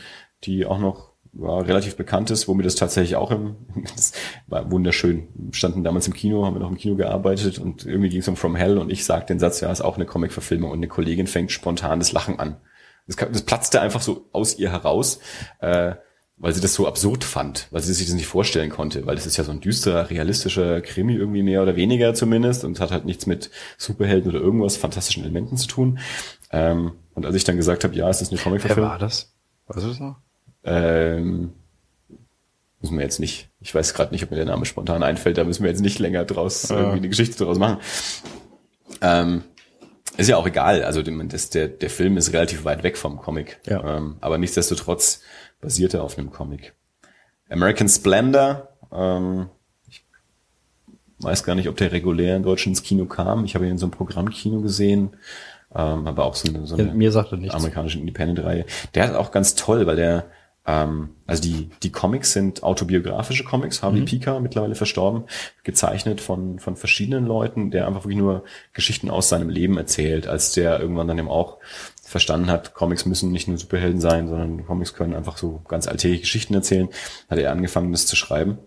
die 0.44 0.66
auch 0.66 0.78
noch 0.78 1.15
ja, 1.40 1.58
relativ 1.58 1.96
bekannt 1.96 2.30
ist, 2.30 2.48
wo 2.48 2.54
mir 2.54 2.62
das 2.62 2.74
tatsächlich 2.74 3.16
auch 3.16 3.30
im, 3.30 3.56
das 3.96 4.12
war 4.46 4.70
wunderschön. 4.70 5.28
Wir 5.34 5.54
standen 5.54 5.84
damals 5.84 6.06
im 6.06 6.14
Kino, 6.14 6.44
haben 6.44 6.54
wir 6.54 6.60
noch 6.60 6.70
im 6.70 6.76
Kino 6.76 6.96
gearbeitet 6.96 7.58
und 7.58 7.84
irgendwie 7.86 8.08
ging 8.08 8.20
es 8.20 8.28
um 8.28 8.36
From 8.36 8.56
Hell 8.56 8.78
und 8.78 8.90
ich 8.90 9.04
sagte 9.04 9.32
den 9.32 9.40
Satz, 9.40 9.60
ja, 9.60 9.70
ist 9.70 9.80
auch 9.80 9.96
eine 9.96 10.06
Comic-Verfilmung 10.06 10.70
und 10.70 10.78
eine 10.78 10.88
Kollegin 10.88 11.26
fängt 11.26 11.52
spontan 11.52 11.98
das 11.98 12.12
Lachen 12.12 12.38
an. 12.38 12.56
Das, 13.06 13.16
das 13.16 13.42
platzte 13.42 13.80
einfach 13.80 14.00
so 14.00 14.28
aus 14.32 14.58
ihr 14.58 14.72
heraus. 14.72 15.20
Äh, 15.60 15.94
weil 16.38 16.52
sie 16.52 16.60
das 16.60 16.74
so 16.74 16.86
absurd 16.86 17.24
fand, 17.24 17.66
weil 17.70 17.80
sie 17.82 17.94
sich 17.94 18.06
das 18.06 18.14
nicht 18.14 18.26
vorstellen 18.26 18.68
konnte, 18.68 19.06
weil 19.06 19.16
das 19.16 19.26
ist 19.26 19.38
ja 19.38 19.44
so 19.44 19.52
ein 19.52 19.60
düsterer, 19.60 20.10
realistischer 20.10 20.82
Krimi 20.82 21.14
irgendwie 21.14 21.42
mehr 21.42 21.62
oder 21.62 21.76
weniger 21.76 22.12
zumindest 22.12 22.64
und 22.64 22.78
hat 22.78 22.90
halt 22.90 23.06
nichts 23.06 23.26
mit 23.26 23.50
Superhelden 23.78 24.30
oder 24.30 24.40
irgendwas 24.40 24.76
fantastischen 24.76 25.22
Elementen 25.22 25.56
zu 25.56 25.66
tun. 25.66 25.98
Ähm, 26.50 26.92
und 27.14 27.24
als 27.24 27.34
ich 27.34 27.44
dann 27.44 27.56
gesagt 27.56 27.84
habe, 27.84 27.94
ja, 27.94 28.08
es 28.10 28.20
ist 28.20 28.32
eine 28.32 28.40
Comic-Verfilmung. 28.40 28.84
Wer 28.84 28.92
war 28.92 28.98
das? 28.98 29.34
Weißt 29.66 29.84
du 29.84 29.88
das 29.88 30.00
noch? 30.00 30.16
Ähm, 30.66 31.52
müssen 32.80 32.98
wir 32.98 33.04
jetzt 33.04 33.20
nicht, 33.20 33.48
ich 33.60 33.74
weiß 33.74 33.94
gerade 33.94 34.12
nicht, 34.12 34.24
ob 34.24 34.30
mir 34.30 34.36
der 34.36 34.46
Name 34.46 34.66
spontan 34.66 35.02
einfällt, 35.02 35.38
da 35.38 35.44
müssen 35.44 35.62
wir 35.62 35.70
jetzt 35.70 35.80
nicht 35.80 35.98
länger 35.98 36.24
draus 36.24 36.68
ja. 36.68 36.76
irgendwie 36.76 36.98
eine 36.98 37.08
Geschichte 37.08 37.42
draus 37.42 37.58
machen. 37.58 37.78
Ähm, 39.00 39.44
ist 40.16 40.28
ja 40.28 40.36
auch 40.36 40.46
egal, 40.46 40.82
also 40.82 41.02
das, 41.02 41.50
der, 41.50 41.68
der 41.68 41.90
Film 41.90 42.16
ist 42.16 42.32
relativ 42.32 42.64
weit 42.64 42.82
weg 42.82 42.96
vom 42.96 43.18
Comic. 43.18 43.60
Ja. 43.66 43.96
Ähm, 43.96 44.16
aber 44.20 44.38
nichtsdestotrotz 44.38 45.22
basierte 45.60 46.02
auf 46.02 46.18
einem 46.18 46.30
Comic. 46.30 46.74
American 47.48 47.88
Splendor, 47.88 48.68
ähm, 48.92 49.48
ich 49.88 50.04
weiß 51.18 51.44
gar 51.44 51.54
nicht, 51.54 51.68
ob 51.68 51.76
der 51.76 51.92
regulär 51.92 52.36
in 52.36 52.42
Deutschland 52.42 52.78
ins 52.78 52.82
Kino 52.82 53.06
kam. 53.06 53.44
Ich 53.44 53.54
habe 53.54 53.66
ihn 53.66 53.72
in 53.72 53.78
so 53.78 53.86
einem 53.86 53.92
Programmkino 53.92 54.60
gesehen, 54.60 55.16
ähm, 55.74 56.06
aber 56.06 56.24
auch 56.24 56.34
so 56.34 56.48
eine, 56.48 56.66
so 56.66 56.74
eine 56.74 56.88
ja, 56.88 56.94
mir 56.94 57.12
sagte 57.12 57.36
nichts. 57.36 57.54
amerikanische 57.54 57.98
Independent-Reihe. 57.98 58.64
Der 58.94 59.04
ist 59.06 59.14
auch 59.14 59.32
ganz 59.32 59.54
toll, 59.54 59.86
weil 59.86 59.96
der 59.96 60.26
ähm, 60.66 61.10
also 61.26 61.42
die, 61.42 61.70
die 61.82 61.92
Comics 61.92 62.32
sind 62.32 62.62
autobiografische 62.62 63.44
Comics, 63.44 63.82
Harvey 63.82 64.00
mhm. 64.00 64.06
Pika, 64.06 64.40
mittlerweile 64.40 64.74
verstorben, 64.74 65.24
gezeichnet 65.62 66.20
von, 66.20 66.58
von 66.58 66.76
verschiedenen 66.76 67.24
Leuten, 67.24 67.70
der 67.70 67.86
einfach 67.86 68.02
wirklich 68.02 68.18
nur 68.18 68.44
Geschichten 68.72 69.08
aus 69.08 69.28
seinem 69.28 69.48
Leben 69.48 69.78
erzählt, 69.78 70.26
als 70.26 70.52
der 70.52 70.80
irgendwann 70.80 71.08
dann 71.08 71.18
eben 71.18 71.28
auch 71.28 71.58
verstanden 72.02 72.50
hat, 72.50 72.74
Comics 72.74 73.04
müssen 73.06 73.32
nicht 73.32 73.48
nur 73.48 73.58
Superhelden 73.58 74.00
sein, 74.00 74.28
sondern 74.28 74.64
Comics 74.66 74.94
können 74.94 75.14
einfach 75.14 75.36
so 75.36 75.62
ganz 75.68 75.88
alltägliche 75.88 76.22
Geschichten 76.22 76.54
erzählen, 76.54 76.88
hat 77.28 77.38
er 77.38 77.52
angefangen, 77.52 77.92
das 77.92 78.06
zu 78.06 78.16
schreiben. 78.16 78.58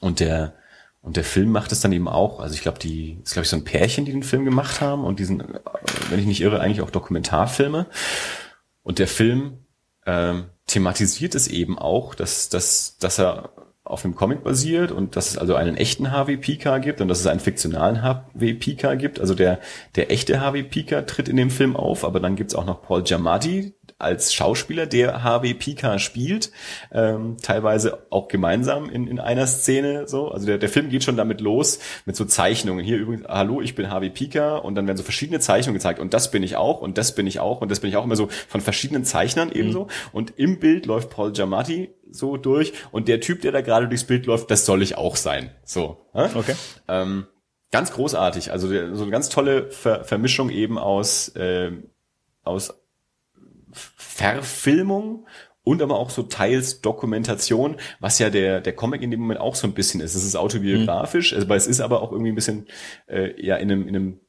Und 0.00 0.20
der, 0.20 0.54
und 1.00 1.16
der 1.16 1.24
Film 1.24 1.50
macht 1.50 1.72
es 1.72 1.80
dann 1.80 1.92
eben 1.92 2.08
auch. 2.08 2.40
Also 2.40 2.54
ich 2.54 2.62
glaube, 2.62 2.78
die 2.78 3.18
ist, 3.22 3.32
glaube 3.32 3.44
ich, 3.44 3.50
so 3.50 3.56
ein 3.56 3.64
Pärchen, 3.64 4.04
die 4.04 4.12
den 4.12 4.22
Film 4.22 4.44
gemacht 4.44 4.80
haben 4.80 5.04
und 5.04 5.18
diesen, 5.18 5.42
wenn 6.10 6.18
ich 6.18 6.26
nicht 6.26 6.42
irre, 6.42 6.60
eigentlich 6.60 6.82
auch 6.82 6.90
Dokumentarfilme. 6.90 7.86
Und 8.82 8.98
der 8.98 9.08
Film 9.08 9.58
ähm, 10.08 10.46
thematisiert 10.66 11.34
es 11.34 11.48
eben 11.48 11.78
auch, 11.78 12.14
dass, 12.14 12.48
dass, 12.48 12.96
dass 12.98 13.18
er 13.18 13.50
auf 13.84 14.04
einem 14.04 14.14
Comic 14.14 14.42
basiert 14.42 14.90
und 14.90 15.16
dass 15.16 15.30
es 15.30 15.38
also 15.38 15.54
einen 15.54 15.76
echten 15.76 16.10
Harvey 16.10 16.38
Pika 16.38 16.78
gibt 16.78 17.00
und 17.00 17.08
dass 17.08 17.20
es 17.20 17.26
einen 17.26 17.40
fiktionalen 17.40 18.02
Harvey 18.02 18.54
Pika 18.54 18.94
gibt. 18.94 19.20
Also 19.20 19.34
der, 19.34 19.60
der 19.96 20.10
echte 20.10 20.40
Harvey 20.40 20.62
Pika 20.62 21.02
tritt 21.02 21.28
in 21.28 21.36
dem 21.36 21.50
Film 21.50 21.76
auf, 21.76 22.04
aber 22.04 22.20
dann 22.20 22.36
gibt's 22.36 22.54
auch 22.54 22.64
noch 22.64 22.82
Paul 22.82 23.02
Giamatti 23.02 23.74
als 23.98 24.32
Schauspieler, 24.32 24.86
der 24.86 25.24
Harvey 25.24 25.54
Pika 25.54 25.98
spielt, 25.98 26.52
ähm, 26.92 27.36
teilweise 27.42 28.06
auch 28.10 28.28
gemeinsam 28.28 28.88
in, 28.88 29.08
in 29.08 29.18
einer 29.18 29.46
Szene 29.46 30.06
so. 30.06 30.28
Also 30.30 30.46
der, 30.46 30.58
der 30.58 30.68
Film 30.68 30.88
geht 30.88 31.02
schon 31.02 31.16
damit 31.16 31.40
los 31.40 31.80
mit 32.06 32.14
so 32.14 32.24
Zeichnungen. 32.24 32.84
Hier 32.84 32.98
übrigens, 32.98 33.26
hallo, 33.26 33.60
ich 33.60 33.74
bin 33.74 33.90
Harvey 33.90 34.10
Pika 34.10 34.56
und 34.56 34.76
dann 34.76 34.86
werden 34.86 34.96
so 34.96 35.02
verschiedene 35.02 35.40
Zeichnungen 35.40 35.78
gezeigt 35.78 35.98
und 35.98 36.14
das 36.14 36.30
bin 36.30 36.44
ich 36.44 36.56
auch 36.56 36.80
und 36.80 36.96
das 36.96 37.14
bin 37.14 37.26
ich 37.26 37.40
auch 37.40 37.60
und 37.60 37.70
das 37.70 37.80
bin 37.80 37.90
ich 37.90 37.96
auch 37.96 38.04
immer 38.04 38.16
so 38.16 38.28
von 38.48 38.60
verschiedenen 38.60 39.04
Zeichnern 39.04 39.50
ebenso. 39.50 39.84
Mhm. 39.84 39.88
Und 40.12 40.38
im 40.38 40.60
Bild 40.60 40.86
läuft 40.86 41.10
Paul 41.10 41.32
Giamatti 41.32 41.90
so 42.10 42.36
durch 42.36 42.72
und 42.92 43.08
der 43.08 43.20
Typ, 43.20 43.42
der 43.42 43.52
da 43.52 43.62
gerade 43.62 43.88
durchs 43.88 44.04
Bild 44.04 44.26
läuft, 44.26 44.50
das 44.50 44.64
soll 44.64 44.82
ich 44.82 44.96
auch 44.96 45.16
sein. 45.16 45.50
So. 45.64 46.06
Okay. 46.12 46.54
Ähm, 46.86 47.26
ganz 47.72 47.92
großartig. 47.92 48.52
Also 48.52 48.68
so 48.68 49.02
eine 49.02 49.10
ganz 49.10 49.28
tolle 49.28 49.70
Ver 49.70 50.04
Vermischung 50.04 50.50
eben 50.50 50.78
aus, 50.78 51.28
äh, 51.30 51.72
aus 52.44 52.77
Verfilmung 54.18 55.26
und 55.62 55.82
aber 55.82 55.98
auch 55.98 56.10
so 56.10 56.24
teils 56.24 56.80
Dokumentation, 56.80 57.76
was 58.00 58.18
ja 58.18 58.30
der 58.30 58.60
der 58.60 58.74
Comic 58.74 59.02
in 59.02 59.10
dem 59.10 59.20
Moment 59.20 59.40
auch 59.40 59.54
so 59.54 59.66
ein 59.66 59.74
bisschen 59.74 60.00
ist. 60.00 60.14
Es 60.14 60.24
ist 60.24 60.36
autobiografisch, 60.36 61.32
mhm. 61.32 61.38
also, 61.38 61.54
es 61.54 61.66
ist 61.66 61.80
aber 61.80 62.02
auch 62.02 62.10
irgendwie 62.10 62.32
ein 62.32 62.34
bisschen 62.34 62.66
äh, 63.06 63.40
ja 63.40 63.56
in 63.56 63.70
einem 63.70 63.88
in 63.88 63.96
einem 63.96 64.20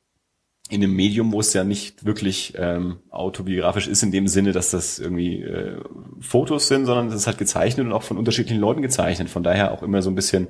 in 0.70 0.84
einem 0.84 0.96
Medium, 0.96 1.32
wo 1.32 1.40
es 1.40 1.54
ja 1.54 1.64
nicht 1.64 2.06
wirklich 2.06 2.54
ähm, 2.56 3.00
autobiografisch 3.10 3.88
ist, 3.88 4.04
in 4.04 4.12
dem 4.12 4.28
Sinne, 4.28 4.52
dass 4.52 4.70
das 4.70 5.00
irgendwie 5.00 5.42
äh, 5.42 5.82
Fotos 6.20 6.68
sind, 6.68 6.86
sondern 6.86 7.08
es 7.08 7.16
ist 7.16 7.26
halt 7.26 7.40
gezeichnet 7.40 7.88
und 7.88 7.94
auch 7.94 8.04
von 8.04 8.18
unterschiedlichen 8.18 8.62
Leuten 8.62 8.84
gezeichnet. 8.84 9.30
Von 9.30 9.42
daher 9.42 9.72
auch 9.72 9.82
immer 9.82 10.04
so 10.04 10.12
ein 10.12 10.16
bisschen 10.16 10.48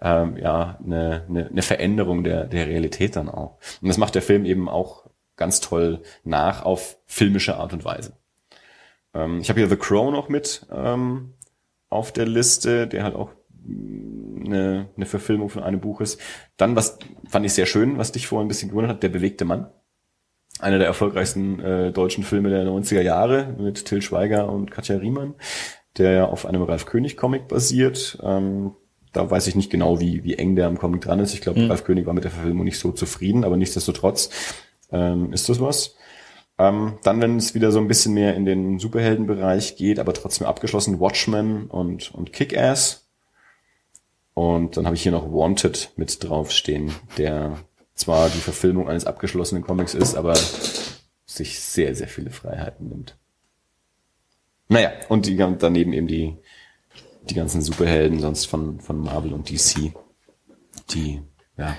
ähm, 0.00 0.38
ja 0.38 0.78
eine, 0.82 1.26
eine, 1.28 1.48
eine 1.48 1.62
Veränderung 1.62 2.24
der, 2.24 2.44
der 2.44 2.66
Realität 2.66 3.16
dann 3.16 3.28
auch. 3.28 3.58
Und 3.82 3.88
das 3.88 3.98
macht 3.98 4.14
der 4.14 4.22
Film 4.22 4.46
eben 4.46 4.70
auch 4.70 5.04
ganz 5.36 5.60
toll 5.60 6.00
nach 6.24 6.64
auf 6.64 6.96
filmische 7.04 7.56
Art 7.56 7.74
und 7.74 7.84
Weise. 7.84 8.14
Ähm, 9.18 9.40
ich 9.40 9.48
habe 9.48 9.60
hier 9.60 9.68
The 9.68 9.76
Crow 9.76 10.12
noch 10.12 10.28
mit 10.28 10.66
ähm, 10.72 11.34
auf 11.88 12.12
der 12.12 12.26
Liste, 12.26 12.86
der 12.86 13.02
halt 13.04 13.14
auch 13.14 13.30
eine, 13.66 14.88
eine 14.96 15.06
Verfilmung 15.06 15.48
von 15.48 15.62
einem 15.62 15.80
Buch 15.80 16.00
ist. 16.00 16.20
Dann, 16.56 16.76
was 16.76 16.98
fand 17.28 17.44
ich 17.44 17.52
sehr 17.52 17.66
schön, 17.66 17.98
was 17.98 18.12
dich 18.12 18.26
vorhin 18.26 18.46
ein 18.46 18.48
bisschen 18.48 18.70
gewundert 18.70 18.92
hat, 18.92 19.02
Der 19.02 19.08
bewegte 19.08 19.44
Mann. 19.44 19.68
Einer 20.60 20.78
der 20.78 20.88
erfolgreichsten 20.88 21.60
äh, 21.60 21.92
deutschen 21.92 22.24
Filme 22.24 22.50
der 22.50 22.66
90er 22.66 23.02
Jahre 23.02 23.54
mit 23.58 23.84
Till 23.84 24.02
Schweiger 24.02 24.50
und 24.50 24.70
Katja 24.72 24.96
Riemann, 24.96 25.34
der 25.98 26.10
ja 26.12 26.24
auf 26.24 26.46
einem 26.46 26.62
Ralf 26.62 26.86
König 26.86 27.16
Comic 27.16 27.46
basiert. 27.46 28.18
Ähm, 28.22 28.72
da 29.12 29.30
weiß 29.30 29.46
ich 29.46 29.54
nicht 29.54 29.70
genau, 29.70 30.00
wie, 30.00 30.24
wie 30.24 30.34
eng 30.34 30.56
der 30.56 30.66
am 30.66 30.78
Comic 30.78 31.02
dran 31.02 31.20
ist. 31.20 31.32
Ich 31.32 31.40
glaube, 31.40 31.60
mhm. 31.60 31.68
Ralf 31.68 31.84
König 31.84 32.06
war 32.06 32.14
mit 32.14 32.24
der 32.24 32.30
Verfilmung 32.32 32.64
nicht 32.64 32.78
so 32.78 32.90
zufrieden, 32.90 33.44
aber 33.44 33.56
nichtsdestotrotz 33.56 34.30
ähm, 34.90 35.32
ist 35.32 35.48
das 35.48 35.60
was. 35.60 35.96
Ähm, 36.58 36.98
dann, 37.04 37.20
wenn 37.20 37.36
es 37.36 37.54
wieder 37.54 37.70
so 37.70 37.78
ein 37.78 37.88
bisschen 37.88 38.14
mehr 38.14 38.34
in 38.34 38.44
den 38.44 38.78
Superheldenbereich 38.78 39.76
geht, 39.76 39.98
aber 40.00 40.12
trotzdem 40.12 40.46
abgeschlossen, 40.46 40.98
Watchmen 40.98 41.66
und, 41.66 42.12
und 42.14 42.32
Kick-Ass. 42.32 43.06
Und 44.34 44.76
dann 44.76 44.86
habe 44.86 44.96
ich 44.96 45.02
hier 45.02 45.12
noch 45.12 45.32
Wanted 45.32 45.92
mit 45.96 46.22
draufstehen, 46.22 46.92
der 47.16 47.58
zwar 47.94 48.28
die 48.28 48.38
Verfilmung 48.38 48.88
eines 48.88 49.04
abgeschlossenen 49.04 49.64
Comics 49.64 49.94
ist, 49.94 50.14
aber 50.14 50.34
sich 51.26 51.60
sehr, 51.60 51.94
sehr 51.94 52.08
viele 52.08 52.30
Freiheiten 52.30 52.88
nimmt. 52.88 53.16
Naja, 54.68 54.92
und 55.08 55.26
die, 55.26 55.36
daneben 55.36 55.92
eben 55.92 56.06
die, 56.06 56.36
die 57.22 57.34
ganzen 57.34 57.62
Superhelden 57.62 58.20
sonst 58.20 58.46
von, 58.46 58.80
von 58.80 59.00
Marvel 59.00 59.32
und 59.32 59.50
DC, 59.50 59.92
die, 60.90 61.22
ja, 61.56 61.76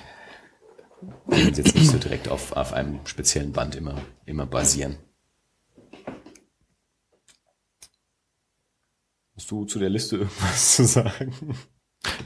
die 1.27 1.41
jetzt 1.41 1.75
nicht 1.75 1.89
so 1.89 1.97
direkt 1.97 2.27
auf, 2.27 2.53
auf 2.53 2.73
einem 2.73 3.05
speziellen 3.05 3.51
Band 3.51 3.75
immer, 3.75 3.95
immer 4.25 4.45
basieren. 4.45 4.97
Hast 9.35 9.51
du 9.51 9.65
zu 9.65 9.79
der 9.79 9.89
Liste 9.89 10.17
irgendwas 10.17 10.75
zu 10.75 10.85
sagen? 10.85 11.33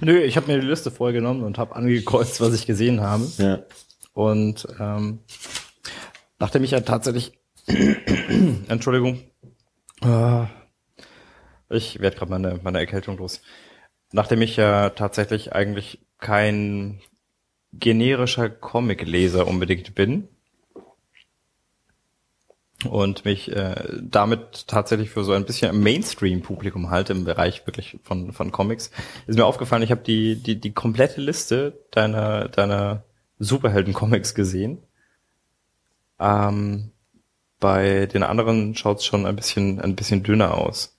Nö, 0.01 0.19
ich 0.19 0.35
habe 0.37 0.51
mir 0.51 0.59
die 0.59 0.67
Liste 0.67 0.91
vorgenommen 0.91 1.43
und 1.43 1.57
habe 1.57 1.75
angekreuzt, 1.75 2.41
was 2.41 2.53
ich 2.53 2.65
gesehen 2.65 3.01
habe. 3.01 3.27
Ja. 3.37 3.63
Und 4.13 4.67
ähm, 4.79 5.19
nachdem 6.39 6.63
ich 6.63 6.71
ja 6.71 6.81
tatsächlich, 6.81 7.33
Entschuldigung, 8.67 9.21
äh, 10.01 10.45
ich 11.69 11.99
werde 11.99 12.17
gerade 12.17 12.31
meine, 12.31 12.59
meine 12.63 12.79
Erkältung 12.79 13.17
los. 13.17 13.41
Nachdem 14.11 14.41
ich 14.41 14.55
ja 14.55 14.89
tatsächlich 14.91 15.53
eigentlich 15.53 16.05
kein 16.19 17.01
generischer 17.73 18.49
Comic-Leser 18.49 19.47
unbedingt 19.47 19.95
bin 19.95 20.27
und 22.85 23.25
mich 23.25 23.51
äh, 23.51 23.75
damit 24.01 24.67
tatsächlich 24.67 25.09
für 25.09 25.23
so 25.23 25.33
ein 25.33 25.45
bisschen 25.45 25.79
Mainstream-Publikum 25.79 26.89
halte 26.89 27.13
im 27.13 27.25
Bereich 27.25 27.65
wirklich 27.65 27.99
von, 28.03 28.33
von 28.33 28.51
Comics, 28.51 28.91
ist 29.27 29.37
mir 29.37 29.45
aufgefallen, 29.45 29.83
ich 29.83 29.91
habe 29.91 30.03
die, 30.03 30.35
die, 30.35 30.59
die 30.59 30.73
komplette 30.73 31.21
Liste 31.21 31.79
deiner, 31.91 32.49
deiner 32.49 33.03
Superhelden-Comics 33.39 34.35
gesehen. 34.35 34.79
Ähm, 36.19 36.91
bei 37.59 38.07
den 38.07 38.23
anderen 38.23 38.75
schaut 38.75 38.99
es 38.99 39.05
schon 39.05 39.25
ein 39.25 39.35
bisschen, 39.35 39.79
ein 39.79 39.95
bisschen 39.95 40.23
dünner 40.23 40.57
aus. 40.57 40.92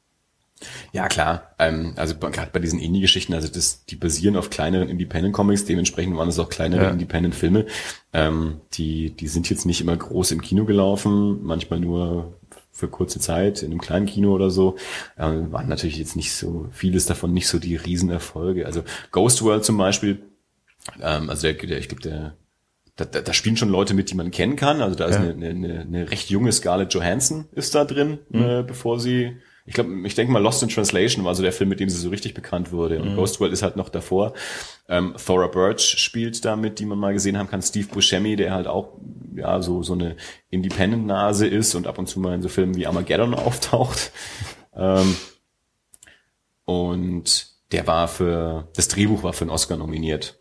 Ja, 0.93 1.09
klar. 1.09 1.55
Ähm, 1.59 1.95
also 1.97 2.17
gerade 2.17 2.51
bei 2.53 2.61
diesen 2.61 2.79
Indie-Geschichten, 2.79 3.35
also 3.35 3.49
das, 3.49 3.85
die 3.87 3.97
basieren 3.97 4.37
auf 4.37 4.51
kleineren 4.51 4.89
Independent-Comics, 4.89 5.65
dementsprechend 5.65 6.17
waren 6.17 6.29
es 6.29 6.39
auch 6.39 6.49
kleinere 6.49 6.85
ja. 6.85 6.91
Independent-Filme. 6.91 7.67
Ähm, 8.13 8.61
die, 8.75 9.11
die 9.11 9.29
sind 9.29 9.51
jetzt 9.51 9.67
nicht 9.67 9.81
immer 9.81 9.97
groß 9.97 10.33
im 10.33 10.41
Kino 10.41 10.65
gelaufen, 10.65 11.45
manchmal 11.45 11.81
nur 11.81 12.39
für 12.73 12.89
kurze 12.89 13.21
Zeit 13.21 13.63
in 13.63 13.71
einem 13.71 13.81
kleinen 13.81 14.07
Kino 14.07 14.33
oder 14.35 14.51
so. 14.51 14.77
Ähm, 15.17 15.53
waren 15.53 15.69
natürlich 15.69 15.97
jetzt 15.97 16.17
nicht 16.17 16.33
so, 16.33 16.69
vieles 16.73 17.07
davon 17.07 17.33
nicht 17.33 17.47
so 17.47 17.59
die 17.59 17.77
Riesenerfolge. 17.77 18.67
Also 18.67 18.83
Ghost 19.13 19.43
World 19.43 19.65
zum 19.65 19.79
Beispiel, 19.79 20.23
ähm, 21.01 21.31
also 21.31 21.43
der, 21.43 21.55
der 21.55 21.79
ich 21.79 21.89
glaube, 21.89 22.03
der 22.03 22.37
da, 22.97 23.05
da, 23.05 23.21
da 23.21 23.33
spielen 23.33 23.57
schon 23.57 23.71
Leute 23.71 23.95
mit, 23.95 24.11
die 24.11 24.15
man 24.15 24.31
kennen 24.31 24.57
kann. 24.57 24.81
Also 24.81 24.97
da 24.97 25.07
ist 25.07 25.17
ja. 25.17 25.23
eine, 25.23 25.49
eine, 25.49 25.81
eine 25.81 26.11
recht 26.11 26.31
junge 26.31 26.53
Scarlett 26.53 26.95
Johansson 26.95 27.47
ist 27.53 27.75
da 27.75 27.85
drin, 27.85 28.19
mhm. 28.29 28.43
äh, 28.43 28.63
bevor 28.63 29.01
sie 29.01 29.37
ich 29.67 29.75
glaube, 29.75 29.91
ich 30.07 30.15
denke 30.15 30.31
mal, 30.31 30.43
Lost 30.43 30.63
in 30.63 30.69
Translation 30.69 31.25
war 31.25 31.35
so 31.35 31.43
der 31.43 31.53
Film, 31.53 31.71
mit 31.71 31.81
dem 31.81 31.89
sie 31.89 31.99
so 31.99 32.11
richtig 32.11 32.35
bekannt 32.35 32.71
wurde. 32.71 33.01
Und 33.01 33.13
mhm. 33.13 33.17
Ghost 33.17 33.41
World 33.41 33.53
ist 33.53 33.63
halt 33.63 33.77
noch 33.77 33.89
davor. 33.89 34.35
Ähm, 34.89 35.15
Thora 35.25 35.47
Birch 35.47 35.99
spielt 35.99 36.45
damit, 36.45 36.79
die 36.79 36.85
man 36.85 36.99
mal 36.99 37.15
gesehen 37.15 37.39
haben 37.39 37.49
kann. 37.49 37.63
Steve 37.63 37.87
Buscemi, 37.87 38.37
der 38.37 38.53
halt 38.53 38.67
auch 38.67 38.99
ja 39.35 39.63
so 39.63 39.83
so 39.83 39.95
eine 39.95 40.17
Independent-Nase 40.51 41.47
ist 41.47 41.75
und 41.75 41.87
ab 41.87 41.99
und 41.99 42.09
zu 42.09 42.21
mal 42.21 42.35
in 42.35 42.43
so 42.43 42.51
Filmen 42.51 42.77
wie 42.77 42.87
Armageddon 42.87 43.33
auftaucht. 43.35 44.13
Ähm, 44.75 45.17
und 46.67 47.49
der 47.73 47.87
war 47.87 48.09
für 48.09 48.69
das 48.77 48.89
Drehbuch 48.89 49.23
war 49.23 49.33
für 49.33 49.45
einen 49.45 49.51
Oscar 49.51 49.79
nominiert. 49.79 50.39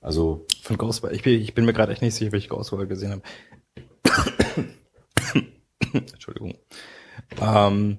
Also 0.00 0.46
von 0.62 0.78
Ghost 0.78 1.02
World. 1.02 1.14
Ich 1.14 1.22
bin, 1.22 1.38
ich 1.38 1.52
bin 1.52 1.66
mir 1.66 1.74
gerade 1.74 1.92
echt 1.92 2.00
nicht 2.00 2.14
sicher, 2.14 2.32
welche 2.32 2.48
Ghost 2.48 2.72
World 2.72 2.88
gesehen 2.88 3.10
habe. 3.10 4.64
Entschuldigung. 5.92 6.56
Ähm, 7.40 7.98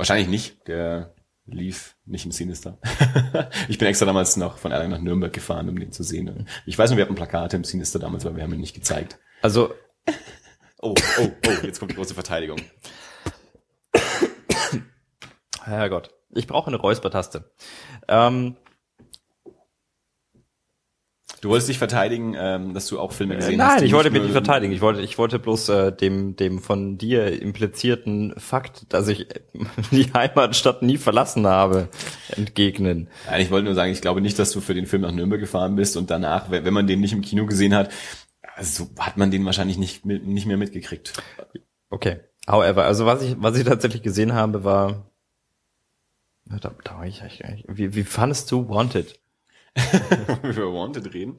Wahrscheinlich 0.00 0.28
nicht. 0.28 0.66
Der 0.66 1.14
lief 1.44 1.94
nicht 2.06 2.24
im 2.24 2.32
Sinister. 2.32 2.78
ich 3.68 3.76
bin 3.76 3.86
extra 3.86 4.06
damals 4.06 4.38
noch 4.38 4.56
von 4.56 4.72
Erlangen 4.72 4.92
nach 4.92 5.00
Nürnberg 5.00 5.30
gefahren, 5.30 5.68
um 5.68 5.78
den 5.78 5.92
zu 5.92 6.02
sehen. 6.02 6.48
Ich 6.64 6.78
weiß 6.78 6.88
nur, 6.88 6.96
wir 6.96 7.04
hatten 7.04 7.14
Plakate 7.14 7.56
im 7.56 7.64
Sinister 7.64 7.98
damals, 7.98 8.24
aber 8.24 8.36
wir 8.36 8.42
haben 8.42 8.54
ihn 8.54 8.60
nicht 8.60 8.74
gezeigt. 8.74 9.18
Also. 9.42 9.74
oh, 10.80 10.94
oh, 11.18 11.28
oh, 11.46 11.50
jetzt 11.62 11.80
kommt 11.80 11.92
die 11.92 11.96
große 11.96 12.14
Verteidigung. 12.14 12.62
Herrgott. 15.64 16.14
Ich 16.30 16.46
brauche 16.46 16.68
eine 16.68 16.78
Räuspertaste. 16.78 17.52
Ähm, 18.08 18.56
Du 21.40 21.48
wolltest 21.48 21.70
dich 21.70 21.78
verteidigen, 21.78 22.36
ähm, 22.38 22.74
dass 22.74 22.86
du 22.86 23.00
auch 23.00 23.12
Filme 23.12 23.36
gesehen 23.36 23.56
Nein, 23.56 23.66
hast. 23.66 23.76
Nein, 23.76 23.86
ich 23.86 23.92
wollte 23.94 24.10
mich 24.10 24.22
nicht 24.22 24.32
verteidigen. 24.32 24.74
Ich 24.74 24.82
wollte, 24.82 25.00
ich 25.00 25.16
wollte 25.16 25.38
bloß 25.38 25.68
äh, 25.70 25.92
dem, 25.92 26.36
dem 26.36 26.58
von 26.58 26.98
dir 26.98 27.40
implizierten 27.40 28.34
Fakt, 28.36 28.92
dass 28.92 29.08
ich 29.08 29.26
die 29.90 30.12
Heimatstadt 30.12 30.82
nie 30.82 30.98
verlassen 30.98 31.46
habe, 31.46 31.88
entgegnen. 32.36 33.08
Nein, 33.26 33.40
ich 33.40 33.50
wollte 33.50 33.64
nur 33.64 33.74
sagen, 33.74 33.90
ich 33.90 34.02
glaube 34.02 34.20
nicht, 34.20 34.38
dass 34.38 34.52
du 34.52 34.60
für 34.60 34.74
den 34.74 34.86
Film 34.86 35.02
nach 35.02 35.12
Nürnberg 35.12 35.40
gefahren 35.40 35.76
bist 35.76 35.96
und 35.96 36.10
danach, 36.10 36.50
wenn 36.50 36.74
man 36.74 36.86
den 36.86 37.00
nicht 37.00 37.12
im 37.12 37.22
Kino 37.22 37.46
gesehen 37.46 37.74
hat, 37.74 37.90
also 38.56 38.88
hat 38.98 39.16
man 39.16 39.30
den 39.30 39.44
wahrscheinlich 39.46 39.78
nicht, 39.78 40.04
nicht 40.04 40.46
mehr 40.46 40.58
mitgekriegt. 40.58 41.14
Okay. 41.88 42.20
However, 42.46 42.84
also 42.84 43.06
was 43.06 43.22
ich, 43.22 43.36
was 43.38 43.56
ich 43.56 43.64
tatsächlich 43.64 44.02
gesehen 44.02 44.34
habe, 44.34 44.64
war, 44.64 45.10
da, 46.44 46.72
da 46.84 46.98
war 46.98 47.06
ich 47.06 47.22
eigentlich, 47.22 47.64
wie, 47.68 47.94
wie 47.94 48.04
fandest 48.04 48.50
du 48.50 48.68
Wanted? 48.68 49.19
über 50.42 50.72
Wanted 50.72 51.12
reden. 51.14 51.38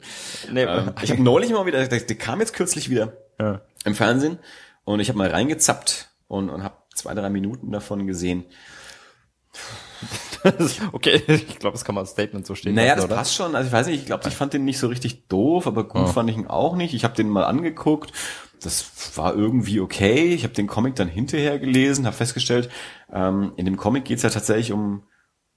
Nee, 0.52 0.64
ähm, 0.64 0.94
ich 1.02 1.12
habe 1.12 1.22
neulich 1.22 1.52
mal 1.52 1.66
wieder, 1.66 1.86
der, 1.86 2.00
der 2.00 2.18
kam 2.18 2.40
jetzt 2.40 2.54
kürzlich 2.54 2.90
wieder 2.90 3.14
ja. 3.40 3.62
im 3.86 3.96
Fernsehen 3.96 4.40
und 4.84 5.00
ich 5.00 5.10
habe 5.10 5.18
mal 5.18 5.30
reingezappt 5.30 6.10
und, 6.28 6.50
und 6.50 6.64
habe 6.64 6.76
zwei, 6.96 7.14
drei 7.14 7.30
Minuten 7.30 7.72
davon 7.72 8.08
gesehen. 8.08 8.46
okay, 10.92 11.22
ich 11.28 11.60
glaube, 11.60 11.74
das 11.74 11.86
kann 11.86 11.96
man 11.96 12.04
als 12.04 12.12
Statement 12.12 12.46
so 12.46 12.56
stehen. 12.56 12.76
Naja, 12.76 12.90
lassen, 12.90 12.98
das 12.98 13.06
oder? 13.06 13.16
passt 13.16 13.36
schon. 13.36 13.56
Also 13.56 13.68
ich 13.68 13.74
weiß 13.74 13.88
nicht, 13.88 14.00
ich 14.00 14.06
glaube, 14.06 14.28
ich 14.28 14.34
fand 14.34 14.54
den 14.54 14.66
nicht 14.66 14.80
so 14.80 14.88
richtig 14.88 15.28
doof, 15.28 15.68
aber 15.68 15.88
gut 15.88 16.04
oh. 16.04 16.08
fand 16.08 16.30
ich 16.30 16.38
ihn 16.38 16.48
auch 16.48 16.76
nicht. 16.76 16.94
Ich 16.94 17.04
habe 17.04 17.16
den 17.16 17.30
mal 17.30 17.44
angeguckt. 17.44 18.12
Das 18.62 19.18
war 19.18 19.36
irgendwie 19.36 19.80
okay. 19.80 20.34
Ich 20.34 20.44
habe 20.44 20.54
den 20.54 20.68
Comic 20.68 20.96
dann 20.96 21.08
hinterher 21.08 21.60
gelesen, 21.60 22.06
habe 22.06 22.16
festgestellt, 22.16 22.70
ähm, 23.12 23.54
in 23.56 23.66
dem 23.66 23.78
Comic 23.78 24.06
geht's 24.06 24.24
ja 24.24 24.30
tatsächlich 24.30 24.72
um 24.72 25.04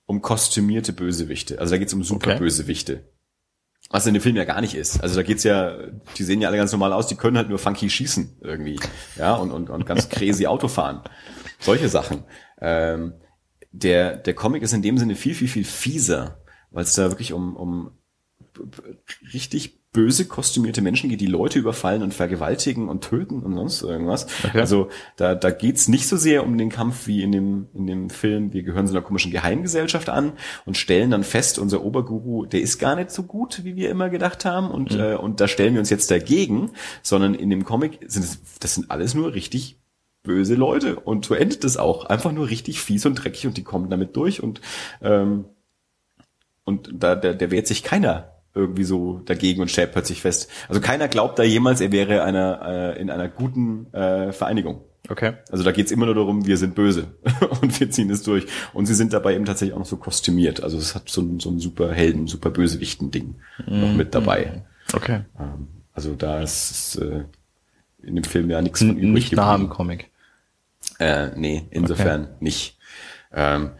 um 0.07 0.22
kostümierte 0.22 0.92
Bösewichte. 0.92 1.59
Also 1.59 1.72
da 1.72 1.78
geht's 1.78 1.94
um 1.94 2.02
Superbösewichte. 2.02 2.92
Okay. 2.92 3.05
Was 3.90 4.07
in 4.07 4.14
dem 4.14 4.22
Film 4.22 4.36
ja 4.36 4.44
gar 4.44 4.61
nicht 4.61 4.74
ist. 4.74 5.02
Also 5.02 5.16
da 5.16 5.22
geht's 5.22 5.44
ja, 5.44 5.76
die 6.16 6.24
sehen 6.24 6.40
ja 6.40 6.48
alle 6.48 6.57
ganz 6.57 6.72
normal 6.72 6.92
aus, 6.92 7.07
die 7.07 7.16
können 7.16 7.36
halt 7.36 7.48
nur 7.48 7.59
funky 7.59 7.88
schießen 7.90 8.38
irgendwie. 8.40 8.80
Ja, 9.16 9.34
und, 9.34 9.50
und, 9.50 9.70
und 9.70 9.86
ganz 9.86 10.09
crazy 10.09 10.46
Auto 10.48 10.68
fahren. 10.68 11.02
Solche 11.61 11.88
Sachen. 11.88 12.24
Ähm, 12.61 13.14
der, 13.72 14.16
der 14.16 14.34
Comic 14.34 14.62
ist 14.62 14.72
in 14.72 14.82
dem 14.82 14.98
Sinne 14.98 15.16
viel, 15.16 15.34
viel, 15.34 15.48
viel 15.48 15.64
fieser, 15.64 16.42
weil 16.70 16.84
es 16.84 16.94
da 16.94 17.11
wirklich 17.11 17.32
um, 17.32 17.57
um 17.57 17.98
richtig 19.32 19.84
böse 19.95 20.26
kostümierte 20.26 20.82
Menschen 20.82 21.09
geht, 21.09 21.20
die 21.20 21.26
Leute 21.26 21.61
überfallen 21.61 22.03
und 22.03 22.12
vergewaltigen 22.12 22.88
und 22.88 23.05
töten 23.05 23.45
und 23.45 23.55
sonst 23.55 23.80
irgendwas. 23.80 24.26
Okay. 24.45 24.59
Also 24.59 24.88
da, 25.16 25.36
da 25.36 25.51
geht's 25.51 25.86
nicht 25.86 26.09
so 26.09 26.16
sehr 26.16 26.45
um 26.45 26.59
den 26.59 26.68
Kampf 26.68 27.07
wie 27.07 27.22
in 27.22 27.30
dem, 27.30 27.68
in 27.74 27.86
dem 27.86 28.11
Film, 28.11 28.53
wir 28.53 28.64
gehören 28.64 28.88
so 28.88 28.92
einer 28.92 29.03
komischen 29.03 29.30
Geheimgesellschaft 29.30 30.09
an 30.09 30.32
und 30.66 30.76
stellen 30.76 31.12
dann 31.12 31.22
fest, 31.22 31.61
unser 31.61 31.84
Oberguru, 31.84 32.45
der 32.45 32.61
ist 32.61 32.78
gar 32.78 32.97
nicht 32.97 33.12
so 33.12 33.22
gut, 33.22 33.64
wie 33.64 33.76
wir 33.76 33.88
immer 33.88 34.11
gedacht 34.11 34.45
haben 34.45 34.68
und, 34.68 34.95
mhm. 34.95 35.01
äh, 35.01 35.14
und 35.14 35.40
da 35.40 35.47
stellen 35.47 35.74
wir 35.74 35.80
uns 35.80 35.90
jetzt 35.90 36.11
dagegen, 36.11 36.72
sondern 37.03 37.34
in 37.34 37.49
dem 37.49 37.64
Comic 37.64 38.01
sind 38.09 38.24
es, 38.24 38.40
das 38.59 38.74
sind 38.74 38.90
alles 38.90 39.14
nur 39.14 39.32
richtig 39.32 39.78
böse 40.24 40.57
Leute 40.57 40.97
und 40.97 41.24
so 41.24 41.34
endet 41.34 41.62
es 41.62 41.76
auch. 41.76 42.07
Einfach 42.07 42.32
nur 42.32 42.51
richtig 42.51 42.80
fies 42.80 43.07
und 43.07 43.14
dreckig 43.14 43.47
und 43.47 43.57
die 43.57 43.62
kommen 43.62 43.90
damit 43.90 44.16
durch 44.16 44.42
und 44.42 44.61
ähm, 45.01 45.45
und 46.64 46.90
da 46.95 47.14
der, 47.14 47.34
der 47.34 47.53
wehrt 47.53 47.68
sich 47.68 47.84
keiner 47.84 48.34
irgendwie 48.55 48.84
so 48.84 49.20
dagegen 49.24 49.61
und 49.61 49.70
stellt 49.70 49.92
plötzlich 49.92 50.20
fest. 50.20 50.48
Also 50.68 50.80
keiner 50.80 51.09
glaubt 51.09 51.38
da 51.38 51.42
jemals, 51.42 51.80
er 51.80 51.92
wäre 51.92 52.22
einer, 52.22 52.61
äh, 52.64 53.00
in 53.00 53.11
einer 53.11 53.28
guten 53.28 53.92
äh, 53.92 54.32
Vereinigung. 54.32 54.82
Okay. 55.09 55.34
Also 55.50 55.64
da 55.64 55.72
geht's 55.72 55.90
immer 55.90 56.07
nur 56.07 56.14
darum, 56.14 56.46
wir 56.46 56.57
sind 56.57 56.74
böse 56.74 57.09
und 57.61 57.78
wir 57.78 57.90
ziehen 57.90 58.11
es 58.11 58.22
durch. 58.22 58.46
Und 58.72 58.86
sie 58.86 58.94
sind 58.94 59.12
dabei 59.12 59.34
eben 59.34 59.44
tatsächlich 59.44 59.74
auch 59.74 59.80
noch 59.80 59.86
so 59.86 59.96
kostümiert. 59.96 60.62
Also 60.62 60.78
es 60.78 60.94
hat 60.94 61.09
so 61.09 61.20
ein, 61.20 61.40
so 61.40 61.50
ein 61.50 61.59
super 61.59 61.92
Helden, 61.92 62.26
super 62.26 62.50
Bösewichten-Ding 62.50 63.34
mm, 63.66 63.80
noch 63.80 63.92
mit 63.92 64.14
dabei. 64.14 64.62
Okay. 64.94 65.22
Ähm, 65.38 65.68
also 65.92 66.14
da 66.14 66.40
ist 66.40 66.96
äh, 66.96 67.24
in 68.02 68.14
dem 68.14 68.24
Film 68.24 68.50
ja 68.50 68.62
nichts 68.62 68.78
von 68.78 68.96
übrig 68.96 69.12
Nicht 69.12 69.32
nah 69.32 69.55
am 69.55 69.68
Comic. 69.68 70.11
Äh, 70.98 71.30
nee, 71.36 71.66
insofern 71.70 72.24
okay. 72.24 72.34
nicht. 72.40 72.78
Ähm, 73.32 73.72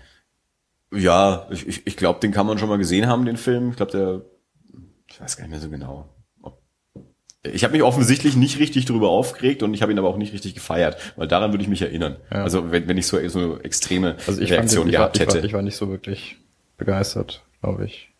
ja, 0.93 1.47
ich, 1.51 1.67
ich, 1.67 1.87
ich 1.87 1.97
glaube, 1.97 2.21
den 2.21 2.33
kann 2.33 2.47
man 2.47 2.59
schon 2.59 2.69
mal 2.69 2.79
gesehen 2.79 3.07
haben, 3.07 3.25
den 3.25 3.37
Film. 3.37 3.71
Ich 3.71 3.77
glaube, 3.77 3.93
der 3.93 4.23
ich 5.15 5.21
weiß 5.21 5.37
gar 5.37 5.45
nicht 5.45 5.53
mehr 5.53 5.61
so 5.61 5.71
genau, 5.71 6.09
Ich 7.45 7.63
habe 7.63 7.73
mich 7.73 7.85
offensichtlich 7.85 8.35
nicht 8.35 8.59
richtig 8.59 8.85
darüber 8.87 9.11
aufgeregt 9.11 9.63
und 9.63 9.73
ich 9.73 9.81
habe 9.81 9.93
ihn 9.93 9.99
aber 9.99 10.09
auch 10.09 10.17
nicht 10.17 10.33
richtig 10.33 10.55
gefeiert, 10.55 10.97
weil 11.15 11.29
daran 11.29 11.53
würde 11.53 11.63
ich 11.63 11.69
mich 11.69 11.83
erinnern. 11.83 12.17
Ja. 12.33 12.43
Also 12.43 12.73
wenn, 12.73 12.89
wenn 12.89 12.99
ich 12.99 13.07
so, 13.07 13.29
so 13.29 13.61
extreme 13.61 14.17
also 14.27 14.41
ich 14.41 14.51
Reaktionen 14.51 14.91
gehabt 14.91 15.21
hätte. 15.21 15.39
Ich 15.39 15.43
war, 15.43 15.45
ich 15.45 15.53
war 15.53 15.63
nicht 15.63 15.77
so 15.77 15.89
wirklich 15.89 16.39
begeistert, 16.79 17.45
glaube 17.61 17.85
ich. 17.85 18.11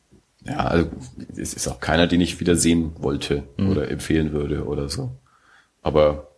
Ja, 0.45 0.59
also 0.59 0.89
es 1.37 1.55
ist 1.55 1.67
auch 1.67 1.81
keiner, 1.81 2.07
den 2.07 2.21
ich 2.21 2.39
wieder 2.39 2.55
sehen 2.55 2.93
wollte 2.99 3.43
mhm. 3.57 3.71
oder 3.71 3.91
empfehlen 3.91 4.33
würde 4.33 4.65
oder 4.65 4.89
so. 4.89 5.11
Aber 5.83 6.29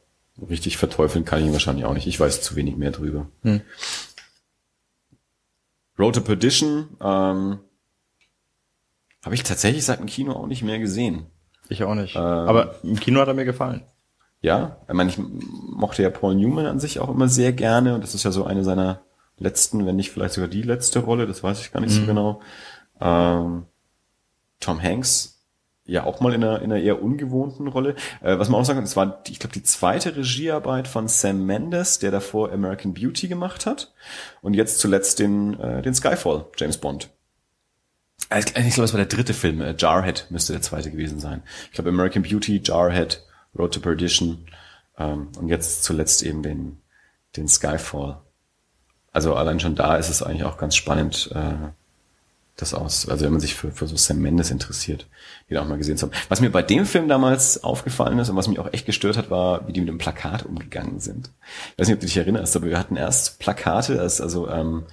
richtig 0.49 0.79
verteufeln 0.79 1.27
kann 1.27 1.41
ich 1.41 1.47
ihn 1.47 1.53
wahrscheinlich 1.53 1.85
auch 1.85 1.93
nicht. 1.93 2.07
Ich 2.07 2.19
weiß 2.19 2.41
zu 2.41 2.57
wenig 2.57 2.77
mehr 2.77 2.93
drüber. 2.93 3.29
Mhm. 3.43 3.61
Road 5.99 6.15
to 6.15 6.21
Perdition 6.23 6.97
ähm, 7.03 7.59
habe 9.27 9.35
ich 9.35 9.43
tatsächlich 9.43 9.85
seit 9.85 9.99
dem 9.99 10.07
Kino 10.07 10.33
auch 10.33 10.47
nicht 10.47 10.63
mehr 10.63 10.79
gesehen. 10.79 11.27
Ich 11.69 11.83
auch 11.83 11.97
nicht. 11.97 12.15
Ähm, 12.15 12.23
Aber 12.23 12.77
im 12.85 12.99
Kino 13.01 13.21
hat 13.21 13.27
er 13.27 13.35
mir 13.35 13.45
gefallen. 13.45 13.83
Ja, 14.41 14.77
ich 14.87 14.95
meine, 14.95 15.11
ich 15.11 15.19
mochte 15.19 16.05
ja 16.05 16.11
Paul 16.11 16.37
Newman 16.37 16.67
an 16.67 16.79
sich 16.79 17.01
auch 17.01 17.11
immer 17.11 17.27
sehr 17.27 17.53
gerne 17.53 17.97
und 17.97 18.05
das 18.05 18.15
ist 18.15 18.23
ja 18.23 18.31
so 18.31 18.45
eine 18.45 18.63
seiner 18.63 19.01
letzten, 19.37 19.85
wenn 19.85 19.97
nicht 19.97 20.13
vielleicht 20.13 20.35
sogar 20.35 20.49
die 20.49 20.63
letzte 20.63 21.01
Rolle, 21.01 21.27
das 21.27 21.43
weiß 21.43 21.61
ich 21.61 21.73
gar 21.73 21.81
nicht 21.81 21.93
mhm. 21.93 22.01
so 22.01 22.07
genau. 22.07 22.41
Ähm, 23.01 23.67
Tom 24.61 24.81
Hanks 24.81 25.43
ja 25.87 26.05
auch 26.05 26.21
mal 26.21 26.33
in 26.33 26.45
einer, 26.45 26.63
in 26.63 26.71
einer 26.71 26.81
eher 26.81 27.03
ungewohnten 27.03 27.67
Rolle. 27.67 27.97
Äh, 28.23 28.39
was 28.39 28.49
man 28.49 28.61
auch 28.61 28.65
sagen 28.65 28.79
kann, 28.79 28.85
es 28.85 28.97
war, 28.97 29.23
ich 29.27 29.41
glaube, 29.41 29.55
die 29.55 29.65
zweite 29.65 30.15
Regiearbeit 30.15 30.87
von 30.87 31.09
Sam 31.09 31.45
Mendes, 31.47 31.99
der 31.99 32.13
davor 32.13 32.53
American 32.53 32.95
Beauty 32.95 33.27
gemacht 33.27 33.67
hat 33.67 33.93
und 34.41 34.55
jetzt 34.55 34.79
zuletzt 34.79 35.19
den, 35.19 35.59
äh, 35.59 35.83
den 35.83 35.95
Skyfall, 35.95 36.47
James 36.57 36.79
Bond. 36.79 37.11
Äh, 38.31 38.41
ich 38.41 38.75
glaube, 38.75 38.85
es 38.85 38.93
war 38.93 38.99
der 38.99 39.07
dritte 39.07 39.35
Film. 39.35 39.61
Äh, 39.61 39.75
Jarhead 39.79 40.27
müsste 40.31 40.53
der 40.53 40.63
zweite 40.63 40.91
gewesen 40.91 41.21
sein. 41.21 41.43
Ich 41.67 41.73
glaube, 41.73 41.91
American 41.91 42.23
Beauty, 42.23 42.61
Jarhead, 42.65 43.25
Road 43.57 43.75
to 43.75 43.81
Perdition 43.81 44.47
ähm, 44.99 45.29
und 45.39 45.49
jetzt 45.49 45.85
zuletzt 45.85 46.23
eben 46.23 46.43
den, 46.43 46.79
den 47.37 47.49
Skyfall. 47.49 48.21
Also 49.13 49.35
allein 49.35 49.61
schon 49.61 49.75
da 49.75 49.97
ist 49.97 50.11
es 50.11 50.23
eigentlich 50.23 50.45
auch 50.45 50.59
ganz 50.59 50.77
spannend, 50.77 51.31
äh, 51.35 51.69
das 52.57 52.75
aus. 52.75 53.09
Also 53.09 53.25
wenn 53.25 53.33
man 53.33 53.41
sich 53.41 53.55
für, 53.55 53.71
für 53.71 53.87
so 53.87 53.97
Sam 53.97 54.19
Mendes 54.19 54.51
interessiert, 54.51 55.07
die 55.49 55.59
auch 55.59 55.67
mal 55.67 55.77
gesehen 55.77 56.01
haben. 56.01 56.13
Was 56.29 56.41
mir 56.41 56.51
bei 56.51 56.63
dem 56.63 56.87
Film 56.87 57.07
damals 57.09 57.63
aufgefallen 57.63 58.19
ist 58.19 58.31
und 58.31 58.37
was 58.37 58.49
mich 58.49 58.59
auch 58.59 58.73
echt 58.73 58.87
gestört 58.87 59.17
hat, 59.17 59.31
war, 59.31 59.69
wie 59.69 59.73
die 59.73 59.81
mit 59.81 59.91
dem 59.91 59.99
Plakat 59.99 60.45
umgegangen 60.45 61.01
sind. 61.01 61.31
Ich 61.73 61.79
weiß 61.79 61.89
nicht, 61.89 61.97
ob 61.97 62.01
du 62.01 62.07
dich 62.07 62.17
erinnerst, 62.17 62.57
aber 62.57 62.67
wir 62.67 62.79
hatten 62.79 62.97
erst 62.97 63.39
Plakate, 63.39 64.01
also 64.01 64.49
ähm, 64.49 64.87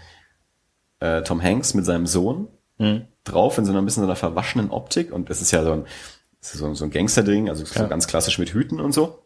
äh, 1.00 1.22
Tom 1.24 1.42
Hanks 1.42 1.74
mit 1.74 1.86
seinem 1.86 2.06
Sohn 2.06 2.50
mhm. 2.78 3.08
drauf 3.24 3.58
in 3.58 3.66
so 3.66 3.72
einer 3.72 3.82
ein 3.82 3.86
bisschen 3.86 4.04
so 4.04 4.08
einer 4.08 4.16
verwaschenen 4.16 4.72
Optik 4.72 5.12
und 5.12 5.30
das 5.30 5.42
ist 5.42 5.52
ja 5.52 5.64
so 5.64 5.74
ein, 5.74 5.86
so, 6.40 6.66
ein, 6.66 6.76
so 6.76 6.86
ein 6.86 6.92
Gangster-Ding, 6.92 7.50
also 7.50 7.66
so 7.66 7.88
ganz 7.88 8.08
klassisch 8.08 8.40
mit 8.40 8.54
Hüten 8.54 8.80
und 8.80 8.94
so. 8.94 9.20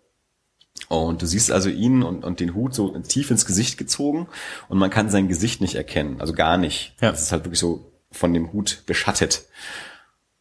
Und 0.89 1.21
du 1.21 1.25
siehst 1.25 1.51
also 1.51 1.69
ihn 1.69 2.03
und, 2.03 2.23
und 2.23 2.39
den 2.39 2.53
Hut 2.53 2.73
so 2.73 2.89
tief 2.99 3.31
ins 3.31 3.45
Gesicht 3.45 3.77
gezogen 3.77 4.27
und 4.69 4.77
man 4.77 4.89
kann 4.89 5.09
sein 5.09 5.27
Gesicht 5.27 5.59
nicht 5.59 5.75
erkennen, 5.75 6.21
also 6.21 6.33
gar 6.33 6.57
nicht. 6.57 6.95
Ja. 7.01 7.11
Das 7.11 7.21
ist 7.21 7.31
halt 7.31 7.45
wirklich 7.45 7.59
so 7.59 7.91
von 8.11 8.33
dem 8.33 8.53
Hut 8.53 8.83
beschattet. 8.85 9.45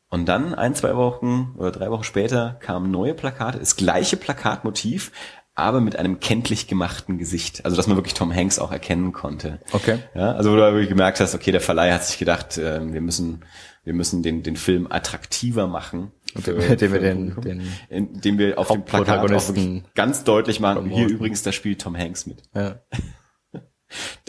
Und 0.09 0.27
dann 0.27 0.55
ein, 0.55 0.75
zwei 0.75 0.97
Wochen 0.97 1.55
oder 1.59 1.73
drei 1.73 1.91
Wochen 1.91 2.05
später 2.05 2.59
kamen 2.61 2.91
neue 2.91 3.13
Plakate, 3.15 3.59
das 3.59 3.77
gleiche 3.77 4.17
Plakatmotiv, 4.17 5.11
aber 5.57 5.81
mit 5.81 5.97
einem 5.97 6.21
kenntlich 6.21 6.69
gemachten 6.69 7.19
Gesicht. 7.19 7.65
Also 7.65 7.77
dass 7.77 7.87
man 7.87 7.97
wirklich 7.97 8.15
Tom 8.15 8.33
Hanks 8.33 8.59
auch 8.59 8.71
erkennen 8.71 9.13
konnte. 9.13 9.59
Okay. 9.73 9.99
Ja, 10.15 10.33
also 10.33 10.53
wo 10.53 10.57
du 10.57 10.63
wirklich 10.63 10.91
gemerkt 10.91 11.19
hast, 11.19 11.35
okay, 11.35 11.51
der 11.51 11.63
Verleih 11.63 11.93
hat 11.93 12.05
sich 12.05 12.19
gedacht, 12.19 12.59
äh, 12.59 12.81
wir 12.93 13.01
müssen, 13.01 13.45
wir 13.83 13.95
müssen 13.95 14.23
den, 14.23 14.43
den 14.43 14.57
Film 14.57 14.87
attraktiver 14.89 15.67
machen. 15.67 16.13
Für, 16.39 16.51
indem 16.53 16.93
wir 16.93 17.01
den, 17.01 17.41
den 17.41 17.63
indem 17.89 18.39
wir 18.39 18.59
auf 18.59 18.69
dem 18.69 18.85
Plakat 18.85 19.33
auch 19.33 19.55
ganz 19.95 20.25
deutlich 20.25 20.61
machen, 20.61 20.91
hier 20.91 21.09
übrigens, 21.09 21.43
da 21.43 21.51
spielt 21.51 21.81
Tom 21.81 21.97
Hanks 21.97 22.27
mit. 22.27 22.43
Ja. 22.55 22.81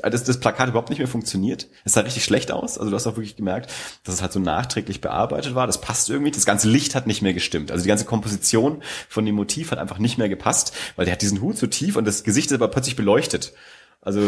Dass 0.01 0.23
das 0.23 0.39
Plakat 0.39 0.69
überhaupt 0.69 0.89
nicht 0.89 0.99
mehr 0.99 1.07
funktioniert. 1.07 1.67
Es 1.83 1.93
sah 1.93 2.01
richtig 2.01 2.23
schlecht 2.23 2.51
aus. 2.51 2.77
Also 2.77 2.91
du 2.91 2.95
hast 2.95 3.07
auch 3.07 3.15
wirklich 3.15 3.35
gemerkt, 3.35 3.71
dass 4.03 4.15
es 4.15 4.21
halt 4.21 4.31
so 4.31 4.39
nachträglich 4.39 5.01
bearbeitet 5.01 5.55
war. 5.55 5.65
Das 5.65 5.81
passt 5.81 6.09
irgendwie. 6.09 6.31
Das 6.31 6.45
ganze 6.45 6.69
Licht 6.69 6.93
hat 6.95 7.07
nicht 7.07 7.21
mehr 7.21 7.33
gestimmt. 7.33 7.71
Also 7.71 7.83
die 7.83 7.89
ganze 7.89 8.05
Komposition 8.05 8.83
von 9.09 9.25
dem 9.25 9.35
Motiv 9.35 9.71
hat 9.71 9.79
einfach 9.79 9.97
nicht 9.97 10.17
mehr 10.17 10.29
gepasst, 10.29 10.73
weil 10.95 11.05
der 11.05 11.13
hat 11.13 11.21
diesen 11.21 11.41
Hut 11.41 11.57
so 11.57 11.67
tief 11.67 11.95
und 11.95 12.05
das 12.05 12.23
Gesicht 12.23 12.51
ist 12.51 12.55
aber 12.55 12.67
plötzlich 12.67 12.95
beleuchtet. 12.95 13.53
Also 14.01 14.21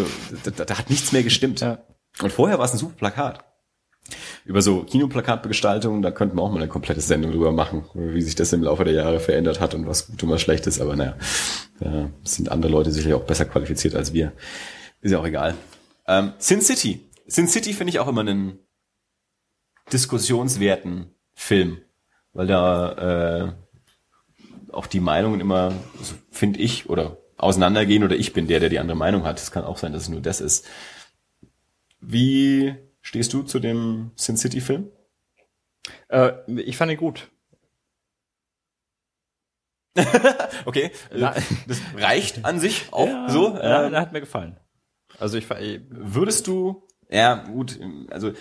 da, 0.43 0.65
da 0.65 0.77
hat 0.77 0.89
nichts 0.89 1.11
mehr 1.11 1.23
gestimmt. 1.23 1.61
Ja. 1.61 1.79
Und 2.21 2.33
vorher 2.33 2.57
war 2.57 2.65
es 2.65 2.73
ein 2.73 2.79
super 2.79 2.95
Plakat. 2.95 3.45
Über 4.43 4.63
so 4.63 4.83
Kinoplakatgestaltung, 4.83 6.01
da 6.01 6.09
könnten 6.09 6.35
wir 6.35 6.41
auch 6.41 6.49
mal 6.49 6.57
eine 6.57 6.67
komplette 6.67 7.01
Sendung 7.01 7.31
drüber 7.31 7.51
machen, 7.51 7.85
wie 7.93 8.21
sich 8.21 8.33
das 8.33 8.51
im 8.53 8.63
Laufe 8.63 8.83
der 8.83 8.93
Jahre 8.93 9.19
verändert 9.19 9.59
hat 9.59 9.75
und 9.75 9.85
was 9.85 10.07
gut 10.07 10.23
und 10.23 10.31
was 10.31 10.41
schlecht 10.41 10.65
ist. 10.65 10.81
Aber 10.81 10.95
naja, 10.95 11.15
da 11.79 12.09
sind 12.23 12.49
andere 12.49 12.71
Leute 12.71 12.91
sicherlich 12.91 13.13
auch 13.13 13.25
besser 13.25 13.45
qualifiziert 13.45 13.93
als 13.95 14.13
wir. 14.13 14.33
Ist 15.01 15.11
ja 15.11 15.19
auch 15.19 15.25
egal. 15.25 15.55
Ähm, 16.07 16.33
Sin 16.37 16.61
City. 16.61 17.09
Sin 17.27 17.47
City 17.47 17.73
finde 17.73 17.91
ich 17.91 17.99
auch 17.99 18.07
immer 18.07 18.21
einen 18.21 18.59
diskussionswerten 19.91 21.13
Film, 21.33 21.81
weil 22.33 22.47
da 22.47 23.47
äh, 23.47 24.73
auch 24.73 24.87
die 24.87 24.99
Meinungen 24.99 25.39
immer, 25.39 25.73
also 25.97 26.15
finde 26.31 26.59
ich, 26.59 26.89
oder 26.89 27.17
auseinandergehen 27.37 28.03
oder 28.03 28.15
ich 28.15 28.33
bin 28.33 28.47
der, 28.47 28.59
der 28.59 28.69
die 28.69 28.79
andere 28.79 28.97
Meinung 28.97 29.23
hat. 29.23 29.39
Es 29.39 29.51
kann 29.51 29.63
auch 29.63 29.77
sein, 29.77 29.93
dass 29.93 30.03
es 30.03 30.09
nur 30.09 30.21
das 30.21 30.41
ist. 30.41 30.67
Wie 32.01 32.75
stehst 33.01 33.33
du 33.33 33.43
zu 33.43 33.59
dem 33.59 34.11
Sin 34.15 34.37
City 34.37 34.61
Film? 34.61 34.91
Äh, 36.09 36.33
ich 36.61 36.77
fand 36.77 36.91
ihn 36.91 36.97
gut. 36.97 37.29
okay, 40.65 40.91
das 41.11 41.81
reicht 41.97 42.45
an 42.45 42.59
sich 42.59 42.87
auch 42.91 43.07
ja, 43.07 43.29
so. 43.29 43.55
Ja, 43.55 43.85
ähm, 43.85 43.91
der 43.91 44.01
hat 44.01 44.13
mir 44.13 44.21
gefallen. 44.21 44.57
Also 45.19 45.37
ich 45.37 45.45
würdest 45.89 46.47
du 46.47 46.83
ja, 47.11 47.33
gut, 47.33 47.79
also 48.11 48.33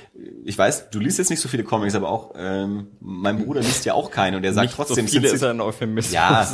ich 0.45 0.59
weiß, 0.59 0.91
du 0.91 1.01
liest 1.01 1.17
jetzt 1.17 1.31
nicht 1.31 1.41
so 1.41 1.49
viele 1.49 1.65
Comics, 1.65 1.95
aber 1.95 2.11
auch 2.11 2.35
ähm, 2.37 2.89
mein 3.01 3.43
Bruder 3.43 3.61
liest 3.63 3.87
ja 3.87 3.95
auch 3.95 4.11
keine 4.11 4.37
und 4.37 4.43
der 4.43 4.53
sagt 4.53 4.67
nicht 4.67 4.77
trotzdem, 4.77 5.07
so 5.07 5.13
viele 5.13 5.29
ist 5.31 5.43
ein 5.43 5.63
Euphemismus. 5.63 6.13
Ja, 6.13 6.47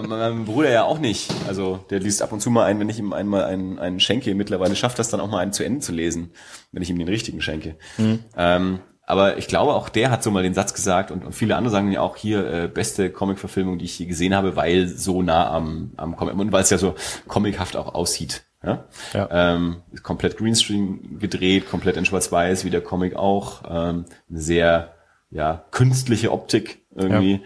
mein 0.00 0.46
Bruder 0.46 0.70
ja 0.70 0.82
auch 0.82 0.98
nicht. 0.98 1.32
Also 1.46 1.84
der 1.90 2.00
liest 2.00 2.22
ab 2.22 2.32
und 2.32 2.40
zu 2.40 2.50
mal 2.50 2.64
einen, 2.64 2.80
wenn 2.80 2.88
ich 2.88 2.98
ihm 2.98 3.12
einmal 3.12 3.44
einen, 3.44 3.78
einen 3.78 4.00
schenke. 4.00 4.34
Mittlerweile 4.34 4.74
schafft 4.74 4.98
das 4.98 5.10
dann 5.10 5.20
auch 5.20 5.30
mal 5.30 5.38
einen 5.38 5.52
zu 5.52 5.64
Ende 5.64 5.78
zu 5.78 5.92
lesen, 5.92 6.32
wenn 6.72 6.82
ich 6.82 6.90
ihm 6.90 6.98
den 6.98 7.06
richtigen 7.06 7.40
schenke. 7.40 7.76
Mhm. 7.98 8.18
Ähm, 8.36 8.80
aber 9.06 9.38
ich 9.38 9.46
glaube, 9.46 9.74
auch 9.74 9.88
der 9.90 10.10
hat 10.10 10.24
so 10.24 10.32
mal 10.32 10.42
den 10.42 10.54
Satz 10.54 10.74
gesagt 10.74 11.12
und, 11.12 11.24
und 11.24 11.34
viele 11.34 11.54
andere 11.54 11.70
sagen 11.70 11.92
ja 11.92 12.00
auch 12.00 12.16
hier 12.16 12.52
äh, 12.52 12.68
beste 12.68 13.10
Comic-Verfilmung, 13.10 13.78
die 13.78 13.84
ich 13.84 13.96
je 13.96 14.06
gesehen 14.06 14.34
habe, 14.34 14.56
weil 14.56 14.88
so 14.88 15.22
nah 15.22 15.50
am, 15.52 15.92
am 15.98 16.16
Comic 16.16 16.34
und 16.34 16.50
weil 16.50 16.62
es 16.62 16.70
ja 16.70 16.78
so 16.78 16.96
comichaft 17.28 17.76
auch 17.76 17.94
aussieht. 17.94 18.44
Ja? 18.64 18.84
ja. 19.12 19.28
Ähm, 19.30 19.82
komplett 20.02 20.36
Greenscreen 20.36 21.18
gedreht, 21.18 21.68
komplett 21.68 21.96
in 21.96 22.04
Schwarz-Weiß, 22.04 22.64
wie 22.64 22.70
der 22.70 22.80
Comic 22.80 23.16
auch. 23.16 23.62
Ähm, 23.68 24.04
eine 24.28 24.40
sehr 24.40 24.94
ja, 25.30 25.64
künstliche 25.70 26.32
Optik 26.32 26.84
irgendwie, 26.94 27.42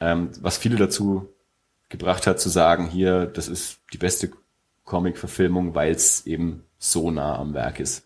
ja. 0.00 0.12
ähm, 0.12 0.30
was 0.40 0.56
viele 0.56 0.76
dazu 0.76 1.28
gebracht 1.88 2.26
hat 2.26 2.40
zu 2.40 2.48
sagen, 2.48 2.88
hier, 2.88 3.26
das 3.26 3.48
ist 3.48 3.78
die 3.92 3.98
beste 3.98 4.30
Comic-Verfilmung, 4.84 5.74
weil 5.74 5.92
es 5.92 6.26
eben 6.26 6.64
so 6.78 7.10
nah 7.10 7.38
am 7.38 7.54
Werk 7.54 7.80
ist. 7.80 8.04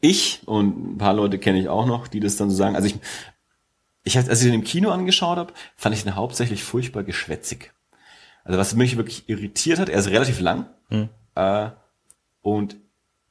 Ich 0.00 0.42
und 0.46 0.94
ein 0.94 0.98
paar 0.98 1.14
Leute 1.14 1.38
kenne 1.38 1.60
ich 1.60 1.68
auch 1.68 1.86
noch, 1.86 2.08
die 2.08 2.20
das 2.20 2.36
dann 2.36 2.50
so 2.50 2.56
sagen. 2.56 2.74
Also 2.74 2.88
ich, 2.88 2.96
ich 4.04 4.16
als 4.16 4.28
ich 4.28 4.46
den 4.46 4.54
im 4.54 4.64
Kino 4.64 4.90
angeschaut 4.90 5.38
habe, 5.38 5.52
fand 5.76 5.94
ich 5.94 6.02
den 6.02 6.16
hauptsächlich 6.16 6.64
furchtbar 6.64 7.04
geschwätzig. 7.04 7.72
Also 8.44 8.58
was 8.58 8.74
mich 8.74 8.96
wirklich 8.96 9.28
irritiert 9.28 9.78
hat, 9.78 9.88
er 9.88 10.00
ist 10.00 10.10
relativ 10.10 10.40
lang 10.40 10.66
hm. 10.92 11.08
äh, 11.34 11.70
und 12.42 12.76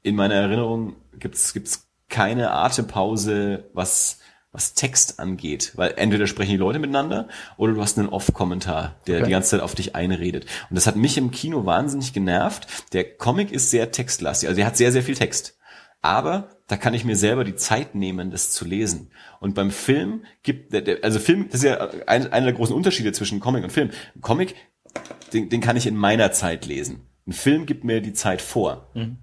in 0.04 0.16
meiner 0.16 0.36
Erinnerung 0.36 0.96
gibt's 1.20 1.54
gibt's 1.54 1.88
keine 2.10 2.52
Atempause, 2.52 3.70
was 3.74 4.20
was 4.54 4.74
Text 4.74 5.20
angeht, 5.20 5.72
weil 5.76 5.94
entweder 5.96 6.28
sprechen 6.28 6.52
die 6.52 6.58
Leute 6.58 6.80
miteinander 6.80 7.30
oder 7.56 7.74
du 7.74 7.82
hast 7.82 7.98
einen 7.98 8.10
Off-Kommentar, 8.10 8.96
der 9.08 9.18
okay. 9.18 9.26
die 9.26 9.32
ganze 9.32 9.52
Zeit 9.52 9.62
auf 9.62 9.76
dich 9.76 9.96
einredet. 9.96 10.46
Und 10.70 10.76
das 10.76 10.88
hat 10.88 10.98
mich 10.98 11.18
im 11.18 11.32
Kino 11.32 11.66
wahnsinnig 11.66 12.12
genervt. 12.12 12.68
Der 12.92 13.06
Comic 13.16 13.52
ist 13.54 13.72
sehr 13.72 13.92
textlastig, 13.92 14.50
also 14.50 14.60
er 14.60 14.68
hat 14.68 14.76
sehr, 14.76 14.92
sehr 14.92 15.04
viel 15.04 15.16
Text. 15.16 15.58
Aber 16.02 16.50
da 16.68 16.78
kann 16.78 16.96
ich 16.96 17.06
mir 17.06 17.16
selber 17.16 17.44
die 17.44 17.56
Zeit 17.56 17.96
nehmen, 17.96 18.32
das 18.32 18.52
zu 18.52 18.66
lesen. 18.66 19.12
Und 19.40 19.54
beim 19.54 19.72
Film 19.72 20.26
gibt, 20.44 20.74
also 21.04 21.20
Film, 21.20 21.48
das 21.50 21.64
ist 21.64 21.70
ja 21.70 21.78
einer 22.08 22.42
der 22.42 22.54
großen 22.54 22.76
Unterschiede 22.76 23.14
zwischen 23.14 23.40
Comic 23.40 23.64
und 23.64 23.72
Film. 23.72 23.92
Comic 24.20 24.56
den, 25.34 25.50
den 25.50 25.62
kann 25.62 25.78
ich 25.78 25.88
in 25.88 25.96
meiner 25.96 26.32
Zeit 26.32 26.66
lesen. 26.66 27.08
Ein 27.28 27.34
Film 27.34 27.66
gibt 27.66 27.84
mir 27.84 28.02
die 28.02 28.14
Zeit 28.14 28.42
vor. 28.42 28.90
Mhm. 28.94 29.18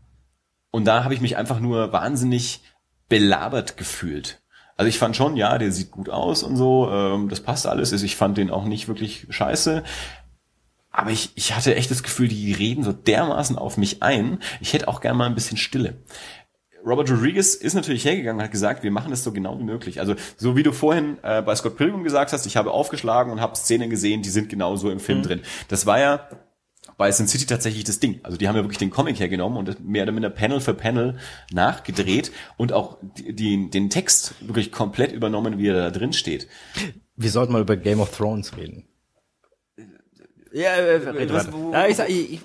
Und 0.70 0.84
da 0.84 1.04
habe 1.04 1.14
ich 1.14 1.20
mich 1.20 1.36
einfach 1.36 1.60
nur 1.60 1.92
wahnsinnig 1.92 2.62
belabert 3.08 3.76
gefühlt. 3.76 4.40
Also 4.76 4.88
ich 4.88 4.98
fand 4.98 5.16
schon, 5.16 5.36
ja, 5.36 5.58
der 5.58 5.72
sieht 5.72 5.90
gut 5.90 6.08
aus 6.08 6.42
und 6.42 6.56
so, 6.56 6.88
ähm, 6.90 7.28
das 7.28 7.40
passt 7.40 7.66
alles. 7.66 7.90
Ich 7.92 8.16
fand 8.16 8.38
den 8.38 8.50
auch 8.50 8.64
nicht 8.64 8.86
wirklich 8.86 9.26
scheiße. 9.28 9.82
Aber 10.90 11.10
ich, 11.10 11.32
ich 11.34 11.54
hatte 11.54 11.74
echt 11.74 11.90
das 11.90 12.02
Gefühl, 12.02 12.28
die 12.28 12.52
reden 12.52 12.84
so 12.84 12.92
dermaßen 12.92 13.56
auf 13.56 13.76
mich 13.76 14.02
ein. 14.02 14.38
Ich 14.60 14.72
hätte 14.72 14.88
auch 14.88 15.00
gern 15.00 15.16
mal 15.16 15.26
ein 15.26 15.34
bisschen 15.34 15.56
Stille. 15.56 15.96
Robert 16.86 17.10
Rodriguez 17.10 17.54
ist 17.54 17.74
natürlich 17.74 18.04
hergegangen 18.04 18.38
und 18.38 18.44
hat 18.44 18.52
gesagt, 18.52 18.82
wir 18.82 18.90
machen 18.90 19.10
das 19.10 19.24
so 19.24 19.32
genau 19.32 19.58
wie 19.58 19.64
möglich. 19.64 20.00
Also 20.00 20.14
so 20.36 20.56
wie 20.56 20.62
du 20.62 20.72
vorhin 20.72 21.18
äh, 21.22 21.42
bei 21.42 21.54
Scott 21.56 21.76
Pilgrim 21.76 22.04
gesagt 22.04 22.32
hast, 22.32 22.46
ich 22.46 22.56
habe 22.56 22.70
aufgeschlagen 22.70 23.32
und 23.32 23.40
habe 23.40 23.56
Szenen 23.56 23.90
gesehen, 23.90 24.22
die 24.22 24.30
sind 24.30 24.48
genau 24.48 24.76
so 24.76 24.90
im 24.90 25.00
Film 25.00 25.18
mhm. 25.18 25.22
drin. 25.22 25.40
Das 25.68 25.86
war 25.86 25.98
ja 25.98 26.28
bei 26.98 27.10
Sin 27.12 27.28
City 27.28 27.46
tatsächlich 27.46 27.84
das 27.84 28.00
Ding. 28.00 28.20
Also 28.24 28.36
die 28.36 28.48
haben 28.48 28.56
ja 28.56 28.62
wirklich 28.62 28.78
den 28.78 28.90
Comic 28.90 29.18
hergenommen 29.20 29.56
und 29.56 29.88
mehr 29.88 30.02
oder 30.02 30.12
minder 30.12 30.30
Panel 30.30 30.60
für 30.60 30.74
Panel 30.74 31.16
nachgedreht 31.52 32.32
und 32.58 32.72
auch 32.72 32.98
die, 33.00 33.34
die, 33.34 33.70
den 33.70 33.88
Text 33.88 34.34
wirklich 34.40 34.72
komplett 34.72 35.12
übernommen, 35.12 35.58
wie 35.58 35.68
er 35.68 35.74
da 35.74 35.90
drin 35.90 36.12
steht. 36.12 36.48
Wir 37.16 37.30
sollten 37.30 37.52
mal 37.52 37.62
über 37.62 37.76
Game 37.76 38.00
of 38.00 38.14
Thrones 38.14 38.56
reden. 38.56 38.84
Ja, 40.52 40.74
äh, 40.74 40.96
äh 40.96 41.32
was, 41.32 41.48
ja 41.72 41.86
ich 41.86 41.96
sag, 41.96 42.08
ich, 42.08 42.32
ich, 42.32 42.40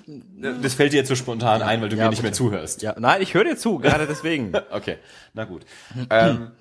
das 0.62 0.74
fällt 0.74 0.92
dir 0.92 0.98
jetzt 0.98 1.08
so 1.08 1.16
spontan 1.16 1.62
ein, 1.62 1.82
weil 1.82 1.88
du 1.88 1.96
ja, 1.96 2.04
mir 2.04 2.10
nicht 2.10 2.18
bitte. 2.18 2.28
mehr 2.28 2.32
zuhörst. 2.32 2.82
Ja, 2.82 2.94
nein, 2.98 3.22
ich 3.22 3.34
höre 3.34 3.44
dir 3.44 3.56
zu, 3.56 3.78
gerade 3.78 4.06
deswegen. 4.06 4.52
okay, 4.70 4.98
na 5.32 5.46
gut. 5.46 5.64
ähm, 6.10 6.52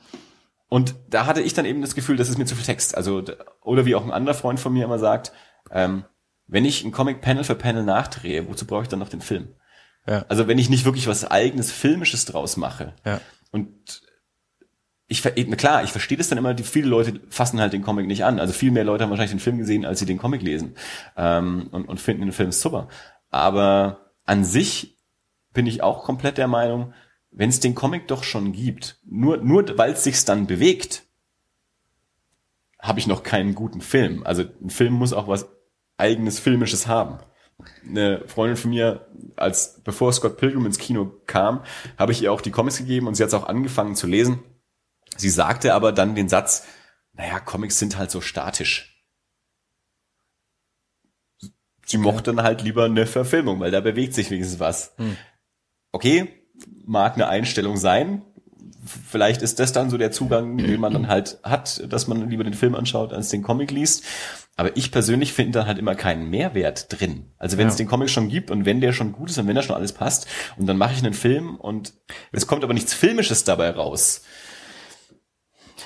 und 0.68 0.96
da 1.10 1.28
hatte 1.28 1.42
ich 1.42 1.54
dann 1.54 1.66
eben 1.66 1.82
das 1.82 1.94
Gefühl, 1.94 2.16
das 2.16 2.30
ist 2.30 2.40
mir 2.40 2.46
zu 2.46 2.56
viel 2.56 2.66
Text. 2.66 2.98
Also 2.98 3.24
oder 3.62 3.86
wie 3.86 3.94
auch 3.94 4.04
ein 4.04 4.12
anderer 4.12 4.34
Freund 4.34 4.60
von 4.60 4.74
mir 4.74 4.86
immer 4.86 4.98
sagt, 4.98 5.32
ähm, 5.70 6.06
wenn 6.48 6.66
ich 6.66 6.84
ein 6.84 6.92
Comic 6.92 7.22
Panel 7.22 7.44
für 7.44 7.56
Panel 7.56 7.84
nachdrehe, 7.84 8.48
wozu 8.48 8.66
brauche 8.66 8.84
ich 8.84 8.90
dann 8.90 9.00
noch 9.00 9.10
den 9.10 9.22
Film? 9.22 9.50
Ja. 10.08 10.26
Also 10.28 10.48
wenn 10.48 10.58
ich 10.58 10.70
nicht 10.70 10.86
wirklich 10.86 11.08
was 11.08 11.30
eigenes 11.30 11.72
Filmisches 11.72 12.26
draus 12.26 12.58
mache. 12.58 12.94
Ja. 13.06 13.22
Und 13.52 14.02
ich 15.08 15.22
klar, 15.58 15.84
ich 15.84 15.92
verstehe 15.92 16.18
das 16.18 16.30
dann 16.30 16.38
immer, 16.38 16.54
die, 16.54 16.64
viele 16.64 16.88
Leute 16.88 17.22
fassen 17.30 17.60
halt 17.60 17.74
den 17.74 17.84
Comic 17.84 18.08
nicht 18.08 18.26
an. 18.26 18.40
Also 18.40 18.54
viel 18.54 18.72
mehr 18.72 18.84
Leute 18.84 19.04
haben 19.04 19.12
wahrscheinlich 19.12 19.32
den 19.32 19.40
Film 19.40 19.60
gesehen, 19.60 19.86
als 19.86 20.00
sie 20.00 20.06
den 20.06 20.18
Comic 20.18 20.42
lesen 20.42 20.76
ähm, 21.16 21.68
und, 21.72 21.86
und 21.86 22.02
finden 22.02 22.24
den 22.24 22.32
Film 22.32 22.52
super. 22.52 22.88
Aber 23.30 24.12
an 24.26 24.44
sich 24.44 24.98
bin 25.54 25.68
ich 25.68 25.84
auch 25.84 26.04
komplett 26.04 26.38
der 26.38 26.48
Meinung, 26.48 26.94
wenn 27.32 27.50
es 27.50 27.60
den 27.60 27.76
Comic 27.76 28.08
doch 28.08 28.24
schon 28.24 28.54
gibt, 28.54 28.98
nur, 29.06 29.38
nur 29.38 29.78
weil 29.78 29.94
es 29.94 30.04
sich 30.04 30.24
dann 30.26 30.48
bewegt, 30.48 31.04
habe 32.80 33.00
ich 33.00 33.08
noch 33.08 33.24
keinen 33.24 33.56
guten 33.56 33.82
Film. 33.82 34.24
Also 34.26 34.44
ein 34.62 34.70
Film 34.70 34.94
muss 34.94 35.14
auch 35.14 35.28
was 35.28 35.48
eigenes 35.98 36.40
Filmisches 36.40 36.88
haben. 36.88 37.20
Eine 37.88 38.28
Freundin 38.28 38.58
von 38.58 38.72
mir, 38.72 39.08
als 39.36 39.82
bevor 39.84 40.12
Scott 40.12 40.38
Pilgrim 40.38 40.66
ins 40.66 40.80
Kino 40.80 41.12
kam, 41.28 41.64
habe 41.98 42.12
ich 42.12 42.22
ihr 42.22 42.32
auch 42.32 42.42
die 42.42 42.52
Comics 42.52 42.78
gegeben 42.78 43.08
und 43.08 43.16
sie 43.16 43.24
hat 43.24 43.30
es 43.30 43.34
auch 43.34 43.48
angefangen 43.48 43.96
zu 43.96 44.08
lesen. 44.08 44.40
Sie 45.16 45.30
sagte 45.30 45.74
aber 45.74 45.92
dann 45.92 46.16
den 46.16 46.30
Satz, 46.30 46.66
naja, 47.14 47.40
Comics 47.40 47.80
sind 47.80 47.98
halt 47.98 48.12
so 48.12 48.22
statisch. 48.22 48.94
Sie 51.86 51.98
mochte 51.98 52.34
dann 52.34 52.44
halt 52.44 52.62
lieber 52.64 52.86
eine 52.86 53.06
Verfilmung, 53.06 53.60
weil 53.60 53.72
da 53.72 53.82
bewegt 53.82 54.14
sich 54.14 54.32
wenigstens 54.32 54.60
was. 54.60 54.94
Hm. 54.98 55.18
Okay, 55.92 56.30
mag 56.86 57.14
eine 57.14 57.28
Einstellung 57.28 57.78
sein. 57.78 58.24
Vielleicht 58.86 59.42
ist 59.42 59.60
das 59.60 59.74
dann 59.74 59.90
so 59.90 59.98
der 59.98 60.12
Zugang, 60.12 60.58
den 60.58 60.80
man 60.80 60.92
dann 60.92 61.08
halt 61.08 61.40
hat, 61.44 61.84
dass 61.92 62.08
man 62.08 62.30
lieber 62.30 62.44
den 62.44 62.54
Film 62.54 62.76
anschaut, 62.76 63.14
als 63.14 63.30
den 63.30 63.44
Comic 63.44 63.72
liest. 63.72 64.04
Aber 64.56 64.78
ich 64.78 64.92
persönlich 64.92 65.34
finde 65.34 65.60
da 65.60 65.66
halt 65.66 65.80
immer 65.80 65.96
keinen 65.96 66.30
Mehrwert 66.30 66.88
drin. 66.90 67.32
Also 67.38 67.58
wenn 67.58 67.66
ja. 67.66 67.72
es 67.72 67.76
den 67.76 67.88
Comic 67.88 68.10
schon 68.10 68.30
gibt 68.30 68.52
und 68.52 68.66
wenn 68.66 68.82
der 68.82 68.94
schon 68.94 69.12
gut 69.12 69.30
ist 69.30 69.38
und 69.40 69.48
wenn 69.48 69.56
da 69.56 69.64
schon 69.64 69.76
alles 69.76 69.94
passt 69.94 70.28
und 70.58 70.68
dann 70.68 70.78
mache 70.78 70.94
ich 70.94 71.00
einen 71.00 71.14
Film 71.14 71.56
und 71.56 71.94
es 72.32 72.46
kommt 72.46 72.64
aber 72.64 72.74
nichts 72.74 72.94
Filmisches 72.94 73.44
dabei 73.44 73.72
raus, 73.72 74.22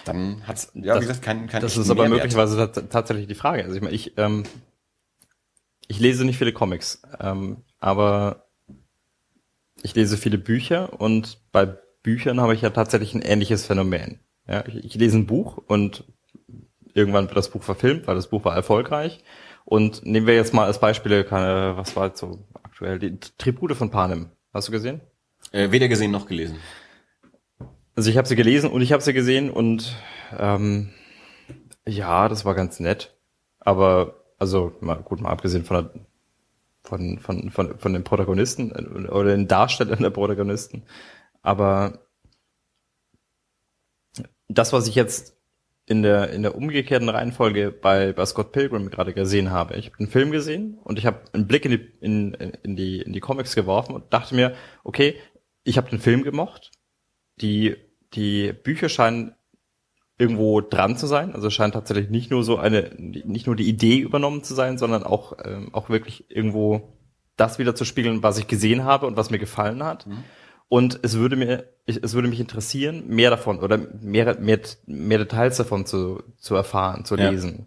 dann 0.04 0.46
hat's 0.46 0.72
ja 0.74 0.94
das, 0.94 0.98
wie 0.98 1.08
gesagt 1.08 1.22
keinen 1.22 1.48
kein 1.48 1.62
Das 1.62 1.78
ist 1.78 1.90
aber 1.90 2.04
Mehrwert. 2.04 2.24
möglicherweise 2.24 2.72
tatsächlich 2.90 3.28
die 3.28 3.36
Frage. 3.36 3.64
Also 3.64 3.76
ich 3.76 3.82
meine, 3.82 3.96
ich 3.96 4.18
ähm, 4.18 4.44
ich 5.88 6.00
lese 6.00 6.26
nicht 6.26 6.38
viele 6.38 6.54
Comics, 6.54 7.02
ähm, 7.20 7.64
aber 7.80 8.48
ich 9.82 9.96
lese 9.96 10.18
viele 10.18 10.38
Bücher 10.38 11.00
und 11.00 11.42
bei 11.52 11.66
Büchern 12.04 12.42
habe 12.42 12.54
ich 12.54 12.62
ja 12.62 12.70
tatsächlich 12.70 13.14
ein 13.14 13.22
ähnliches 13.22 13.66
Phänomen. 13.66 14.20
Ja, 14.48 14.66
ich, 14.66 14.84
ich 14.84 14.96
lese 14.96 15.18
ein 15.18 15.28
Buch 15.28 15.58
und 15.58 16.06
irgendwann 16.98 17.28
wird 17.28 17.38
das 17.38 17.50
Buch 17.50 17.64
verfilmt, 17.64 18.08
weil 18.08 18.16
das 18.16 18.28
Buch 18.28 18.44
war 18.44 18.56
erfolgreich. 18.56 19.24
Und 19.66 20.06
nehmen 20.06 20.28
wir 20.28 20.36
jetzt 20.36 20.54
mal 20.54 20.66
als 20.66 20.80
Beispiel, 20.80 21.24
keine, 21.24 21.76
was 21.76 21.96
war 21.96 22.08
jetzt 22.08 22.20
so 22.20 22.40
aktuell, 22.64 23.00
die 23.00 23.20
Tribute 23.38 23.76
von 23.76 23.92
Panem. 23.92 24.30
Hast 24.54 24.68
du 24.68 24.72
gesehen? 24.72 25.02
Äh, 25.52 25.72
weder 25.72 25.88
gesehen 25.88 26.12
noch 26.12 26.26
gelesen. 26.26 26.58
Also 27.96 28.10
ich 28.10 28.18
habe 28.18 28.28
sie 28.28 28.36
gelesen 28.36 28.70
und 28.70 28.82
ich 28.82 28.94
habe 28.94 29.04
sie 29.04 29.14
gesehen 29.14 29.50
und 29.50 29.96
ähm, 30.38 30.94
ja, 31.88 32.30
das 32.30 32.46
war 32.46 32.54
ganz 32.54 32.80
nett. 32.80 33.16
Aber 33.60 34.24
also 34.40 34.74
mal, 34.82 34.96
gut, 34.98 35.20
mal 35.20 35.32
abgesehen 35.32 35.66
von 35.66 35.84
der, 35.84 35.92
von, 36.84 37.20
von, 37.20 37.50
von, 37.50 37.80
von 37.80 37.94
den 37.94 38.04
Protagonisten 38.04 38.72
äh, 38.72 39.08
oder 39.10 39.32
den 39.32 39.48
Darstellern 39.48 40.02
der 40.02 40.12
Protagonisten. 40.12 40.84
Aber 41.42 42.00
das, 44.48 44.74
was 44.74 44.88
ich 44.88 44.96
jetzt 44.96 45.37
in 45.88 46.04
der, 46.04 46.32
in 46.32 46.44
der 46.44 46.56
umgekehrten 46.56 47.08
Reihenfolge 47.08 47.72
bei, 47.72 48.12
bei 48.12 48.26
Scott 48.26 48.52
Pilgrim 48.52 48.90
gerade 48.90 49.14
gesehen 49.14 49.52
habe. 49.52 49.78
Ich 49.78 49.88
habe 49.88 49.98
den 49.98 50.08
Film 50.08 50.32
gesehen 50.32 50.78
und 50.84 51.00
ich 51.00 51.06
habe 51.06 51.22
einen 51.32 51.48
Blick 51.48 51.64
in 51.66 51.72
die, 51.72 51.92
in, 52.02 52.34
in, 52.34 52.76
die, 52.76 53.02
in 53.02 53.14
die 53.14 53.22
Comics 53.22 53.56
geworfen 53.56 53.96
und 53.96 54.12
dachte 54.14 54.36
mir, 54.36 54.54
okay, 54.84 55.16
ich 55.64 55.78
habe 55.78 55.90
den 55.90 56.00
Film 56.00 56.24
gemocht, 56.24 56.72
die 57.42 57.78
die 58.14 58.54
Bücher 58.54 58.90
scheinen 58.90 59.34
irgendwo 60.18 60.62
dran 60.62 60.98
zu 60.98 61.08
sein. 61.08 61.34
Also 61.34 61.50
scheint 61.50 61.74
tatsächlich 61.74 62.10
nicht 62.10 62.32
nur 62.32 62.44
so 62.44 62.58
eine, 62.58 62.92
nicht 62.98 63.48
nur 63.48 63.56
die 63.56 63.68
Idee 63.68 64.00
übernommen 64.00 64.44
zu 64.44 64.56
sein, 64.56 64.78
sondern 64.78 65.04
auch, 65.04 65.38
ähm, 65.44 65.74
auch 65.74 65.90
wirklich 65.90 66.30
irgendwo 66.30 66.98
das 67.38 67.60
wieder 67.60 67.76
zu 67.76 67.86
spiegeln, 67.86 68.24
was 68.24 68.40
ich 68.40 68.48
gesehen 68.48 68.84
habe 68.84 69.06
und 69.06 69.16
was 69.16 69.30
mir 69.30 69.40
gefallen 69.40 69.84
hat. 69.84 70.08
Mhm. 70.08 70.24
Und 70.70 71.00
es 71.02 71.16
würde 71.16 71.36
mir, 71.36 71.70
es 71.86 72.14
würde 72.14 72.28
mich 72.28 72.40
interessieren, 72.40 73.08
mehr 73.08 73.30
davon 73.30 73.60
oder 73.60 73.78
mehr, 73.78 74.38
mehr, 74.40 74.60
mehr 74.86 75.18
Details 75.18 75.58
davon 75.58 75.86
zu, 75.86 76.22
zu 76.38 76.56
erfahren, 76.56 77.06
zu 77.06 77.16
lesen. 77.16 77.60
Ja. 77.60 77.66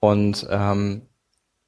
Und 0.00 0.46
ähm, 0.48 1.02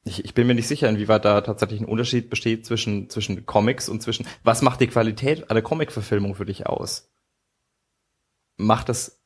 ich, 0.04 0.24
ich 0.24 0.34
bin 0.34 0.46
mir 0.46 0.54
nicht 0.54 0.68
sicher, 0.68 0.88
inwieweit 0.88 1.24
da 1.24 1.40
tatsächlich 1.40 1.80
ein 1.80 1.88
Unterschied 1.88 2.30
besteht 2.30 2.64
zwischen, 2.64 3.10
zwischen 3.10 3.44
Comics 3.44 3.88
und 3.88 4.02
zwischen, 4.02 4.26
was 4.44 4.62
macht 4.62 4.80
die 4.80 4.86
Qualität 4.86 5.50
einer 5.50 5.62
Comic-Verfilmung 5.62 6.36
für 6.36 6.46
dich 6.46 6.66
aus? 6.66 7.10
macht 8.60 8.88
das, 8.88 9.20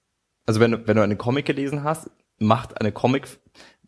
also 0.47 0.61
wenn 0.61 0.71
du, 0.71 0.87
wenn 0.87 0.97
du 0.97 1.03
einen 1.03 1.19
Comic 1.19 1.45
gelesen 1.45 1.85
hast, 1.85 2.11
macht 2.39 2.81
eine 2.81 2.93
Comic, 2.93 3.29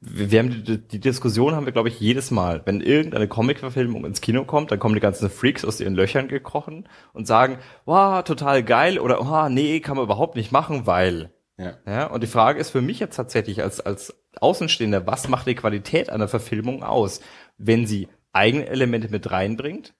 wir 0.08 0.38
haben 0.38 0.64
die, 0.64 0.78
die 0.78 1.00
Diskussion 1.00 1.54
haben 1.54 1.66
wir, 1.66 1.72
glaube 1.72 1.88
ich, 1.88 1.98
jedes 2.00 2.30
Mal. 2.30 2.62
Wenn 2.64 2.80
irgendeine 2.80 3.28
Comic-Verfilmung 3.28 4.04
ins 4.04 4.20
Kino 4.20 4.44
kommt, 4.44 4.70
dann 4.70 4.78
kommen 4.78 4.94
die 4.94 5.00
ganzen 5.00 5.28
Freaks 5.28 5.64
aus 5.64 5.80
ihren 5.80 5.94
Löchern 5.94 6.28
gekrochen 6.28 6.88
und 7.12 7.26
sagen, 7.26 7.58
wow, 7.84 8.22
total 8.22 8.62
geil 8.62 8.98
oder 8.98 9.20
oh, 9.20 9.48
nee, 9.48 9.80
kann 9.80 9.96
man 9.96 10.04
überhaupt 10.04 10.36
nicht 10.36 10.52
machen, 10.52 10.86
weil. 10.86 11.32
Ja. 11.58 11.74
ja. 11.86 12.06
Und 12.06 12.22
die 12.22 12.28
Frage 12.28 12.60
ist 12.60 12.70
für 12.70 12.82
mich 12.82 13.00
jetzt 13.00 13.16
tatsächlich 13.16 13.62
als, 13.62 13.80
als 13.80 14.14
Außenstehender, 14.40 15.06
was 15.06 15.28
macht 15.28 15.46
die 15.46 15.54
Qualität 15.54 16.10
einer 16.10 16.28
Verfilmung 16.28 16.82
aus? 16.82 17.20
Wenn 17.58 17.86
sie 17.86 18.08
eigene 18.32 18.66
Elemente 18.66 19.08
mit 19.08 19.30
reinbringt, 19.30 19.94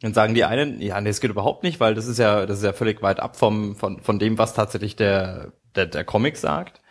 dann 0.00 0.14
sagen 0.14 0.34
die 0.34 0.44
einen, 0.44 0.80
ja, 0.82 1.00
nee, 1.00 1.10
es 1.10 1.20
geht 1.20 1.30
überhaupt 1.30 1.62
nicht, 1.62 1.78
weil 1.78 1.94
das 1.94 2.06
ist 2.06 2.18
ja, 2.18 2.44
das 2.44 2.58
ist 2.58 2.64
ja 2.64 2.72
völlig 2.72 3.02
weit 3.02 3.20
ab 3.20 3.36
vom, 3.36 3.76
von, 3.76 4.00
von 4.00 4.18
dem, 4.18 4.36
was 4.36 4.52
tatsächlich 4.52 4.96
der, 4.96 5.52
der, 5.76 5.86
der 5.86 6.04
Comic 6.04 6.36
sagt. 6.36 6.82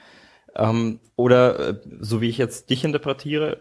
Ähm, 0.56 1.00
oder 1.16 1.70
äh, 1.70 1.76
so 2.00 2.22
wie 2.22 2.30
ich 2.30 2.38
jetzt 2.38 2.70
dich 2.70 2.84
interpretiere, 2.84 3.60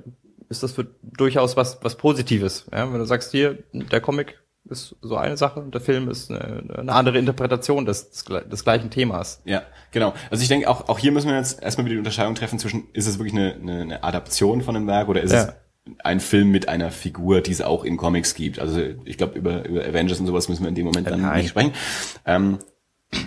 ist 0.48 0.62
das 0.62 0.72
für 0.72 0.86
durchaus 1.02 1.56
was, 1.56 1.78
was 1.82 1.96
Positives. 1.96 2.66
Ja? 2.72 2.92
Wenn 2.92 2.98
du 2.98 3.06
sagst, 3.06 3.30
hier, 3.30 3.58
der 3.72 4.00
Comic 4.00 4.38
ist 4.68 4.96
so 5.00 5.16
eine 5.16 5.36
Sache 5.36 5.60
und 5.60 5.72
der 5.72 5.80
Film 5.80 6.08
ist 6.08 6.30
eine, 6.30 6.62
eine 6.76 6.92
andere 6.92 7.18
Interpretation 7.18 7.86
des, 7.86 8.10
des 8.10 8.64
gleichen 8.64 8.90
Themas. 8.90 9.40
Ja, 9.44 9.62
genau. 9.90 10.12
Also 10.30 10.42
ich 10.42 10.48
denke, 10.48 10.68
auch, 10.68 10.88
auch 10.88 10.98
hier 10.98 11.12
müssen 11.12 11.28
wir 11.28 11.36
jetzt 11.36 11.62
erstmal 11.62 11.86
wieder 11.86 11.94
die 11.94 12.00
Unterscheidung 12.00 12.34
treffen 12.34 12.58
zwischen, 12.58 12.88
ist 12.92 13.06
es 13.06 13.18
wirklich 13.18 13.34
eine, 13.34 13.54
eine, 13.54 13.80
eine 13.80 14.04
Adaption 14.04 14.60
von 14.60 14.76
einem 14.76 14.86
Werk 14.86 15.08
oder 15.08 15.22
ist 15.22 15.32
ja. 15.32 15.42
es 15.44 15.54
ein 16.04 16.20
Film 16.20 16.50
mit 16.50 16.68
einer 16.68 16.90
Figur, 16.90 17.40
die 17.40 17.52
es 17.52 17.62
auch 17.62 17.84
in 17.84 17.96
Comics 17.96 18.34
gibt. 18.34 18.58
Also 18.58 18.80
ich 19.04 19.16
glaube, 19.16 19.38
über, 19.38 19.64
über 19.66 19.84
Avengers 19.84 20.20
und 20.20 20.26
sowas 20.26 20.48
müssen 20.48 20.62
wir 20.62 20.68
in 20.68 20.74
dem 20.74 20.86
Moment 20.86 21.06
dann 21.06 21.22
Nein. 21.22 21.38
nicht 21.38 21.50
sprechen. 21.50 21.72
Ähm, 22.26 22.58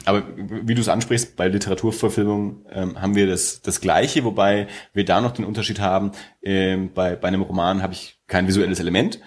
aber 0.06 0.24
wie 0.38 0.76
du 0.76 0.82
es 0.82 0.90
ansprichst, 0.90 1.36
bei 1.36 1.48
Literaturverfilmungen 1.48 2.66
ähm, 2.70 3.02
haben 3.02 3.16
wir 3.16 3.28
das, 3.28 3.62
das 3.62 3.82
Gleiche, 3.82 4.24
wobei 4.24 4.68
wir 4.94 5.06
da 5.06 5.22
noch 5.22 5.32
den 5.32 5.46
Unterschied 5.46 5.80
haben. 5.80 6.12
Ähm, 6.42 6.94
bei, 6.94 7.16
bei 7.16 7.28
einem 7.28 7.42
Roman 7.42 7.82
habe 7.82 7.94
ich 7.94 8.20
kein 8.28 8.48
visuelles 8.48 8.80
Element. 8.80 9.20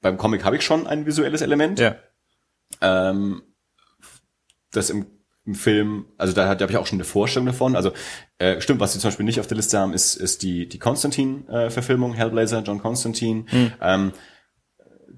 Beim 0.00 0.16
Comic 0.16 0.44
habe 0.44 0.56
ich 0.56 0.62
schon 0.62 0.86
ein 0.86 1.04
visuelles 1.04 1.42
Element. 1.42 1.78
Ja. 1.78 1.96
Ähm, 2.80 3.42
das 4.72 4.88
im 4.88 5.06
im 5.46 5.54
Film, 5.54 6.06
also 6.18 6.32
da, 6.32 6.54
da 6.54 6.62
habe 6.62 6.72
ich 6.72 6.78
auch 6.78 6.86
schon 6.86 6.98
eine 6.98 7.04
Vorstellung 7.04 7.46
davon. 7.46 7.74
Also 7.74 7.92
äh, 8.38 8.60
stimmt, 8.60 8.80
was 8.80 8.92
sie 8.92 8.98
zum 8.98 9.08
Beispiel 9.08 9.26
nicht 9.26 9.40
auf 9.40 9.46
der 9.46 9.56
Liste 9.56 9.78
haben, 9.78 9.92
ist, 9.92 10.14
ist 10.14 10.42
die, 10.42 10.68
die 10.68 10.78
Constantine-Verfilmung, 10.78 12.14
äh, 12.14 12.16
Hellblazer, 12.16 12.62
John 12.62 12.80
Constantine. 12.80 13.44
Hm. 13.48 13.72
Ähm, 13.80 14.12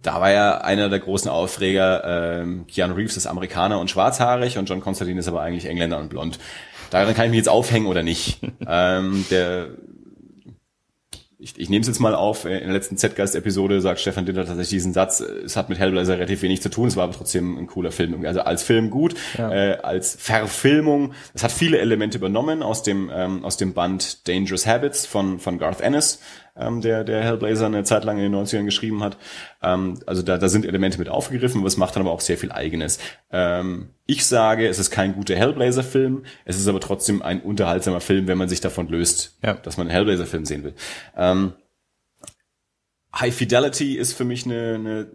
da 0.02 0.20
war 0.20 0.30
ja 0.30 0.58
einer 0.58 0.88
der 0.88 0.98
großen 0.98 1.30
Aufreger, 1.30 2.40
ähm, 2.42 2.66
Keanu 2.66 2.94
Reeves 2.94 3.16
ist 3.16 3.26
Amerikaner 3.26 3.78
und 3.78 3.90
schwarzhaarig 3.90 4.58
und 4.58 4.68
John 4.68 4.80
Constantine 4.80 5.20
ist 5.20 5.28
aber 5.28 5.42
eigentlich 5.42 5.66
Engländer 5.66 5.98
und 5.98 6.08
blond. 6.08 6.38
Daran 6.90 7.14
kann 7.14 7.26
ich 7.26 7.30
mich 7.30 7.38
jetzt 7.38 7.48
aufhängen 7.48 7.86
oder 7.86 8.02
nicht. 8.02 8.40
ähm, 8.66 9.24
der 9.30 9.68
ich, 11.42 11.58
ich 11.58 11.68
nehme 11.68 11.80
es 11.80 11.88
jetzt 11.88 11.98
mal 11.98 12.14
auf, 12.14 12.44
äh, 12.44 12.58
in 12.58 12.66
der 12.66 12.72
letzten 12.72 12.96
Z-Geist-Episode 12.96 13.80
sagt 13.80 13.98
Stefan 13.98 14.24
Dinter 14.24 14.46
tatsächlich 14.46 14.70
diesen 14.70 14.92
Satz, 14.92 15.20
äh, 15.20 15.24
es 15.44 15.56
hat 15.56 15.68
mit 15.68 15.78
Hellblazer 15.78 16.14
relativ 16.14 16.42
wenig 16.42 16.62
zu 16.62 16.68
tun, 16.68 16.86
es 16.86 16.96
war 16.96 17.04
aber 17.04 17.14
trotzdem 17.14 17.58
ein 17.58 17.66
cooler 17.66 17.90
Film. 17.90 18.24
Also 18.24 18.42
als 18.42 18.62
Film 18.62 18.90
gut, 18.90 19.14
ja. 19.36 19.52
äh, 19.52 19.78
als 19.82 20.14
Verfilmung, 20.14 21.14
es 21.34 21.42
hat 21.42 21.50
viele 21.50 21.78
Elemente 21.78 22.18
übernommen 22.18 22.62
aus 22.62 22.84
dem, 22.84 23.10
ähm, 23.12 23.44
aus 23.44 23.56
dem 23.56 23.74
Band 23.74 24.28
Dangerous 24.28 24.66
Habits 24.66 25.04
von, 25.04 25.40
von 25.40 25.58
Garth 25.58 25.80
Ennis, 25.80 26.20
ähm, 26.56 26.80
der, 26.80 27.04
der 27.04 27.22
Hellblazer 27.22 27.66
eine 27.66 27.84
Zeit 27.84 28.04
lang 28.04 28.18
in 28.18 28.30
den 28.30 28.34
90ern 28.34 28.64
geschrieben 28.64 29.02
hat. 29.02 29.16
Ähm, 29.62 29.98
also 30.06 30.22
da, 30.22 30.38
da 30.38 30.48
sind 30.48 30.66
Elemente 30.66 30.98
mit 30.98 31.08
aufgegriffen, 31.08 31.64
es 31.64 31.76
macht 31.76 31.96
dann 31.96 32.02
aber 32.02 32.12
auch 32.12 32.20
sehr 32.20 32.38
viel 32.38 32.52
Eigenes. 32.52 32.98
Ähm, 33.30 33.90
ich 34.06 34.26
sage, 34.26 34.68
es 34.68 34.78
ist 34.78 34.90
kein 34.90 35.14
guter 35.14 35.34
Hellblazer-Film, 35.34 36.24
es 36.44 36.58
ist 36.58 36.68
aber 36.68 36.80
trotzdem 36.80 37.22
ein 37.22 37.40
unterhaltsamer 37.40 38.00
Film, 38.00 38.26
wenn 38.28 38.38
man 38.38 38.48
sich 38.48 38.60
davon 38.60 38.88
löst, 38.88 39.38
ja. 39.42 39.54
dass 39.54 39.76
man 39.76 39.86
einen 39.86 39.94
Hellblazer-Film 39.94 40.44
sehen 40.44 40.64
will. 40.64 40.74
Ähm, 41.16 41.54
High 43.14 43.34
Fidelity 43.34 43.96
ist 43.96 44.14
für 44.14 44.24
mich 44.24 44.46
eine, 44.46 44.74
eine 44.74 45.06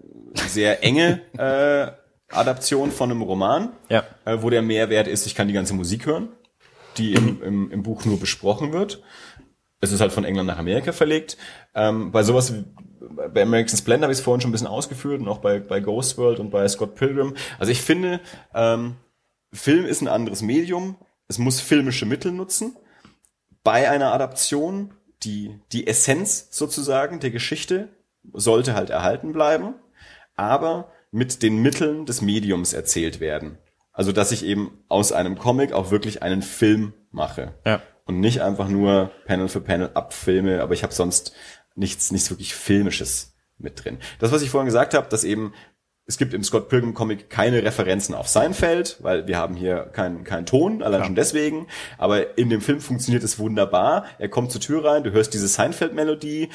sehr 0.47 0.83
enge 0.83 1.21
äh, 1.37 1.91
Adaption 2.35 2.91
von 2.91 3.11
einem 3.11 3.21
Roman, 3.21 3.69
ja. 3.89 4.03
äh, 4.25 4.37
wo 4.41 4.49
der 4.49 4.61
Mehrwert 4.61 5.07
ist, 5.07 5.25
ich 5.25 5.35
kann 5.35 5.47
die 5.47 5.53
ganze 5.53 5.73
Musik 5.73 6.05
hören, 6.05 6.29
die 6.97 7.13
im, 7.13 7.41
im, 7.41 7.71
im 7.71 7.83
Buch 7.83 8.05
nur 8.05 8.19
besprochen 8.19 8.73
wird. 8.73 9.01
Es 9.79 9.91
ist 9.91 10.01
halt 10.01 10.11
von 10.11 10.25
England 10.25 10.47
nach 10.47 10.57
Amerika 10.57 10.91
verlegt. 10.91 11.37
Ähm, 11.75 12.11
bei 12.11 12.23
sowas 12.23 12.53
bei 12.99 13.41
American 13.41 13.77
Splendor 13.77 14.05
habe 14.05 14.13
ich 14.13 14.19
es 14.19 14.23
vorhin 14.23 14.41
schon 14.41 14.49
ein 14.49 14.53
bisschen 14.53 14.67
ausgeführt 14.67 15.21
und 15.21 15.27
auch 15.27 15.39
bei, 15.39 15.59
bei 15.59 15.79
Ghost 15.79 16.17
World 16.17 16.39
und 16.39 16.49
bei 16.49 16.67
Scott 16.67 16.95
Pilgrim. 16.95 17.35
Also 17.59 17.71
ich 17.71 17.81
finde, 17.81 18.19
ähm, 18.53 18.95
Film 19.53 19.85
ist 19.85 20.01
ein 20.01 20.07
anderes 20.07 20.41
Medium. 20.41 20.97
Es 21.27 21.37
muss 21.37 21.61
filmische 21.61 22.05
Mittel 22.05 22.31
nutzen. 22.31 22.75
Bei 23.63 23.89
einer 23.89 24.13
Adaption, 24.13 24.93
die, 25.23 25.59
die 25.71 25.87
Essenz 25.87 26.47
sozusagen 26.51 27.19
der 27.19 27.31
Geschichte 27.31 27.89
sollte 28.33 28.75
halt 28.75 28.89
erhalten 28.89 29.33
bleiben, 29.33 29.75
aber 30.35 30.91
mit 31.11 31.41
den 31.43 31.61
Mitteln 31.61 32.05
des 32.05 32.21
Mediums 32.21 32.73
erzählt 32.73 33.19
werden. 33.19 33.57
Also, 33.91 34.11
dass 34.11 34.31
ich 34.31 34.45
eben 34.45 34.83
aus 34.89 35.11
einem 35.11 35.37
Comic 35.37 35.73
auch 35.73 35.89
wirklich 35.89 36.21
einen 36.21 36.43
Film 36.43 36.93
mache. 37.11 37.55
Ja. 37.65 37.81
Und 38.07 38.19
nicht 38.19 38.41
einfach 38.41 38.69
nur 38.69 39.11
Panel 39.25 39.49
für 39.49 39.61
Panel 39.61 39.91
abfilme, 39.93 40.61
aber 40.61 40.73
ich 40.73 40.83
habe 40.83 40.93
sonst 40.93 41.33
nichts, 41.75 42.11
nichts 42.11 42.29
wirklich 42.29 42.55
Filmisches 42.55 43.35
mit 43.57 43.83
drin. 43.83 43.97
Das, 44.19 44.31
was 44.31 44.41
ich 44.41 44.49
vorhin 44.49 44.65
gesagt 44.65 44.93
habe, 44.93 45.09
dass 45.09 45.23
eben 45.23 45.53
es 46.07 46.17
gibt 46.17 46.33
im 46.33 46.43
Scott 46.43 46.69
Pilgrim 46.69 46.93
Comic 46.93 47.29
keine 47.29 47.61
Referenzen 47.63 48.15
auf 48.15 48.29
Seinfeld, 48.29 48.97
weil 49.01 49.27
wir 49.27 49.37
haben 49.37 49.55
hier 49.55 49.89
keinen 49.91 50.23
keinen 50.23 50.45
Ton, 50.45 50.81
allein 50.81 51.01
ja. 51.01 51.05
schon 51.05 51.15
deswegen. 51.15 51.67
Aber 51.97 52.37
in 52.37 52.49
dem 52.49 52.61
Film 52.61 52.79
funktioniert 52.79 53.23
es 53.23 53.39
wunderbar. 53.39 54.05
Er 54.17 54.29
kommt 54.29 54.51
zur 54.51 54.61
Tür 54.61 54.85
rein, 54.85 55.03
du 55.03 55.11
hörst 55.11 55.33
diese 55.33 55.49
Seinfeld-Melodie. 55.49 56.49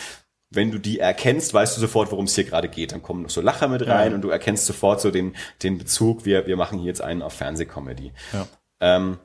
Wenn 0.48 0.70
du 0.70 0.78
die 0.78 0.98
erkennst, 0.98 1.52
weißt 1.52 1.76
du 1.76 1.80
sofort, 1.80 2.10
worum 2.12 2.26
es 2.26 2.34
hier 2.34 2.44
gerade 2.44 2.68
geht. 2.68 2.92
Dann 2.92 3.02
kommen 3.02 3.22
noch 3.22 3.30
so 3.30 3.40
Lacher 3.40 3.68
mit 3.68 3.86
rein 3.86 4.10
ja. 4.10 4.14
und 4.14 4.22
du 4.22 4.30
erkennst 4.30 4.66
sofort 4.66 5.00
so 5.00 5.10
den, 5.10 5.34
den 5.62 5.78
Bezug. 5.78 6.24
Wir, 6.24 6.46
wir 6.46 6.56
machen 6.56 6.78
hier 6.78 6.88
jetzt 6.88 7.02
einen 7.02 7.22
auf 7.22 7.34
Fernsehcomedy. 7.34 8.12
Ja. 8.32 8.46
Ähm, 8.80 9.18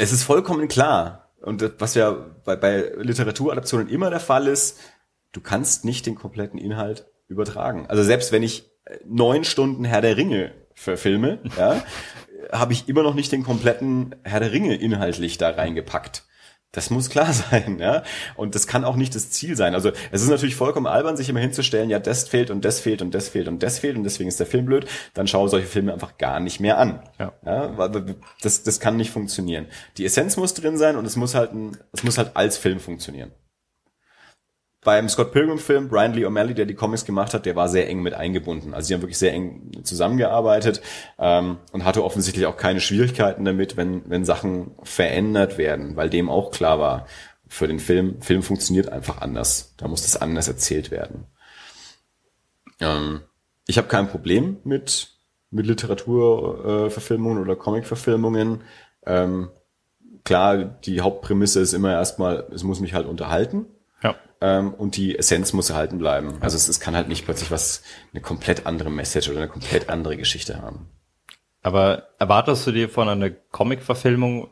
es 0.00 0.12
ist 0.12 0.22
vollkommen 0.22 0.66
klar, 0.68 1.30
und 1.42 1.74
was 1.78 1.94
ja 1.94 2.10
bei, 2.10 2.56
bei 2.56 2.92
Literaturadaptionen 2.96 3.88
immer 3.88 4.08
der 4.08 4.20
Fall 4.20 4.46
ist, 4.46 4.78
du 5.32 5.40
kannst 5.40 5.84
nicht 5.84 6.06
den 6.06 6.14
kompletten 6.14 6.58
Inhalt 6.58 7.06
übertragen. 7.28 7.86
Also 7.88 8.02
selbst 8.02 8.32
wenn 8.32 8.42
ich 8.42 8.70
äh, 8.84 8.96
neun 9.04 9.44
Stunden 9.44 9.84
Herr 9.84 10.00
der 10.00 10.16
Ringe 10.16 10.52
verfilme, 10.74 11.38
ja, 11.58 11.82
habe 12.52 12.72
ich 12.72 12.88
immer 12.88 13.02
noch 13.02 13.14
nicht 13.14 13.30
den 13.30 13.42
kompletten 13.42 14.14
Herr 14.24 14.40
der 14.40 14.52
Ringe 14.52 14.74
inhaltlich 14.74 15.36
da 15.36 15.50
reingepackt. 15.50 16.24
Das 16.72 16.90
muss 16.90 17.10
klar 17.10 17.32
sein, 17.50 17.78
ja. 17.78 18.02
Und 18.36 18.54
das 18.54 18.66
kann 18.66 18.84
auch 18.84 18.96
nicht 18.96 19.14
das 19.14 19.30
Ziel 19.30 19.56
sein. 19.56 19.74
Also 19.74 19.90
es 20.12 20.22
ist 20.22 20.28
natürlich 20.28 20.56
vollkommen 20.56 20.86
albern, 20.86 21.16
sich 21.16 21.28
immer 21.28 21.40
hinzustellen, 21.40 21.90
ja, 21.90 21.98
das 21.98 22.28
fehlt 22.28 22.50
und 22.50 22.64
das 22.64 22.80
fehlt 22.80 23.02
und 23.02 23.12
das 23.12 23.28
fehlt 23.28 23.48
und 23.48 23.62
das 23.62 23.78
fehlt 23.78 23.96
und 23.96 24.04
deswegen 24.04 24.28
ist 24.28 24.40
der 24.40 24.46
Film 24.46 24.66
blöd. 24.66 24.86
Dann 25.14 25.26
schaue 25.26 25.48
solche 25.48 25.66
Filme 25.66 25.92
einfach 25.92 26.18
gar 26.18 26.40
nicht 26.40 26.60
mehr 26.60 26.78
an. 26.78 27.02
Ja. 27.18 27.32
ja 27.44 27.88
das, 28.42 28.62
das 28.62 28.80
kann 28.80 28.96
nicht 28.96 29.10
funktionieren. 29.10 29.66
Die 29.96 30.04
Essenz 30.04 30.36
muss 30.36 30.54
drin 30.54 30.78
sein 30.78 30.96
und 30.96 31.04
es 31.04 31.16
muss 31.16 31.34
halt, 31.34 31.52
ein, 31.52 31.76
es 31.92 32.04
muss 32.04 32.18
halt 32.18 32.36
als 32.36 32.56
Film 32.56 32.80
funktionieren 32.80 33.32
beim 34.82 35.08
Scott 35.08 35.32
Pilgrim 35.32 35.58
Film, 35.58 35.88
Brian 35.88 36.14
Lee 36.14 36.24
O'Malley, 36.24 36.54
der 36.54 36.64
die 36.64 36.74
Comics 36.74 37.04
gemacht 37.04 37.34
hat, 37.34 37.44
der 37.44 37.54
war 37.54 37.68
sehr 37.68 37.88
eng 37.88 38.00
mit 38.02 38.14
eingebunden. 38.14 38.72
Also 38.72 38.88
sie 38.88 38.94
haben 38.94 39.02
wirklich 39.02 39.18
sehr 39.18 39.32
eng 39.32 39.72
zusammengearbeitet 39.82 40.80
ähm, 41.18 41.58
und 41.72 41.84
hatte 41.84 42.02
offensichtlich 42.02 42.46
auch 42.46 42.56
keine 42.56 42.80
Schwierigkeiten 42.80 43.44
damit, 43.44 43.76
wenn, 43.76 44.08
wenn 44.08 44.24
Sachen 44.24 44.72
verändert 44.82 45.58
werden, 45.58 45.96
weil 45.96 46.08
dem 46.08 46.30
auch 46.30 46.50
klar 46.50 46.78
war, 46.78 47.06
für 47.46 47.66
den 47.66 47.80
Film, 47.80 48.22
Film 48.22 48.42
funktioniert 48.42 48.90
einfach 48.90 49.20
anders. 49.20 49.74
Da 49.76 49.88
muss 49.88 50.02
das 50.02 50.16
anders 50.16 50.48
erzählt 50.48 50.90
werden. 50.90 51.26
Ähm, 52.78 53.22
ich 53.66 53.76
habe 53.76 53.88
kein 53.88 54.08
Problem 54.08 54.58
mit, 54.64 55.10
mit 55.50 55.66
Literaturverfilmungen 55.66 57.38
äh, 57.38 57.42
oder 57.42 57.56
Comicverfilmungen. 57.56 58.62
Ähm, 59.04 59.50
klar, 60.24 60.56
die 60.56 61.02
Hauptprämisse 61.02 61.60
ist 61.60 61.74
immer 61.74 61.92
erstmal, 61.92 62.46
es 62.54 62.62
muss 62.62 62.80
mich 62.80 62.94
halt 62.94 63.06
unterhalten 63.06 63.66
ähm, 64.40 64.74
und 64.74 64.96
die 64.96 65.18
Essenz 65.18 65.52
muss 65.52 65.70
erhalten 65.70 65.98
bleiben. 65.98 66.38
Also 66.40 66.56
es, 66.56 66.68
es 66.68 66.80
kann 66.80 66.96
halt 66.96 67.08
nicht 67.08 67.24
plötzlich 67.24 67.50
was, 67.50 67.82
eine 68.12 68.22
komplett 68.22 68.66
andere 68.66 68.90
Message 68.90 69.28
oder 69.28 69.38
eine 69.38 69.48
komplett 69.48 69.88
andere 69.88 70.16
Geschichte 70.16 70.60
haben. 70.60 70.88
Aber 71.62 72.08
erwartest 72.18 72.66
du 72.66 72.72
dir 72.72 72.88
von 72.88 73.08
einer 73.08 73.30
Comic-Verfilmung 73.30 74.50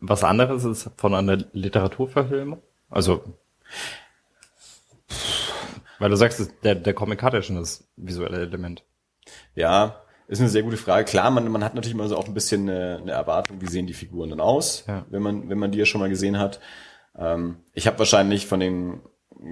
was 0.00 0.24
anderes 0.24 0.64
als 0.64 0.90
von 0.96 1.14
einer 1.14 1.36
Literaturverfilmung? 1.52 2.62
Also, 2.90 3.22
weil 5.98 6.10
du 6.10 6.16
sagst, 6.16 6.52
der, 6.62 6.74
der 6.74 6.94
Comic 6.94 7.22
hat 7.22 7.34
ja 7.34 7.42
schon 7.42 7.56
das 7.56 7.88
visuelle 7.96 8.40
Element. 8.40 8.84
Ja, 9.54 10.02
ist 10.28 10.40
eine 10.40 10.48
sehr 10.48 10.62
gute 10.62 10.76
Frage. 10.76 11.04
Klar, 11.04 11.30
man, 11.30 11.48
man 11.48 11.64
hat 11.64 11.74
natürlich 11.74 11.94
immer 11.94 12.08
so 12.08 12.16
auch 12.16 12.26
ein 12.26 12.34
bisschen 12.34 12.68
eine, 12.68 12.98
eine 12.98 13.12
Erwartung, 13.12 13.60
wie 13.60 13.66
sehen 13.66 13.86
die 13.86 13.94
Figuren 13.94 14.30
dann 14.30 14.40
aus, 14.40 14.84
ja. 14.86 15.04
wenn 15.10 15.22
man 15.22 15.48
wenn 15.48 15.58
man 15.58 15.72
die 15.72 15.78
ja 15.78 15.86
schon 15.86 16.00
mal 16.00 16.10
gesehen 16.10 16.38
hat. 16.38 16.60
Ähm, 17.16 17.56
ich 17.72 17.86
habe 17.86 17.98
wahrscheinlich 17.98 18.46
von 18.46 18.60
den 18.60 19.00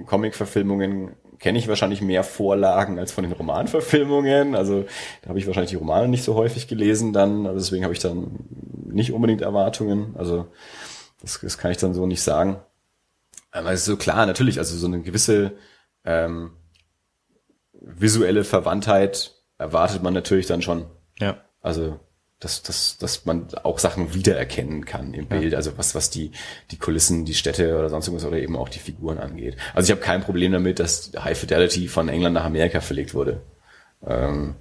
Comic-Verfilmungen 0.05 1.15
kenne 1.39 1.59
ich 1.59 1.67
wahrscheinlich 1.67 2.01
mehr 2.01 2.23
Vorlagen 2.23 2.97
als 2.99 3.11
von 3.11 3.23
den 3.23 3.33
Romanverfilmungen. 3.33 4.55
Also 4.55 4.85
da 5.21 5.29
habe 5.29 5.39
ich 5.39 5.47
wahrscheinlich 5.47 5.71
die 5.71 5.77
Romane 5.77 6.07
nicht 6.07 6.23
so 6.23 6.35
häufig 6.35 6.67
gelesen 6.67 7.13
dann. 7.13 7.45
Also 7.45 7.59
deswegen 7.59 7.83
habe 7.83 7.93
ich 7.93 7.99
dann 7.99 8.39
nicht 8.85 9.13
unbedingt 9.13 9.41
Erwartungen. 9.41 10.15
Also 10.17 10.47
das, 11.21 11.39
das 11.41 11.57
kann 11.57 11.71
ich 11.71 11.77
dann 11.77 11.93
so 11.93 12.05
nicht 12.05 12.21
sagen. 12.21 12.59
Aber 13.51 13.71
es 13.71 13.81
ist 13.81 13.85
so 13.85 13.97
klar, 13.97 14.25
natürlich, 14.25 14.59
also 14.59 14.75
so 14.75 14.87
eine 14.87 15.01
gewisse 15.01 15.53
ähm, 16.03 16.51
visuelle 17.73 18.43
Verwandtheit 18.43 19.35
erwartet 19.57 20.03
man 20.03 20.13
natürlich 20.13 20.47
dann 20.47 20.61
schon. 20.61 20.85
Ja. 21.19 21.43
Also 21.61 21.99
dass, 22.39 22.61
dass, 22.61 22.97
dass 22.97 23.25
man 23.25 23.47
auch 23.63 23.79
Sachen 23.79 24.13
wiedererkennen 24.13 24.85
kann 24.85 25.13
im 25.13 25.25
Bild, 25.25 25.53
ja. 25.53 25.57
also 25.57 25.77
was, 25.77 25.95
was 25.95 26.11
die, 26.11 26.31
die 26.69 26.77
Kulissen, 26.77 27.25
die 27.25 27.33
Städte 27.33 27.77
oder 27.77 27.89
sonst 27.89 28.07
irgendwas 28.07 28.27
oder 28.27 28.37
eben 28.37 28.55
auch 28.55 28.69
die 28.69 28.79
Figuren 28.79 29.17
angeht. 29.17 29.57
Also 29.73 29.87
ich 29.87 29.91
habe 29.91 30.05
kein 30.05 30.21
Problem 30.21 30.51
damit, 30.51 30.79
dass 30.79 31.11
High 31.17 31.37
Fidelity 31.37 31.87
von 31.87 32.09
England 32.09 32.35
nach 32.35 32.45
Amerika 32.45 32.79
verlegt 32.79 33.15
wurde. 33.15 33.41
Ähm, 34.05 34.55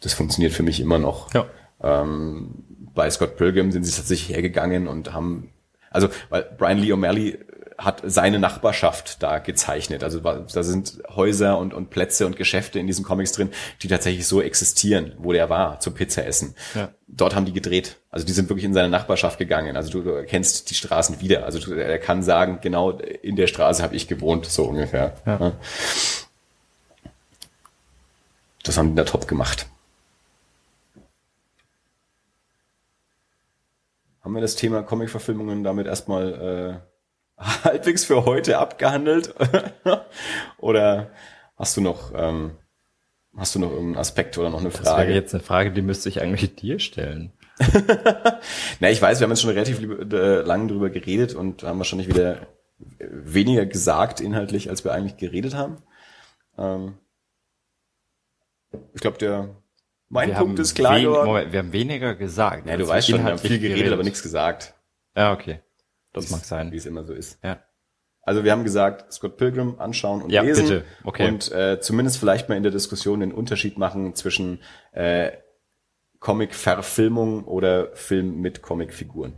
das 0.00 0.12
funktioniert 0.12 0.52
für 0.52 0.64
mich 0.64 0.80
immer 0.80 0.98
noch. 0.98 1.32
Ja. 1.34 1.46
Ähm, 1.82 2.50
bei 2.94 3.08
Scott 3.10 3.36
Pilgrim 3.36 3.70
sind 3.70 3.84
sie 3.84 3.96
tatsächlich 3.96 4.34
hergegangen 4.34 4.88
und 4.88 5.12
haben, 5.12 5.50
also 5.90 6.08
weil 6.30 6.42
Brian 6.58 6.78
Lee 6.78 6.92
O'Malley 6.92 7.38
hat 7.78 8.02
seine 8.04 8.38
Nachbarschaft 8.38 9.22
da 9.22 9.38
gezeichnet. 9.38 10.04
Also 10.04 10.20
da 10.20 10.62
sind 10.62 11.02
Häuser 11.14 11.58
und, 11.58 11.74
und 11.74 11.90
Plätze 11.90 12.26
und 12.26 12.36
Geschäfte 12.36 12.78
in 12.78 12.86
diesen 12.86 13.04
Comics 13.04 13.32
drin, 13.32 13.50
die 13.82 13.88
tatsächlich 13.88 14.26
so 14.26 14.40
existieren, 14.40 15.12
wo 15.18 15.32
der 15.32 15.50
war, 15.50 15.80
zum 15.80 15.94
Pizza 15.94 16.24
essen. 16.24 16.54
Ja. 16.74 16.90
Dort 17.06 17.34
haben 17.34 17.46
die 17.46 17.52
gedreht. 17.52 17.96
Also 18.10 18.26
die 18.26 18.32
sind 18.32 18.48
wirklich 18.48 18.64
in 18.64 18.74
seine 18.74 18.88
Nachbarschaft 18.88 19.38
gegangen. 19.38 19.76
Also 19.76 19.90
du, 19.90 20.02
du 20.02 20.10
erkennst 20.10 20.70
die 20.70 20.74
Straßen 20.74 21.20
wieder. 21.20 21.44
Also 21.44 21.58
du, 21.58 21.72
er 21.72 21.98
kann 21.98 22.22
sagen, 22.22 22.58
genau 22.62 22.90
in 22.90 23.36
der 23.36 23.46
Straße 23.46 23.82
habe 23.82 23.96
ich 23.96 24.08
gewohnt, 24.08 24.46
so 24.46 24.64
ungefähr. 24.64 25.14
Ja. 25.26 25.52
Das 28.62 28.78
haben 28.78 28.90
die 28.90 28.94
da 28.96 29.04
top 29.04 29.28
gemacht. 29.28 29.66
Haben 34.22 34.34
wir 34.34 34.40
das 34.40 34.56
Thema 34.56 34.82
Comic-Verfilmungen 34.82 35.64
damit 35.64 35.86
erstmal 35.86 36.80
äh, 36.80 36.93
halbwegs 37.64 38.04
für 38.04 38.24
heute 38.24 38.58
abgehandelt? 38.58 39.34
oder 40.58 41.10
hast 41.56 41.76
du 41.76 41.80
noch, 41.80 42.12
ähm, 42.14 42.52
hast 43.36 43.54
du 43.54 43.58
noch 43.58 43.70
irgendeinen 43.70 43.98
Aspekt 43.98 44.38
oder 44.38 44.50
noch 44.50 44.60
eine 44.60 44.70
Frage? 44.70 44.84
Das 44.84 44.98
wäre 44.98 45.12
jetzt 45.12 45.34
eine 45.34 45.42
Frage, 45.42 45.72
die 45.72 45.82
müsste 45.82 46.08
ich 46.08 46.20
eigentlich 46.20 46.54
dir 46.54 46.78
stellen. 46.78 47.32
Na, 48.80 48.90
ich 48.90 49.00
weiß, 49.00 49.20
wir 49.20 49.24
haben 49.24 49.30
jetzt 49.30 49.42
schon 49.42 49.50
relativ 49.50 49.80
äh, 49.80 50.40
lang 50.42 50.68
drüber 50.68 50.90
geredet 50.90 51.34
und 51.34 51.62
haben 51.62 51.78
wahrscheinlich 51.78 52.08
wieder 52.08 52.48
weniger 52.98 53.66
gesagt 53.66 54.20
inhaltlich, 54.20 54.70
als 54.70 54.84
wir 54.84 54.92
eigentlich 54.92 55.16
geredet 55.16 55.54
haben. 55.54 55.78
Ähm, 56.58 56.98
ich 58.92 59.00
glaube, 59.00 59.18
der 59.18 59.50
mein 60.08 60.30
wir 60.30 60.36
Punkt 60.36 60.58
ist 60.58 60.74
klar 60.74 61.00
geworden. 61.00 61.26
Moment, 61.26 61.52
wir 61.52 61.58
haben 61.60 61.72
weniger 61.72 62.14
gesagt. 62.14 62.68
Ja, 62.68 62.76
du 62.76 62.86
weißt 62.86 63.08
schon, 63.08 63.18
wir 63.18 63.24
haben 63.24 63.38
viel 63.38 63.58
geredet, 63.58 63.76
geredet, 63.76 63.92
aber 63.92 64.02
nichts 64.02 64.22
gesagt. 64.22 64.74
Ja, 65.16 65.32
okay. 65.32 65.60
Das 66.14 66.30
mag 66.30 66.44
sein. 66.44 66.72
Wie 66.72 66.76
es 66.76 66.86
immer 66.86 67.04
so 67.04 67.12
ist. 67.12 67.38
Ja. 67.44 67.62
Also 68.22 68.42
wir 68.42 68.52
haben 68.52 68.64
gesagt, 68.64 69.12
Scott 69.12 69.36
Pilgrim 69.36 69.78
anschauen 69.78 70.22
und 70.22 70.30
Ja, 70.30 70.40
lesen. 70.42 70.62
bitte. 70.66 70.84
Okay. 71.04 71.28
Und 71.28 71.52
äh, 71.52 71.78
zumindest 71.80 72.18
vielleicht 72.18 72.48
mal 72.48 72.56
in 72.56 72.62
der 72.62 72.72
Diskussion 72.72 73.20
den 73.20 73.32
Unterschied 73.32 73.76
machen 73.76 74.14
zwischen 74.14 74.60
äh, 74.92 75.32
Comic-Verfilmung 76.20 77.44
oder 77.44 77.94
Film 77.94 78.40
mit 78.40 78.62
Comicfiguren. 78.62 79.36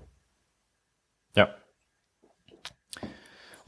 Ja. 1.35 1.53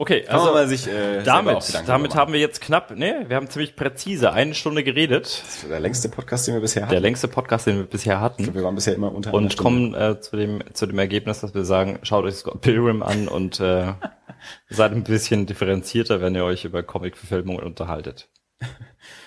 Okay, 0.01 0.23
man 0.27 0.35
also 0.35 0.53
mal 0.53 0.65
sich, 0.69 0.87
äh, 0.87 1.23
damit, 1.23 1.83
damit 1.85 2.15
haben 2.15 2.31
wir 2.31 2.39
jetzt 2.39 2.61
knapp, 2.61 2.95
ne, 2.95 3.25
wir 3.27 3.35
haben 3.35 3.49
ziemlich 3.49 3.75
präzise 3.75 4.31
eine 4.31 4.53
Stunde 4.53 4.81
geredet. 4.81 5.43
Das 5.45 5.63
war 5.63 5.71
der 5.71 5.81
längste 5.81 6.07
Podcast, 6.07 6.47
den 6.47 6.53
wir 6.53 6.61
bisher 6.61 6.83
hatten. 6.83 6.91
Der 6.91 7.01
längste 7.01 7.27
Podcast, 7.27 7.67
den 7.67 7.75
wir 7.79 7.83
bisher 7.83 8.21
hatten. 8.21 8.53
wir 8.53 8.63
waren 8.63 8.75
bisher 8.75 8.95
immer 8.95 9.13
unter 9.13 9.33
Und 9.33 9.57
kommen 9.57 9.93
äh, 9.95 10.21
zu 10.21 10.37
dem 10.37 10.63
zu 10.71 10.85
dem 10.85 10.97
Ergebnis, 10.99 11.41
dass 11.41 11.53
wir 11.53 11.65
sagen, 11.65 11.99
schaut 12.03 12.23
euch 12.23 12.35
Scott 12.35 12.61
Pilgrim 12.61 13.03
an 13.03 13.27
und 13.27 13.59
äh, 13.59 13.91
seid 14.69 14.93
ein 14.93 15.03
bisschen 15.03 15.47
differenzierter, 15.47 16.21
wenn 16.21 16.33
ihr 16.33 16.45
euch 16.45 16.63
über 16.63 16.81
Comic-Verfilmungen 16.81 17.61
unterhaltet. 17.61 18.29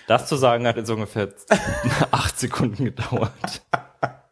Das 0.07 0.27
zu 0.27 0.37
sagen 0.37 0.67
hat 0.67 0.79
jetzt 0.79 0.91
ungefähr 0.91 1.29
acht 2.13 2.41
Sekunden 2.41 2.87
gedauert. 2.87 3.61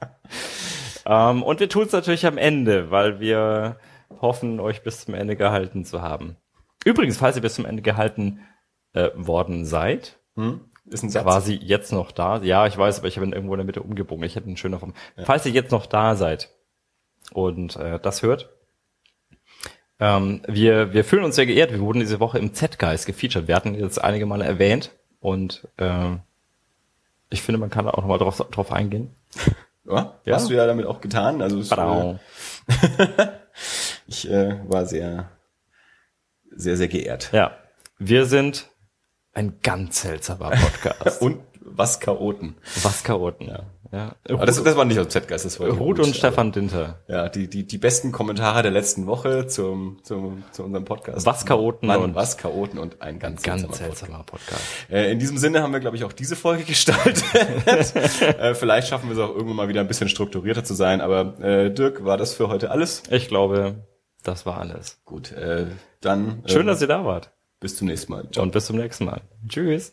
ähm, 1.04 1.42
und 1.42 1.60
wir 1.60 1.68
tun 1.68 1.84
es 1.84 1.92
natürlich 1.92 2.24
am 2.24 2.38
Ende, 2.38 2.90
weil 2.90 3.20
wir 3.20 3.76
hoffen, 4.20 4.60
euch 4.60 4.82
bis 4.82 5.04
zum 5.04 5.14
Ende 5.14 5.36
gehalten 5.36 5.84
zu 5.84 6.02
haben. 6.02 6.36
Übrigens, 6.84 7.16
falls 7.18 7.36
ihr 7.36 7.42
bis 7.42 7.54
zum 7.54 7.64
Ende 7.66 7.82
gehalten 7.82 8.40
äh, 8.92 9.10
worden 9.14 9.64
seid, 9.64 10.18
Ist 10.86 11.02
ein 11.02 11.10
Satz. 11.10 11.22
quasi 11.24 11.54
jetzt 11.54 11.92
noch 11.92 12.10
da. 12.12 12.38
Ja, 12.42 12.66
ich 12.66 12.76
weiß, 12.76 12.98
aber 12.98 13.08
ich 13.08 13.16
habe 13.16 13.26
ihn 13.26 13.32
irgendwo 13.32 13.54
in 13.54 13.58
der 13.58 13.66
Mitte 13.66 13.82
umgebogen. 13.82 14.24
Ich 14.24 14.36
hätte 14.36 14.46
einen 14.46 14.56
schöner 14.56 14.78
Form. 14.78 14.94
Falls 15.24 15.44
ihr 15.46 15.52
jetzt 15.52 15.70
noch 15.72 15.86
da 15.86 16.14
seid 16.16 16.50
und 17.32 17.76
äh, 17.76 17.98
das 18.00 18.22
hört, 18.22 18.48
ähm, 19.98 20.40
wir, 20.48 20.94
wir 20.94 21.04
fühlen 21.04 21.24
uns 21.24 21.36
sehr 21.36 21.46
geehrt. 21.46 21.72
Wir 21.72 21.80
wurden 21.80 22.00
diese 22.00 22.20
Woche 22.20 22.38
im 22.38 22.54
Z-Guys 22.54 23.04
gefeatured. 23.04 23.48
Wir 23.48 23.54
hatten 23.56 23.74
jetzt 23.74 24.02
einige 24.02 24.24
Male 24.26 24.44
erwähnt 24.44 24.92
und 25.20 25.68
äh, 25.76 26.16
ich 27.28 27.42
finde, 27.42 27.58
man 27.58 27.68
kann 27.70 27.84
da 27.84 27.90
auch 27.92 27.98
nochmal 27.98 28.18
drauf, 28.18 28.38
drauf 28.50 28.72
eingehen. 28.72 29.14
Ja, 29.86 30.14
Ja. 30.24 30.34
Hast 30.36 30.48
du 30.50 30.54
ja 30.54 30.66
damit 30.66 30.86
auch 30.86 31.00
getan. 31.00 31.42
Also 31.42 31.58
es. 31.58 31.68
ich 34.10 34.28
äh, 34.28 34.58
war 34.68 34.86
sehr, 34.86 35.30
sehr, 36.50 36.76
sehr 36.76 36.88
geehrt. 36.88 37.30
Ja, 37.32 37.56
wir 37.98 38.26
sind 38.26 38.68
ein 39.32 39.60
ganz 39.62 40.02
seltsamer 40.02 40.50
Podcast. 40.50 41.22
Und 41.22 41.40
was 41.62 42.00
Chaoten. 42.00 42.56
Was 42.82 43.04
Chaoten. 43.04 43.46
Ja. 43.46 43.62
ja. 43.92 44.16
Aber 44.28 44.46
das, 44.46 44.60
das 44.60 44.76
war 44.76 44.84
nicht 44.84 44.98
aus 44.98 45.08
Z-Geist, 45.08 45.44
das 45.44 45.60
war 45.60 45.68
Ruth 45.68 46.00
und 46.00 46.16
Stefan 46.16 46.50
Dinter. 46.50 47.04
Ja, 47.06 47.28
die, 47.28 47.48
die, 47.48 47.64
die 47.64 47.78
besten 47.78 48.10
Kommentare 48.10 48.62
der 48.62 48.72
letzten 48.72 49.06
Woche 49.06 49.46
zum, 49.46 50.00
zum, 50.02 50.42
zu 50.50 50.64
unserem 50.64 50.84
Podcast. 50.84 51.26
Was 51.26 51.44
Chaoten 51.46 51.86
Mann, 51.86 52.00
und- 52.00 52.14
was 52.16 52.38
Chaoten 52.38 52.78
und 52.78 53.00
ein 53.02 53.20
ganz, 53.20 53.42
Ganz 53.42 53.60
seltsamer 53.60 53.76
Podcast. 53.76 53.98
seltsamer 54.00 54.24
Podcast. 54.24 54.62
Äh, 54.90 55.12
in 55.12 55.18
diesem 55.20 55.38
Sinne 55.38 55.62
haben 55.62 55.72
wir, 55.72 55.80
glaube 55.80 55.96
ich, 55.96 56.02
auch 56.04 56.12
diese 56.14 56.34
Folge 56.34 56.64
gestaltet. 56.66 57.22
äh, 58.40 58.54
vielleicht 58.54 58.88
schaffen 58.88 59.08
wir 59.10 59.16
es 59.16 59.22
auch 59.22 59.30
irgendwann 59.32 59.56
mal 59.56 59.68
wieder 59.68 59.80
ein 59.82 59.88
bisschen 59.88 60.08
strukturierter 60.08 60.64
zu 60.64 60.74
sein. 60.74 61.00
Aber 61.00 61.38
äh, 61.40 61.70
Dirk, 61.72 62.04
war 62.04 62.16
das 62.16 62.34
für 62.34 62.48
heute 62.48 62.70
alles? 62.72 63.02
Ich 63.10 63.28
glaube, 63.28 63.86
das 64.22 64.46
war 64.46 64.58
alles. 64.58 65.00
Gut, 65.04 65.32
äh, 65.32 65.66
dann 66.00 66.44
äh, 66.44 66.48
Schön, 66.50 66.66
dass 66.66 66.80
ihr 66.80 66.88
da 66.88 67.04
wart. 67.04 67.32
bis 67.60 67.76
zum 67.76 67.88
nächsten 67.88 68.12
Mal. 68.12 68.28
Ciao. 68.30 68.42
Und 68.42 68.52
bis 68.52 68.66
zum 68.66 68.76
nächsten 68.76 69.04
Mal. 69.04 69.20
Tschüss. 69.48 69.92